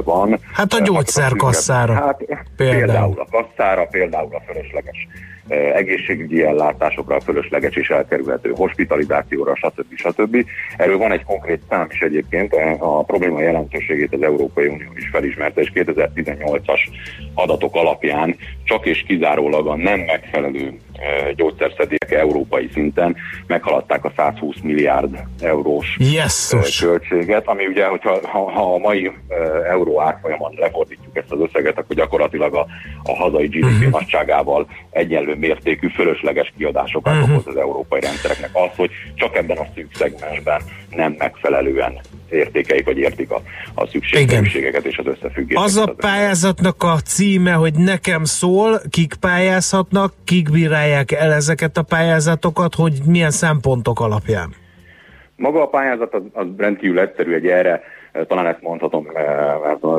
[0.05, 0.39] van.
[0.52, 1.93] Hát a gyógyszerkasszára.
[1.93, 2.16] Hát
[2.56, 2.84] Például.
[2.84, 5.09] például a kasszára, például a fölösleges
[5.48, 9.94] egészségügyi ellátásokra, fölösleges és elkerülhető hospitalizációra, stb.
[9.94, 10.47] stb.
[10.77, 15.09] Erről van egy konkrét szám is egyébként, uh, a probléma jelentőségét az Európai Unió is
[15.09, 16.81] felismerte, és 2018-as
[17.35, 20.78] adatok alapján csak és kizárólag a nem megfelelő
[21.37, 23.16] gyógyszerszedélyek európai szinten
[23.47, 26.81] meghaladták a 120 milliárd eurós Jesszus.
[26.81, 29.11] költséget, ami ugye, hogyha ha, ha a mai
[29.70, 32.66] euró árfolyamon lefordítjuk ezt az összeget, akkor gyakorlatilag a,
[33.03, 33.74] a hazai GDP Mhm.
[33.74, 33.91] uh-huh.
[33.91, 37.23] nagyságával egyenlő mértékű fölösleges kiadásokat Mhm.
[37.23, 37.37] uh-huh.
[37.39, 38.51] okoz az európai rendszereknek.
[38.53, 42.01] Az, hogy csak ebben a szűk szegmensben nem megfelelően
[42.31, 43.43] értékeik, vagy értik a,
[43.74, 45.65] a szükségszerűségeket és az összefüggéseket.
[45.69, 51.82] Az a pályázatnak a címe, hogy nekem szól, kik pályázhatnak, kik bírálják el ezeket a
[51.82, 54.55] pályázatokat, hogy milyen szempontok alapján.
[55.36, 57.82] Maga a pályázat az, az rendkívül egyszerű, egy erre
[58.12, 59.24] eh, talán ezt mondhatom, eh,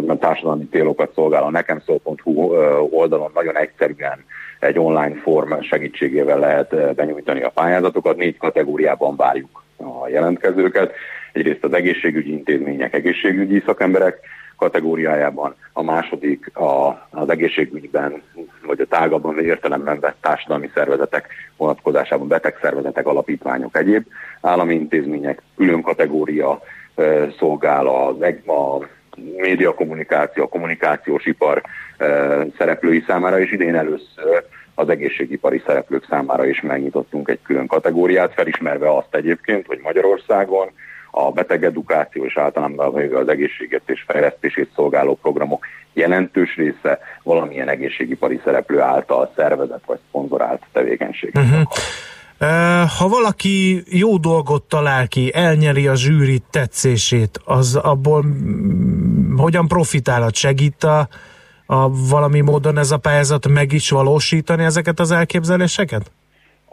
[0.05, 4.25] mert, társadalmi célokat szolgál a nekemszól.hu eh, oldalon nagyon egyszerűen
[4.63, 8.17] egy online form segítségével lehet eh, benyújtani a pályázatokat.
[8.17, 10.93] Négy kategóriában várjuk a jelentkezőket.
[11.31, 14.19] Egyrészt az egészségügyi intézmények, egészségügyi szakemberek
[14.63, 18.21] kategóriájában, a második a, az egészségügyben,
[18.65, 21.27] vagy a tágabban értelemben vett társadalmi szervezetek
[21.57, 24.05] vonatkozásában, betegszervezetek, alapítványok, egyéb
[24.41, 26.61] állami intézmények, külön kategória
[26.95, 28.17] ö, szolgál a
[29.37, 31.61] média kommunikáció, a kommunikációs ipar
[31.97, 34.45] ö, szereplői számára, és idén először
[34.75, 40.71] az egészségipari szereplők számára is megnyitottunk egy külön kategóriát, felismerve azt egyébként, hogy Magyarországon
[41.15, 48.79] a betegedukáció és általában az egészséget és fejlesztését szolgáló programok jelentős része valamilyen egészségipari szereplő
[48.79, 51.31] által szervezett vagy szponzorált tevékenység.
[51.35, 51.63] Uh-huh.
[52.97, 58.25] Ha valaki jó dolgot talál ki, elnyeri a zsűri tetszését, az abból
[59.37, 60.35] hogyan profitálhat?
[60.35, 61.07] Segít a
[61.65, 66.11] a, valami módon ez a pályázat meg is valósítani ezeket az elképzeléseket?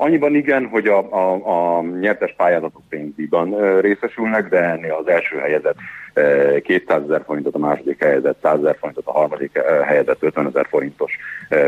[0.03, 1.33] Annyiban igen, hogy a, a,
[1.79, 5.77] a nyertes pályázatok pénzdíjban ö, részesülnek, de ennél az első helyezett
[6.15, 10.67] ö, 200 ezer forintot, a második helyezett 100 ezer forintot, a harmadik helyezett 50 ezer
[10.69, 11.19] forintos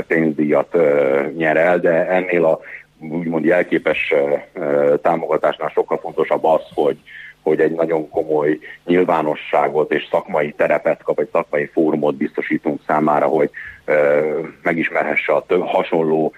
[0.07, 0.77] pénzdíjat
[1.37, 2.61] nyer el, de ennél a
[2.99, 4.15] úgymond jelképes
[5.03, 6.97] támogatásnál sokkal fontosabb az, hogy
[7.43, 13.51] hogy egy nagyon komoly nyilvánosságot és szakmai terepet kap, egy szakmai fórumot biztosítunk számára, hogy
[13.85, 14.21] ö,
[14.63, 16.33] megismerhesse a több hasonló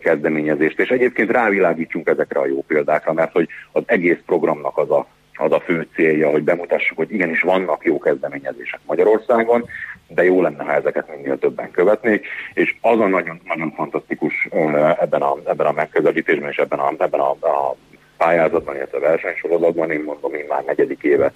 [0.00, 5.06] kezdeményezést, és egyébként rávilágítsunk ezekre a jó példákra, mert hogy az egész programnak az a,
[5.34, 9.64] az a fő célja, hogy bemutassuk, hogy igenis vannak jó kezdeményezések Magyarországon,
[10.08, 14.48] de jó lenne, ha ezeket minél többen követnék, és az a nagyon, nagyon fantasztikus
[15.00, 17.76] ebben a, ebben a megközelítésben és ebben a, ebben a, a
[18.16, 21.32] pályázatban, illetve versenysorozatban, én mondom, én már negyedik éve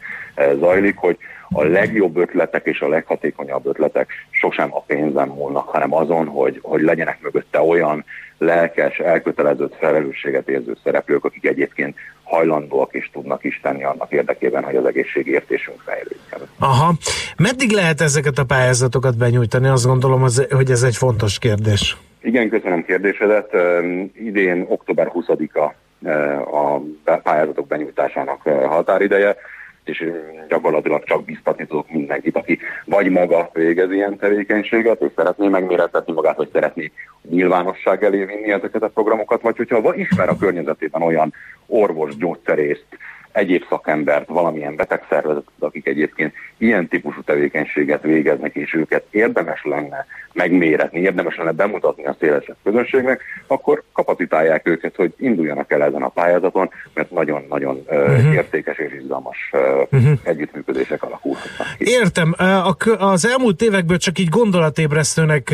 [0.58, 1.16] zajlik, hogy
[1.52, 6.82] a legjobb ötletek és a leghatékonyabb ötletek sosem a pénzen múlnak, hanem azon, hogy, hogy
[6.82, 8.04] legyenek mögötte olyan
[8.38, 14.76] lelkes, elkötelezett, felelősséget érző szereplők, akik egyébként hajlandóak és tudnak is tenni annak érdekében, hogy
[14.76, 16.48] az egészségértésünk fejlődjön.
[16.58, 16.92] Aha.
[17.36, 19.68] Meddig lehet ezeket a pályázatokat benyújtani?
[19.68, 20.20] Azt gondolom,
[20.50, 21.96] hogy ez egy fontos kérdés.
[22.22, 23.56] Igen, köszönöm kérdésedet.
[24.14, 25.74] Idén október 20-a
[26.08, 26.82] eh, a
[27.22, 29.36] pályázatok benyújtásának határideje,
[29.84, 30.04] és
[30.48, 36.36] gyakorlatilag csak biztatni tudok mindenkit, aki vagy maga végez ilyen tevékenységet, és szeretné megmérettetni magát,
[36.36, 36.92] vagy szeretné
[37.28, 41.34] nyilvánosság elé vinni ezeket a programokat, vagy hogyha ismer a környezetében olyan
[41.66, 42.86] orvos, gyógyszerészt,
[43.32, 51.00] egyéb szakembert, valamilyen betegszervezetet, akik egyébként ilyen típusú tevékenységet végeznek, és őket érdemes lenne megméretni,
[51.00, 56.70] érdemes lenne bemutatni a szélesebb közönségnek, akkor kapacitálják őket, hogy induljanak el ezen a pályázaton,
[56.94, 58.34] mert nagyon-nagyon uh-huh.
[58.34, 59.50] értékes és izgalmas
[59.90, 60.12] uh-huh.
[60.22, 61.90] együttműködések alakulhatnak ki.
[61.90, 62.34] Értem.
[62.98, 65.48] Az elmúlt évekből csak így gondolatébresztőnek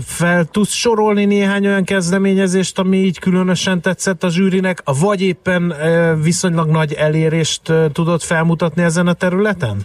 [0.00, 5.74] fel tudsz sorolni néhány olyan kezdeményezést, ami így különösen tetszett a zsűrinek, vagy éppen
[6.22, 9.76] viszonylag nagy elérést tudott felmutatni ezen a területen?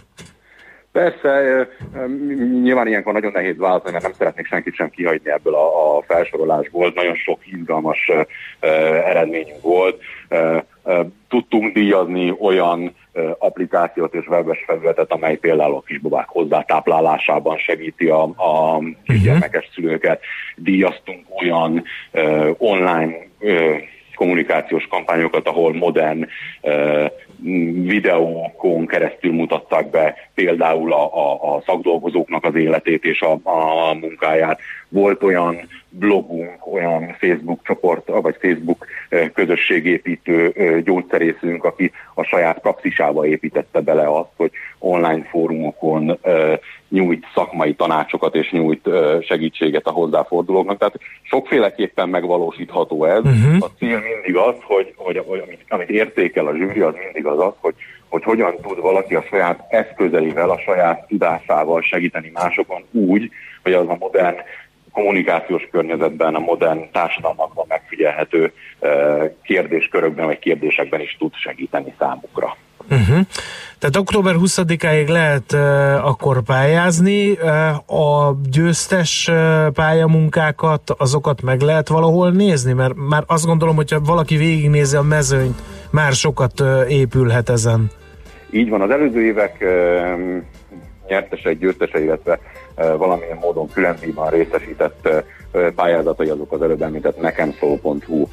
[0.92, 1.68] Persze,
[2.62, 6.92] nyilván ilyenkor nagyon nehéz válaszolni, mert nem szeretnék senkit sem kihagyni ebből a, a felsorolásból.
[6.94, 8.20] Nagyon sok izgalmas uh,
[9.08, 10.00] eredményünk volt.
[10.30, 12.94] Uh, uh, tudtunk díjazni olyan
[13.38, 20.20] applikációt és webes felületet, amely például a kisbabák hozzátáplálásában segíti a, a kisgyermekes szülőket.
[20.56, 21.84] Díjaztunk olyan
[22.58, 23.14] online
[24.14, 26.28] kommunikációs kampányokat, ahol modern
[27.82, 34.60] videókon keresztül mutatták be például a, a, a szakdolgozóknak az életét és a, a munkáját.
[34.92, 38.86] Volt olyan blogunk, olyan Facebook csoport, vagy Facebook
[39.34, 40.52] közösségépítő
[40.84, 46.18] gyógyszerészünk, aki a saját praxisába építette bele azt, hogy online fórumokon
[46.88, 48.88] nyújt szakmai tanácsokat és nyújt
[49.22, 50.78] segítséget a hozzáfordulóknak.
[50.78, 53.24] Tehát sokféleképpen megvalósítható ez.
[53.24, 53.56] Uh-huh.
[53.58, 57.38] A cél mindig az, hogy, hogy, hogy amit, amit értékel a zsűri, az mindig az
[57.38, 57.74] az, hogy,
[58.08, 63.30] hogy hogyan tud valaki a saját eszközeivel, a saját tudásával segíteni másokon úgy,
[63.62, 64.36] hogy az a modern
[64.92, 68.52] kommunikációs környezetben, a modern társadalmakban megfigyelhető
[69.42, 72.56] kérdéskörökben vagy kérdésekben is tud segíteni számukra.
[72.90, 73.18] Uh-huh.
[73.78, 81.88] Tehát október 20-áig lehet uh, akkor pályázni, uh, a győztes uh, pályamunkákat, azokat meg lehet
[81.88, 87.48] valahol nézni, mert már azt gondolom, hogyha valaki végignézi a mezőnyt, már sokat uh, épülhet
[87.48, 87.90] ezen.
[88.50, 90.42] Így van, az előző évek uh,
[91.08, 92.38] nyertesei, győztesei, illetve
[92.74, 93.96] valamilyen módon külön
[94.30, 95.22] részesített uh,
[95.74, 98.26] pályázatai azok az előbb említett nekemszóló.hu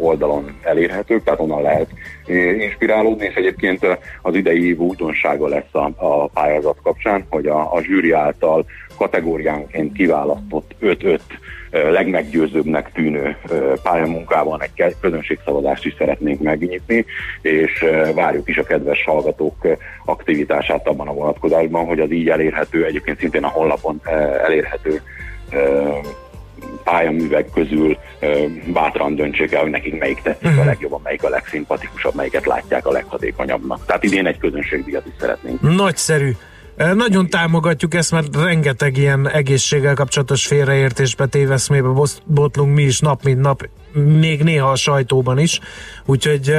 [0.00, 1.88] oldalon elérhetők, tehát onnan lehet
[2.58, 3.86] inspirálódni, és egyébként
[4.22, 8.64] az idei év újdonsága lesz a, a pályázat kapcsán, hogy a, a zsűri által
[8.96, 11.18] kategóriánként kiválasztott 5-5
[11.90, 13.36] legmeggyőzőbbnek tűnő
[13.82, 17.04] pályamunkában egy közönségszavazást is szeretnénk megnyitni,
[17.40, 17.84] és
[18.14, 19.66] várjuk is a kedves hallgatók
[20.04, 24.00] aktivitását abban a vonatkozásban, hogy az így elérhető, egyébként szintén a honlapon
[24.44, 25.02] elérhető
[26.84, 27.96] pályaművek közül
[28.72, 32.92] bátran döntsék el, hogy nekik melyik tetszik a legjobban, melyik a legszimpatikusabb, melyiket látják a
[32.92, 33.86] leghatékonyabbnak.
[33.86, 35.60] Tehát idén egy közönségdíjat is szeretnénk.
[35.60, 36.30] Nagyszerű.
[36.76, 41.88] Nagyon támogatjuk ezt, mert rengeteg ilyen egészséggel kapcsolatos félreértésbe, téveszmébe
[42.26, 43.68] botlunk mi is nap, mint nap,
[44.18, 45.60] még néha a sajtóban is,
[46.04, 46.54] úgyhogy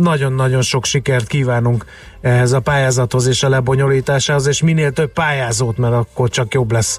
[0.00, 1.84] nagyon-nagyon sok sikert kívánunk
[2.20, 6.98] ehhez a pályázathoz és a lebonyolításához, és minél több pályázót, mert akkor csak jobb lesz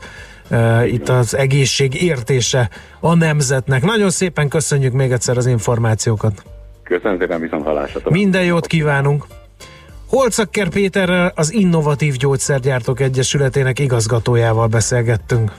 [0.86, 2.70] itt az egészség értése
[3.00, 3.84] a nemzetnek.
[3.84, 6.44] Nagyon szépen köszönjük még egyszer az információkat.
[6.84, 8.02] Köszönöm szépen, viszont hallásra.
[8.10, 9.26] Minden jót kívánunk!
[10.08, 15.52] Holcakker Péterrel az Innovatív Gyógyszergyártók Egyesületének igazgatójával beszélgettünk.